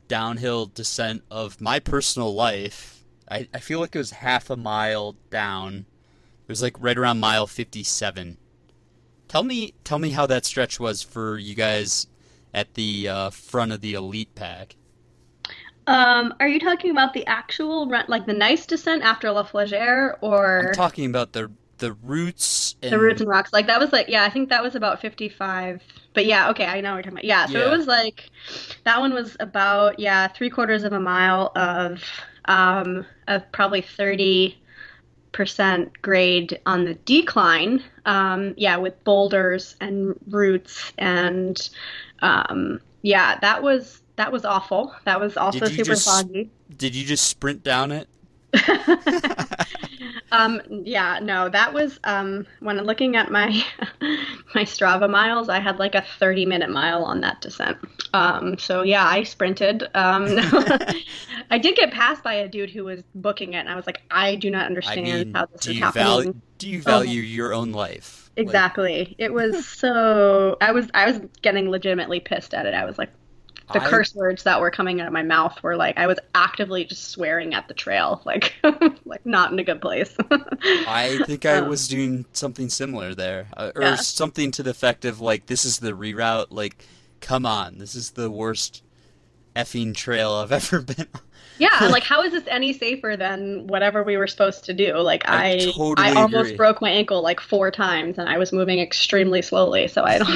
[0.07, 3.05] downhill descent of my personal life.
[3.31, 5.87] I, I feel like it was half a mile down.
[6.47, 8.37] It was like right around mile 57
[9.29, 12.07] Tell me, tell me how that stretch was for you guys
[12.53, 14.77] at the uh, front of the elite pack.
[15.87, 20.17] Um, are you talking about the actual run, like the nice descent after La Flégère,
[20.23, 22.93] or I'm talking about the the roots and...
[22.93, 23.53] the roots and rocks?
[23.53, 25.83] Like that was like yeah, I think that was about 55.
[26.15, 27.25] But yeah, okay, I know what you're talking about.
[27.25, 27.67] Yeah, so yeah.
[27.67, 28.31] it was like
[28.85, 32.03] that one was about yeah three quarters of a mile of
[32.47, 34.59] um of probably 30
[35.35, 37.83] percent grade on the decline.
[38.07, 41.69] Um, yeah, with boulders and roots and
[42.23, 44.95] um, yeah, that was that was awful.
[45.05, 46.51] That was also super just, foggy.
[46.75, 48.09] Did you just sprint down it?
[50.35, 53.65] um, yeah, no, that was um, when looking at my
[54.55, 57.79] my Strava miles, I had like a 30 minute mile on that descent.
[58.13, 59.85] Um, so yeah, I sprinted.
[59.95, 60.27] Um,
[61.51, 64.03] I did get passed by a dude who was booking it, and I was like,
[64.11, 66.05] I do not understand I mean, how this is happening.
[66.05, 67.25] Value, do you value oh.
[67.25, 68.31] your own life?
[68.37, 68.99] Exactly.
[68.99, 69.15] Like...
[69.19, 70.57] It was so.
[70.61, 72.75] I was I was getting legitimately pissed at it.
[72.75, 73.11] I was like,
[73.73, 76.19] the I, curse words that were coming out of my mouth were like I was
[76.35, 78.55] actively just swearing at the trail, like
[79.05, 80.15] like not in a good place.
[80.31, 83.97] I think I um, was doing something similar there, uh, or yeah.
[83.97, 86.85] something to the effect of like, "This is the reroute." Like,
[87.21, 88.83] come on, this is the worst
[89.57, 91.07] effing trail I've ever been.
[91.59, 94.99] yeah, like how is this any safer than whatever we were supposed to do?
[94.99, 96.57] Like I I, totally I almost agree.
[96.57, 100.31] broke my ankle like four times and I was moving extremely slowly, so I don't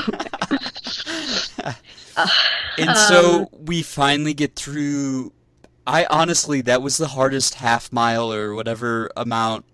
[2.78, 5.32] and so um, we finally get through.
[5.86, 9.64] I honestly, that was the hardest half mile or whatever amount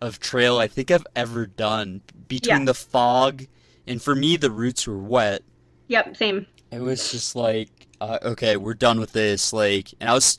[0.00, 2.02] of trail I think I've ever done.
[2.28, 2.64] Between yeah.
[2.66, 3.46] the fog
[3.86, 5.42] and for me, the roots were wet.
[5.88, 6.46] Yep, same.
[6.70, 9.52] It was just like, uh, okay, we're done with this.
[9.52, 10.38] Like, and I was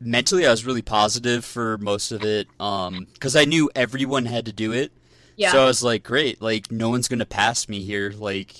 [0.00, 4.46] mentally, I was really positive for most of it, um, because I knew everyone had
[4.46, 4.92] to do it.
[5.36, 5.50] Yeah.
[5.50, 8.14] So I was like, great, like no one's gonna pass me here.
[8.16, 8.54] Like,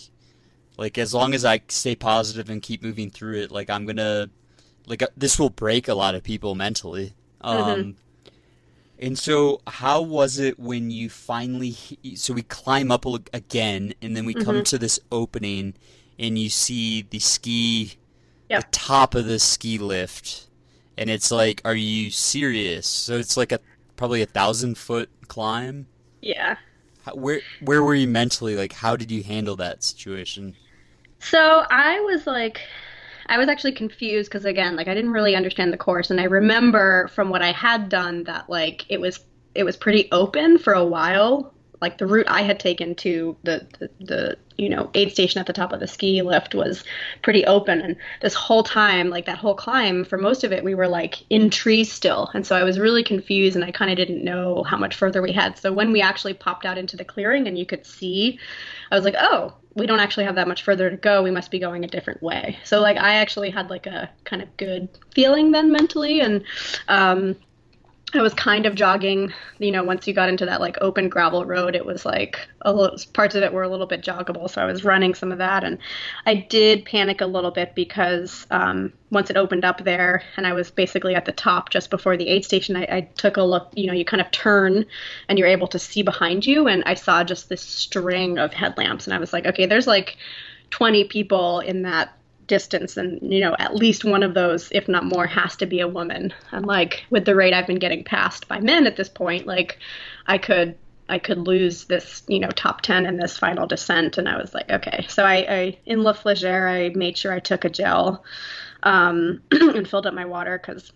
[0.76, 4.30] like as long as I stay positive and keep moving through it, like I'm gonna,
[4.86, 7.14] like uh, this will break a lot of people mentally.
[7.40, 7.90] Um, mm-hmm.
[8.98, 11.76] And so, how was it when you finally?
[12.14, 13.04] So we climb up
[13.34, 14.44] again, and then we mm-hmm.
[14.44, 15.74] come to this opening,
[16.18, 17.96] and you see the ski,
[18.48, 18.62] yep.
[18.62, 20.46] the top of the ski lift,
[20.96, 22.86] and it's like, are you serious?
[22.86, 23.60] So it's like a
[23.96, 25.86] probably a thousand foot climb.
[26.22, 26.56] Yeah.
[27.02, 28.56] How, where where were you mentally?
[28.56, 30.56] Like, how did you handle that situation?
[31.30, 32.60] So I was like,
[33.26, 36.24] I was actually confused because again, like I didn't really understand the course, and I
[36.24, 39.20] remember from what I had done that like it was
[39.54, 41.52] it was pretty open for a while.
[41.80, 45.46] Like the route I had taken to the, the, the you know aid station at
[45.46, 46.84] the top of the ski lift was
[47.22, 47.80] pretty open.
[47.80, 51.24] And this whole time like that whole climb for most of it we were like
[51.28, 52.30] in trees still.
[52.34, 55.20] And so I was really confused and I kind of didn't know how much further
[55.20, 55.58] we had.
[55.58, 58.38] So when we actually popped out into the clearing and you could see
[58.92, 61.50] I was like oh we don't actually have that much further to go we must
[61.50, 62.58] be going a different way.
[62.64, 66.42] So like I actually had like a kind of good feeling then mentally and
[66.88, 67.36] um
[68.16, 71.44] I was kind of jogging, you know, once you got into that like open gravel
[71.44, 74.48] road, it was like a little parts of it were a little bit joggable.
[74.48, 75.78] So I was running some of that and
[76.24, 80.52] I did panic a little bit because um, once it opened up there and I
[80.52, 83.70] was basically at the top just before the aid station, I, I took a look,
[83.74, 84.86] you know, you kind of turn
[85.28, 86.68] and you're able to see behind you.
[86.68, 90.16] And I saw just this string of headlamps and I was like, okay, there's like
[90.70, 92.16] 20 people in that
[92.46, 95.80] distance and you know at least one of those if not more has to be
[95.80, 96.32] a woman.
[96.52, 99.78] And like with the rate i've been getting passed by men at this point like
[100.26, 100.76] i could
[101.08, 104.18] i could lose this you know top 10 in this final descent.
[104.18, 105.06] And i was like okay.
[105.08, 108.24] So i, I in la flégère i made sure i took a gel
[108.82, 110.92] um, and filled up my water because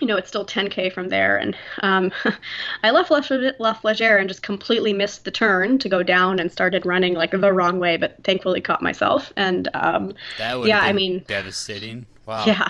[0.00, 1.38] you know, it's still 10K from there.
[1.38, 2.12] And um,
[2.82, 3.18] I left La,
[3.58, 7.30] La Flégère and just completely missed the turn to go down and started running like
[7.30, 9.32] the wrong way, but thankfully caught myself.
[9.36, 12.06] And um, that would yeah, I mean, devastating.
[12.26, 12.44] Wow.
[12.46, 12.68] Yeah.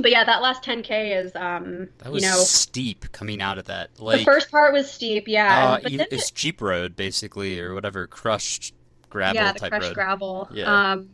[0.00, 3.64] But yeah, that last 10K is, um, that was you know, steep coming out of
[3.64, 3.90] that.
[3.98, 5.78] Like, the first part was steep, yeah.
[5.82, 8.74] Uh, it's Jeep road, basically, or whatever, crushed
[9.10, 9.94] gravel yeah, the type crushed road.
[9.94, 10.48] gravel.
[10.52, 10.92] Yeah.
[10.92, 11.08] Um,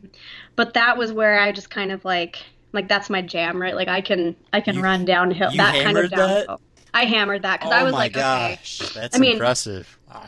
[0.55, 2.43] but that was where I just kind of like
[2.75, 3.75] like that's my jam, right?
[3.75, 5.51] Like I can I can You- run downhill.
[5.51, 6.17] that kind of hammered that?
[6.17, 6.61] downhill.
[6.93, 8.19] I hammered that because oh I was my like, okay.
[8.59, 9.97] gosh, that's I mean- impressive.
[10.13, 10.25] Wow.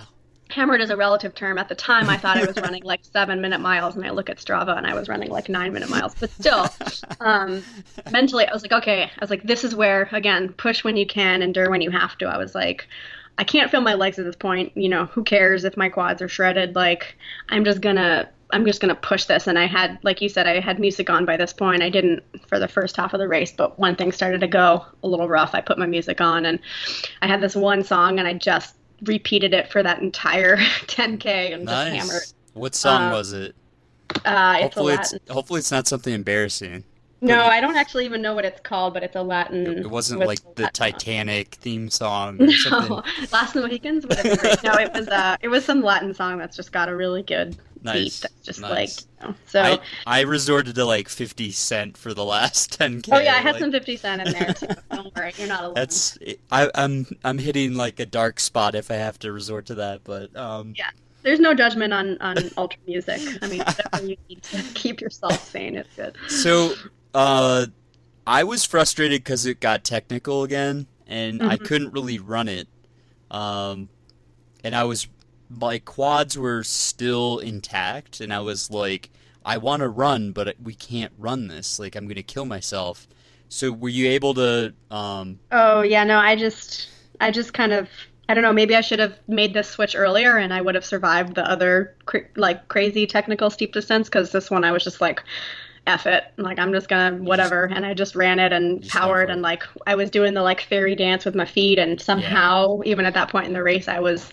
[0.50, 1.58] Hammered is a relative term.
[1.58, 4.30] At the time, I thought I was running like seven minute miles, and I look
[4.30, 6.16] at Strava and I was running like nine minute miles.
[6.16, 6.68] But still,
[7.20, 7.62] um,
[8.12, 9.04] mentally, I was like, okay.
[9.04, 12.18] I was like, this is where again, push when you can, endure when you have
[12.20, 12.28] to.
[12.28, 12.88] I was like,
[13.38, 14.72] I can't feel my legs at this point.
[14.76, 16.76] You know, who cares if my quads are shredded?
[16.76, 17.18] Like,
[17.50, 19.48] I'm just gonna I'm just gonna push this.
[19.48, 21.84] And I had, like you said, I had music on by this point.
[21.84, 24.86] I didn't for the first half of the race, but when things started to go
[25.04, 26.60] a little rough, I put my music on, and
[27.22, 30.58] I had this one song, and I just repeated it for that entire
[30.88, 31.96] 10k and nice.
[31.96, 32.24] just hammered.
[32.54, 33.56] What song uh, was it?
[34.26, 36.84] Uh, hopefully, it's, it's hopefully it's not something embarrassing.
[37.20, 39.80] No, I don't actually even know what it's called, but it's a Latin.
[39.80, 41.62] It wasn't like the Latin Titanic song.
[41.62, 42.38] theme song.
[42.70, 44.64] no, Last of the Mohicans would have been great.
[44.64, 47.58] no, it was uh, it was some Latin song that's just got a really good
[47.84, 48.20] nice.
[48.20, 48.70] That's just nice.
[48.70, 48.90] like
[49.22, 49.62] you know, so.
[49.62, 53.10] I, I, resorted to like Fifty Cent for the last 10k.
[53.12, 54.68] Oh yeah, I had like, some Fifty Cent in there too.
[54.92, 55.74] don't worry, you're not alone.
[55.76, 56.18] That's
[56.52, 60.04] I, I'm I'm hitting like a dark spot if I have to resort to that,
[60.04, 60.74] but um.
[60.78, 60.90] Yeah
[61.28, 63.20] there's no judgment on on ultra music.
[63.42, 66.16] I mean, whatever you need to keep yourself sane is good.
[66.30, 66.74] So,
[67.14, 67.66] uh,
[68.26, 71.50] I was frustrated because it got technical again, and mm-hmm.
[71.50, 72.70] I couldn't really run it.
[73.30, 73.90] Um,
[74.64, 75.10] and I was
[75.50, 79.10] my quads were still intact, and I was like,
[79.46, 81.80] I want to run, but we can't run this.
[81.80, 83.08] Like, I'm gonna kill myself.
[83.50, 84.74] So, were you able to?
[84.92, 85.40] Um...
[85.52, 86.90] Oh yeah, no, I just,
[87.22, 87.90] I just kind of
[88.30, 88.54] I don't know.
[88.54, 91.96] Maybe I should have made this switch earlier, and I would have survived the other
[92.06, 94.10] cr- like crazy technical steep descents.
[94.10, 95.24] Because this one, I was just like,
[95.88, 99.42] "F it!" Like I'm just gonna whatever, and I just ran it and powered, and
[99.42, 102.92] like I was doing the like fairy dance with my feet, and somehow, yeah.
[102.92, 104.32] even at that point in the race, I was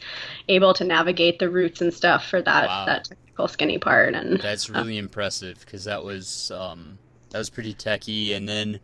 [0.49, 2.85] able to navigate the routes and stuff for that wow.
[2.87, 4.15] that technical skinny part.
[4.15, 6.99] And that's uh, really uh, impressive because that was um,
[7.31, 8.81] that was pretty techy, and then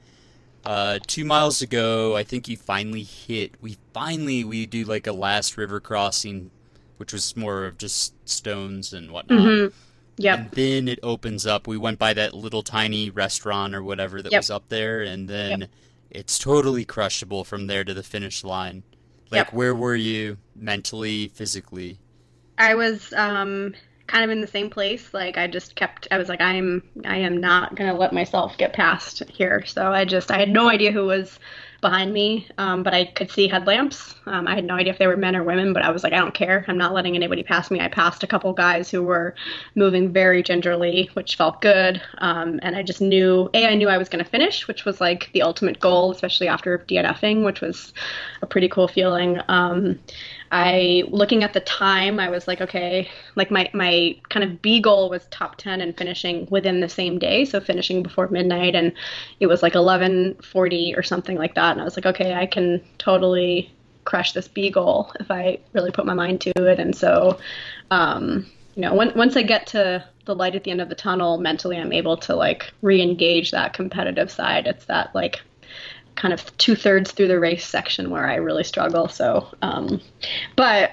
[0.64, 3.55] uh, two miles ago, I think you finally hit.
[3.60, 6.51] We finally we do like a last river crossing,
[6.98, 9.40] which was more of just stones and whatnot.
[9.40, 9.76] Mm-hmm.
[10.20, 10.38] Yep.
[10.38, 11.66] And then it opens up.
[11.66, 14.40] We went by that little tiny restaurant or whatever that yep.
[14.40, 15.70] was up there, and then yep.
[16.10, 18.82] it's totally crushable from there to the finish line.
[19.30, 19.52] Like, yep.
[19.55, 21.98] where were you mentally, physically?
[22.59, 23.74] I was um,
[24.06, 25.14] kind of in the same place.
[25.14, 28.74] Like I just kept, I was like, I'm, I am not gonna let myself get
[28.74, 29.64] past here.
[29.64, 31.38] So I just, I had no idea who was
[31.81, 34.15] behind me, um, but I could see headlamps.
[34.27, 36.12] Um, I had no idea if they were men or women, but I was like,
[36.12, 36.65] I don't care.
[36.69, 37.81] I'm not letting anybody pass me.
[37.81, 39.35] I passed a couple guys who were
[39.74, 42.01] moving very gingerly, which felt good.
[42.19, 45.01] Um, and I just knew, A, I knew I was going to finish, which was
[45.01, 47.93] like the ultimate goal, especially after DNFing, which was
[48.43, 49.40] a pretty cool feeling.
[50.52, 54.81] I looking at the time, I was like, okay, like my my kind of B
[54.81, 58.93] goal was top ten and finishing within the same day, so finishing before midnight, and
[59.39, 62.47] it was like eleven forty or something like that, and I was like, okay, I
[62.47, 63.72] can totally
[64.05, 66.81] crush this B goal if I really put my mind to it.
[66.81, 67.39] And so,
[67.90, 70.94] um, you know, when, once I get to the light at the end of the
[70.94, 74.66] tunnel, mentally, I'm able to like re-engage that competitive side.
[74.66, 75.43] It's that like
[76.16, 79.08] kind of two thirds through the race section where I really struggle.
[79.08, 80.00] So, um,
[80.56, 80.92] but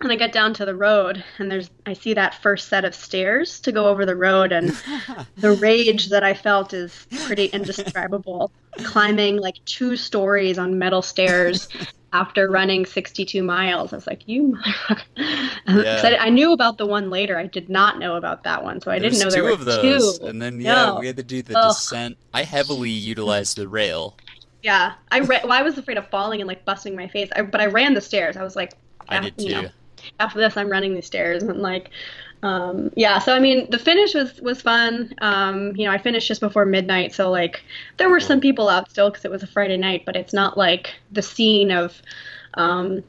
[0.00, 2.94] and I get down to the road and there's I see that first set of
[2.94, 4.70] stairs to go over the road and
[5.36, 8.52] the rage that I felt is pretty indescribable.
[8.84, 11.68] Climbing like two stories on metal stairs
[12.12, 13.92] after running 62 miles.
[13.92, 15.02] I was like, you motherfucker.
[15.66, 16.00] Yeah.
[16.04, 17.36] I, I, knew about the one later.
[17.36, 18.80] I did not know about that one.
[18.80, 20.18] So I didn't know there were of those.
[20.18, 20.26] two.
[20.26, 21.00] And then, yeah, no.
[21.00, 22.16] we had to do the descent.
[22.32, 24.16] I heavily utilized the rail.
[24.64, 24.94] Yeah.
[25.10, 27.28] I ra- well, I was afraid of falling and like busting my face.
[27.36, 28.36] I, but I ran the stairs.
[28.36, 28.72] I was like,
[29.08, 29.48] I did too.
[29.50, 29.68] know,
[30.18, 31.90] after this, I'm running the stairs and like,
[32.42, 35.14] um, yeah, so I mean, the finish was was fun.
[35.18, 37.62] Um, you know, I finished just before midnight, so like
[37.98, 40.56] there were some people out still because it was a Friday night, but it's not
[40.56, 42.00] like the scene of,
[42.54, 43.02] um,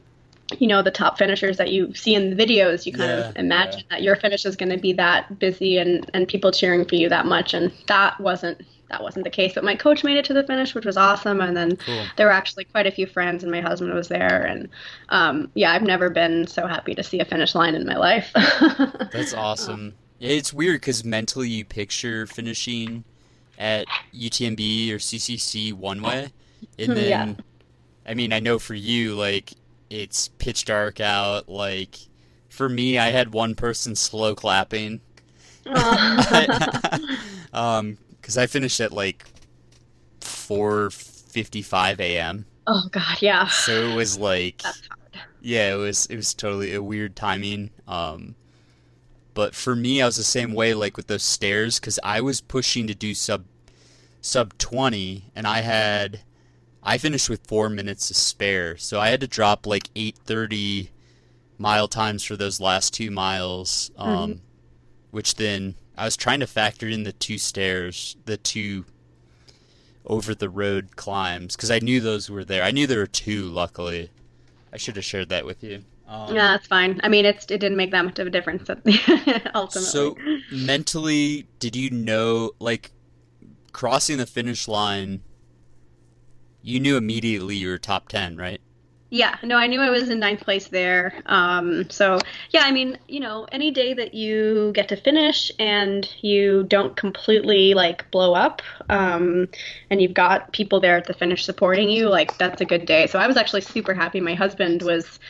[0.58, 2.84] you know, the top finishers that you see in the videos.
[2.84, 3.86] You kind yeah, of imagine yeah.
[3.96, 7.08] that your finish is going to be that busy and and people cheering for you
[7.08, 9.54] that much, and that wasn't that wasn't the case.
[9.54, 11.40] But my coach made it to the finish, which was awesome.
[11.40, 12.04] And then cool.
[12.16, 14.44] there were actually quite a few friends, and my husband was there.
[14.44, 14.68] And
[15.08, 18.30] um, yeah, I've never been so happy to see a finish line in my life.
[19.12, 19.94] That's awesome.
[20.20, 23.04] It's weird because mentally you picture finishing
[23.58, 26.32] at UTMB or CCC one way,
[26.78, 27.34] and then yeah.
[28.06, 29.52] I mean I know for you like
[29.90, 31.48] it's pitch dark out.
[31.48, 31.98] Like
[32.48, 35.00] for me, I had one person slow clapping.
[37.52, 39.24] um, because I finished at like
[40.20, 42.44] 4:55 a.m.
[42.66, 43.46] Oh God, yeah.
[43.46, 44.62] So it was like,
[45.40, 47.70] yeah, it was it was totally a weird timing.
[47.86, 48.34] Um,
[49.32, 52.40] but for me, I was the same way, like with those stairs, because I was
[52.40, 53.44] pushing to do sub
[54.20, 56.22] sub 20, and I had
[56.82, 60.88] I finished with four minutes to spare, so I had to drop like 8:30
[61.58, 64.40] mile times for those last two miles, um, mm-hmm.
[65.12, 68.84] which then I was trying to factor in the two stairs, the two
[70.04, 72.62] over the road climbs, because I knew those were there.
[72.62, 73.44] I knew there were two.
[73.44, 74.10] Luckily,
[74.72, 75.84] I should have shared that with you.
[76.08, 77.00] Um, yeah, that's fine.
[77.02, 78.68] I mean, it's it didn't make that much of a difference
[79.54, 79.82] ultimately.
[79.82, 80.16] So
[80.52, 82.92] mentally, did you know like
[83.72, 85.22] crossing the finish line?
[86.62, 88.60] You knew immediately you were top ten, right?
[89.08, 91.14] Yeah, no, I knew I was in ninth place there.
[91.26, 92.18] Um, so,
[92.50, 96.96] yeah, I mean, you know, any day that you get to finish and you don't
[96.96, 99.46] completely like blow up, um,
[99.90, 103.06] and you've got people there at the finish supporting you, like that's a good day.
[103.06, 104.20] So I was actually super happy.
[104.20, 105.20] My husband was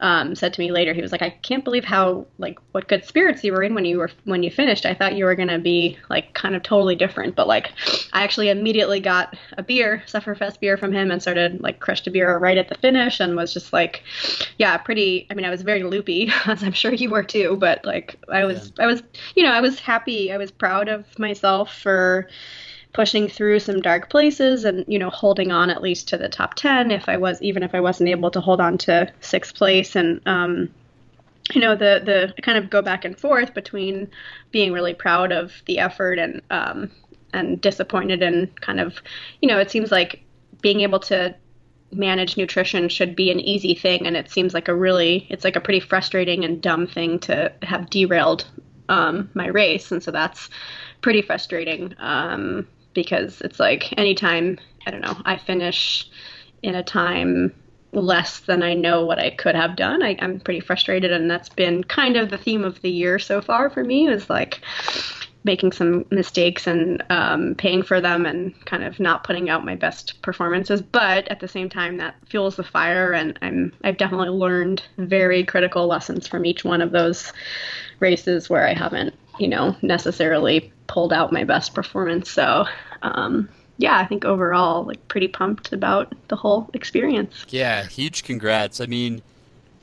[0.00, 3.04] um, said to me later, he was like, I can't believe how like what good
[3.04, 4.86] spirits you were in when you were when you finished.
[4.86, 7.72] I thought you were gonna be like kind of totally different, but like
[8.12, 12.10] I actually immediately got a beer, Sufferfest beer from him, and started like crushed a
[12.10, 14.02] beer right at the finish, and was just like,
[14.58, 15.26] yeah, pretty.
[15.30, 18.44] I mean, I was very loopy, as I'm sure you were too, but like I
[18.44, 18.84] was, yeah.
[18.84, 19.02] I was,
[19.36, 20.32] you know, I was happy.
[20.32, 22.28] I was proud of myself for
[22.94, 26.54] pushing through some dark places and you know holding on at least to the top
[26.54, 29.96] 10 if i was even if i wasn't able to hold on to sixth place.
[29.96, 30.70] And um,
[31.52, 34.10] you know the the kind of go back and forth between
[34.50, 36.90] being really proud of the effort and um,
[37.34, 39.02] and disappointed and kind of
[39.42, 40.22] you know it seems like
[40.62, 41.34] being able to
[41.92, 44.06] manage nutrition should be an easy thing.
[44.06, 47.52] And it seems like a really it's like a pretty frustrating and dumb thing to
[47.62, 48.44] have derailed
[48.88, 49.92] um, my race.
[49.92, 50.50] And so that's
[51.00, 51.94] pretty frustrating.
[51.98, 56.08] Um, because it's like anytime I don't know I finish
[56.62, 57.52] in a time
[57.94, 61.48] less than I know what I could have done, I, am pretty frustrated, and that's
[61.48, 64.08] been kind of the theme of the year so far for me.
[64.08, 64.60] Is like
[65.44, 69.74] making some mistakes and um, paying for them, and kind of not putting out my
[69.74, 70.82] best performances.
[70.82, 75.44] But at the same time, that fuels the fire, and I'm I've definitely learned very
[75.44, 77.32] critical lessons from each one of those
[78.00, 82.30] races where I haven't you know necessarily pulled out my best performance.
[82.30, 82.66] So,
[83.02, 83.48] um,
[83.78, 87.44] yeah, I think overall, like, pretty pumped about the whole experience.
[87.48, 88.80] Yeah, huge congrats.
[88.80, 89.22] I mean,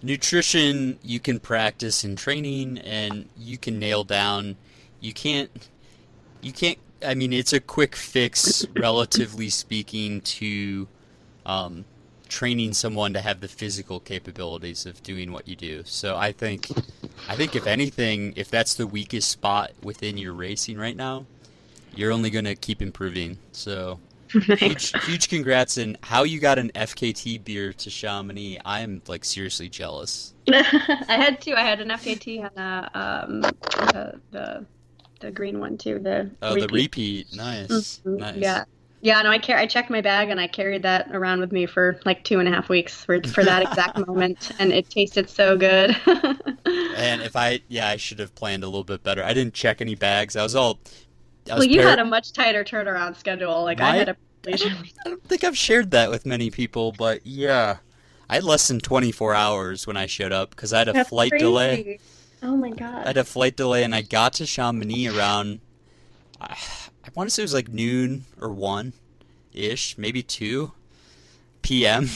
[0.02, 4.56] nutrition you can practice in training and you can nail down.
[5.00, 5.50] You can't,
[6.42, 10.88] you can't, I mean, it's a quick fix, relatively speaking, to
[11.46, 11.86] um,
[12.32, 15.84] training someone to have the physical capabilities of doing what you do.
[15.86, 16.70] So I think
[17.28, 21.26] I think if anything, if that's the weakest spot within your racing right now,
[21.94, 23.38] you're only going to keep improving.
[23.52, 24.00] So
[24.30, 28.60] huge, huge congrats and how you got an FKT beer to Chamonix.
[28.64, 30.34] I am like seriously jealous.
[30.52, 31.54] I had two.
[31.54, 34.66] I had an FKT and a, um, the, the
[35.20, 36.00] the green one too.
[36.00, 36.68] The oh, repeat.
[36.68, 37.36] the repeat.
[37.36, 38.16] Nice, mm-hmm.
[38.16, 38.36] nice.
[38.38, 38.64] Yeah.
[39.04, 41.66] Yeah, no, I car- I checked my bag and I carried that around with me
[41.66, 45.28] for like two and a half weeks for for that exact moment, and it tasted
[45.30, 45.98] so good.
[46.06, 49.24] and if I, yeah, I should have planned a little bit better.
[49.24, 50.36] I didn't check any bags.
[50.36, 50.80] I was all.
[51.50, 53.64] I was well, you par- had a much tighter turnaround schedule.
[53.64, 54.16] Like my, I had a.
[54.48, 54.72] I don't,
[55.06, 57.78] I don't think I've shared that with many people, but yeah,
[58.30, 61.10] I had less than 24 hours when I showed up because I had a That's
[61.10, 61.44] flight crazy.
[61.46, 62.00] delay.
[62.44, 63.04] Oh my god!
[63.04, 65.60] I had a flight delay, and I got to Chamonix around.
[67.04, 68.94] I, want to say it was like noon or one,
[69.54, 70.72] ish, maybe two,
[71.62, 72.10] p.m.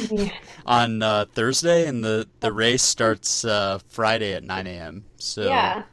[0.66, 5.04] on uh, Thursday, and the the race starts uh, Friday at 9 a.m.
[5.16, 5.84] So yeah.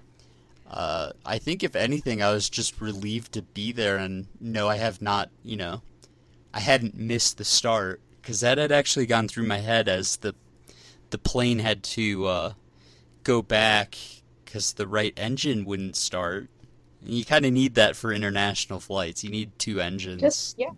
[0.70, 4.76] Uh, I think if anything, I was just relieved to be there and know I
[4.76, 5.82] have not, you know,
[6.54, 10.36] I hadn't missed the start because that had actually gone through my head as the
[11.10, 12.54] the plane had to uh,
[13.24, 13.98] go back
[14.46, 16.50] because the right engine wouldn't start.
[17.10, 19.24] And you kind of need that for international flights.
[19.24, 20.22] You need two engines.
[20.22, 20.70] Just, yeah,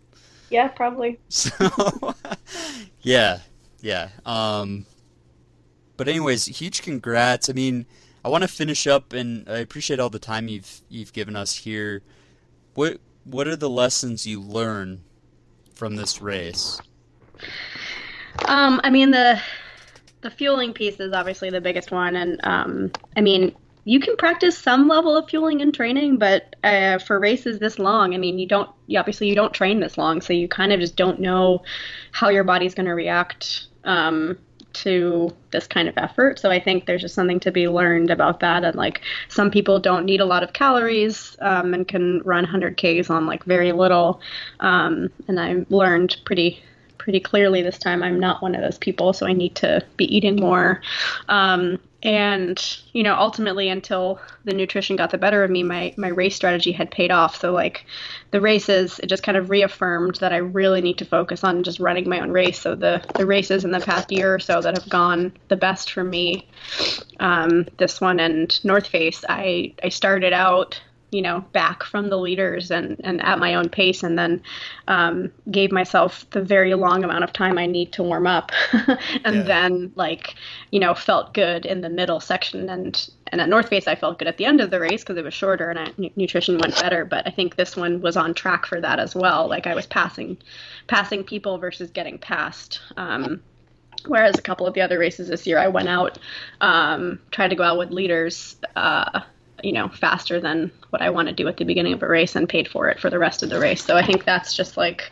[0.49, 1.19] yeah, probably.
[1.29, 1.51] So,
[3.01, 3.39] yeah,
[3.81, 4.11] yeah.
[4.25, 4.85] Um,
[5.97, 7.49] but anyways, huge congrats.
[7.49, 7.85] I mean,
[8.23, 11.53] I want to finish up, and I appreciate all the time you've you've given us
[11.53, 12.01] here.
[12.75, 15.03] What what are the lessons you learn
[15.75, 16.79] from this race?
[18.45, 19.37] Um, I mean the
[20.21, 23.53] the fueling piece is obviously the biggest one, and um, I mean
[23.83, 28.13] you can practice some level of fueling and training, but uh, for races this long,
[28.13, 30.79] I mean you don't you obviously you don't train this long, so you kind of
[30.79, 31.63] just don't know
[32.11, 34.37] how your body's going to react um,
[34.73, 36.39] to this kind of effort.
[36.39, 38.63] So I think there's just something to be learned about that.
[38.63, 42.77] And like some people don't need a lot of calories um, and can run 100
[42.77, 44.21] Ks on like very little.
[44.59, 46.63] Um, and I learned pretty
[47.02, 50.15] pretty clearly this time I'm not one of those people, so I need to be
[50.15, 50.82] eating more.
[51.30, 56.10] Um, and you know, ultimately, until the nutrition got the better of me, my my
[56.10, 57.36] race strategy had paid off.
[57.36, 57.86] So like
[58.30, 61.80] the races, it just kind of reaffirmed that I really need to focus on just
[61.80, 62.60] running my own race.
[62.60, 65.91] So the the races in the past year or so that have gone the best
[65.91, 66.48] for me,
[67.19, 70.80] um, this one and North Face, I I started out
[71.11, 74.41] you know, back from the leaders and, and at my own pace, and then
[74.88, 79.35] um, gave myself the very long amount of time I need to warm up, and
[79.35, 79.41] yeah.
[79.43, 80.35] then like,
[80.71, 84.19] you know, felt good in the middle section, and and at North Face I felt
[84.19, 86.79] good at the end of the race because it was shorter and I, nutrition went
[86.79, 87.05] better.
[87.05, 89.47] But I think this one was on track for that as well.
[89.47, 90.38] Like I was passing,
[90.88, 92.81] passing people versus getting passed.
[92.97, 93.41] Um,
[94.05, 96.19] whereas a couple of the other races this year, I went out,
[96.59, 98.57] um, tried to go out with leaders.
[98.75, 99.21] Uh,
[99.63, 102.35] you know, faster than what I want to do at the beginning of a race
[102.35, 103.83] and paid for it for the rest of the race.
[103.83, 105.11] So I think that's just like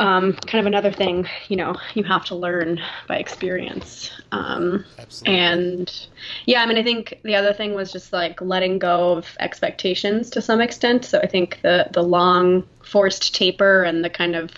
[0.00, 4.10] um, kind of another thing, you know, you have to learn by experience.
[4.32, 4.84] Um.
[5.26, 6.08] And
[6.46, 10.30] yeah, I mean, I think the other thing was just like letting go of expectations
[10.30, 11.04] to some extent.
[11.04, 14.50] So I think the the long forced taper and the kind of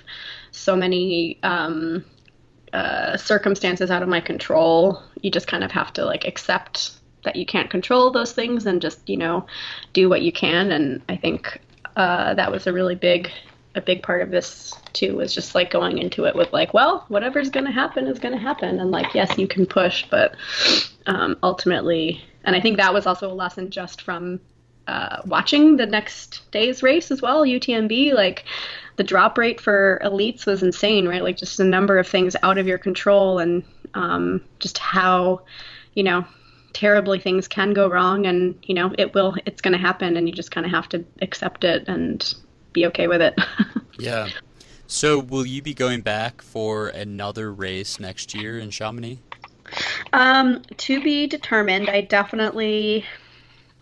[0.53, 2.05] so many um,
[2.73, 6.93] uh, circumstances out of my control, you just kind of have to like accept
[7.25, 9.47] that you can't control those things and just you know
[9.93, 10.73] do what you can.
[10.73, 11.61] And i think
[11.97, 13.31] uh, that was a really big
[13.77, 17.05] a big part of this too was just like going into it with like well
[17.09, 18.81] whatever's going to happen is going to happen.
[18.81, 20.35] And like yes you can push but
[21.07, 24.41] um, ultimately and i think that was also a lesson just from
[24.87, 28.45] uh, watching the next day's race as well utmb like
[28.97, 31.23] the drop rate for elites was insane right?
[31.23, 33.63] Like just a number of things out of your control and
[33.95, 35.43] um, just how
[35.95, 36.25] you know
[36.75, 40.29] terribly things can go wrong and you know it will it's going to happen and
[40.29, 42.35] you just kind of have to accept it and
[42.73, 43.39] be okay with it.
[43.97, 44.29] Yeah.
[44.89, 49.21] So will you be going back for another race next year in chamonix?
[50.13, 51.89] Um to be determined.
[51.89, 53.05] I definitely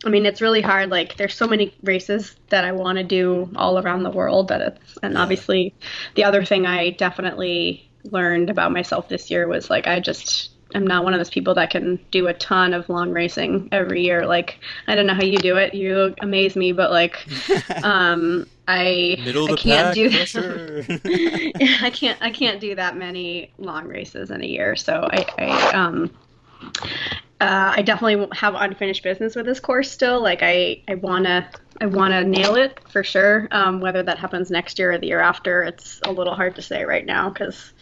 [0.04, 0.90] I mean, it's really hard.
[0.90, 4.60] Like, there's so many races that I want to do all around the world that
[4.60, 5.74] it's, and obviously,
[6.16, 10.86] the other thing I definitely learned about myself this year was like, I just I'm
[10.86, 14.26] not one of those people that can do a ton of long racing every year.
[14.26, 15.74] Like I don't know how you do it.
[15.74, 17.26] You amaze me, but like
[17.82, 19.16] um I
[19.48, 20.82] I can't do sure.
[20.88, 24.76] I can't I can't do that many long races in a year.
[24.76, 26.10] So I, I um
[27.42, 30.22] uh, I definitely have unfinished business with this course still.
[30.22, 31.50] Like I I wanna
[31.80, 33.48] I wanna nail it for sure.
[33.50, 36.62] Um, whether that happens next year or the year after, it's a little hard to
[36.62, 37.72] say right now because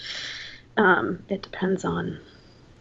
[0.78, 2.18] um, it depends on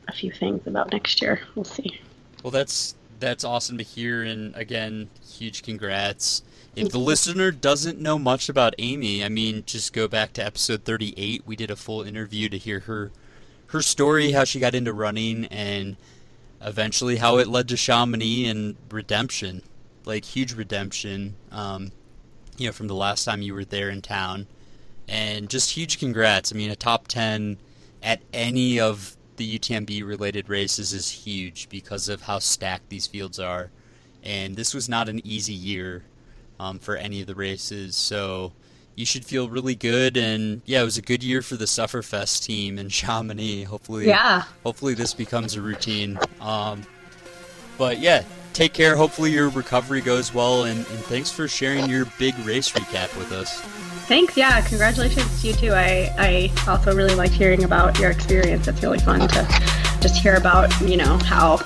[0.10, 1.42] a few things about next year.
[1.56, 2.00] We'll see.
[2.44, 6.44] Well, that's that's awesome to hear, and again, huge congrats.
[6.76, 10.86] If the listener doesn't know much about Amy, I mean, just go back to episode
[10.86, 11.44] 38.
[11.46, 13.12] We did a full interview to hear her
[13.68, 15.98] her story, how she got into running, and
[16.62, 19.62] eventually how it led to Chamonix and redemption,
[20.06, 21.36] like huge redemption.
[21.52, 21.92] Um,
[22.60, 24.48] you know, from the last time you were there in town.
[25.08, 26.54] And just huge congrats.
[26.54, 27.58] I mean, a top 10
[28.04, 33.40] at any of the UTMB related races is huge because of how stacked these fields
[33.40, 33.72] are.
[34.22, 36.04] And this was not an easy year
[36.60, 37.96] um, for any of the races.
[37.96, 38.52] So
[38.96, 40.18] you should feel really good.
[40.18, 43.64] And yeah, it was a good year for the Sufferfest team in Chamonix.
[43.64, 44.44] Hopefully, yeah.
[44.64, 46.20] Hopefully, this becomes a routine.
[46.42, 46.84] Um,
[47.78, 48.98] but yeah, take care.
[48.98, 50.66] Hopefully, your recovery goes well.
[50.66, 53.64] And, and thanks for sharing your big race recap with us.
[54.10, 54.36] Thanks.
[54.36, 55.72] Yeah, congratulations to you too.
[55.72, 58.68] I, I also really liked hearing about your experience.
[58.68, 59.48] It's really fun to
[60.02, 61.58] just hear about, you know, how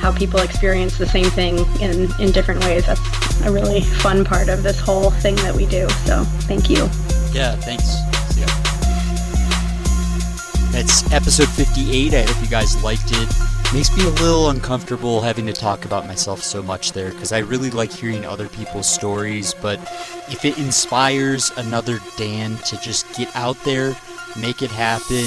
[0.00, 2.86] how people experience the same thing in, in different ways.
[2.86, 5.88] That's a really fun part of this whole thing that we do.
[6.04, 6.88] So thank you.
[7.32, 7.94] Yeah, thanks.
[10.72, 12.14] That's episode 58.
[12.14, 16.06] I hope you guys liked it makes me a little uncomfortable having to talk about
[16.06, 19.54] myself so much there because I really like hearing other people's stories.
[19.54, 19.80] But
[20.28, 23.96] if it inspires another Dan to just get out there,
[24.40, 25.24] make it happen,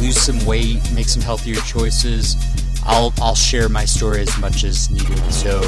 [0.00, 2.36] lose some weight, make some healthier choices,
[2.84, 5.32] I'll I'll share my story as much as needed.
[5.32, 5.60] So,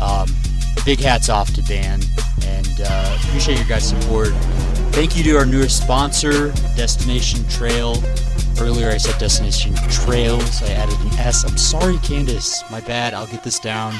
[0.00, 0.28] um,
[0.84, 2.00] big hats off to Dan,
[2.44, 4.28] and uh, appreciate your guys' support.
[4.92, 7.94] Thank you to our newest sponsor, Destination Trail.
[8.58, 10.62] Earlier I said Destination Trails.
[10.62, 11.44] I added an S.
[11.44, 12.68] I'm sorry, Candice.
[12.70, 13.14] My bad.
[13.14, 13.94] I'll get this down.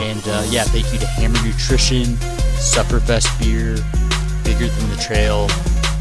[0.00, 2.16] And uh, yeah, thank you to Hammer Nutrition,
[2.58, 3.76] Sufferfest Beer,
[4.44, 5.48] Bigger Than the Trail,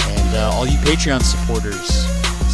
[0.09, 2.05] and uh, all you Patreon supporters.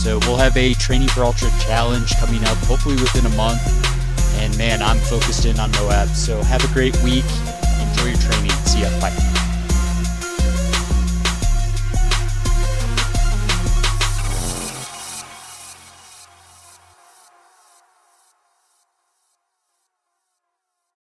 [0.01, 3.61] So we'll have a Training for Ultra challenge coming up, hopefully within a month.
[4.41, 6.09] And man, I'm focused in on Moab.
[6.09, 7.25] So have a great week.
[7.79, 8.51] Enjoy your training.
[8.65, 8.89] See ya.
[8.99, 9.42] Bye.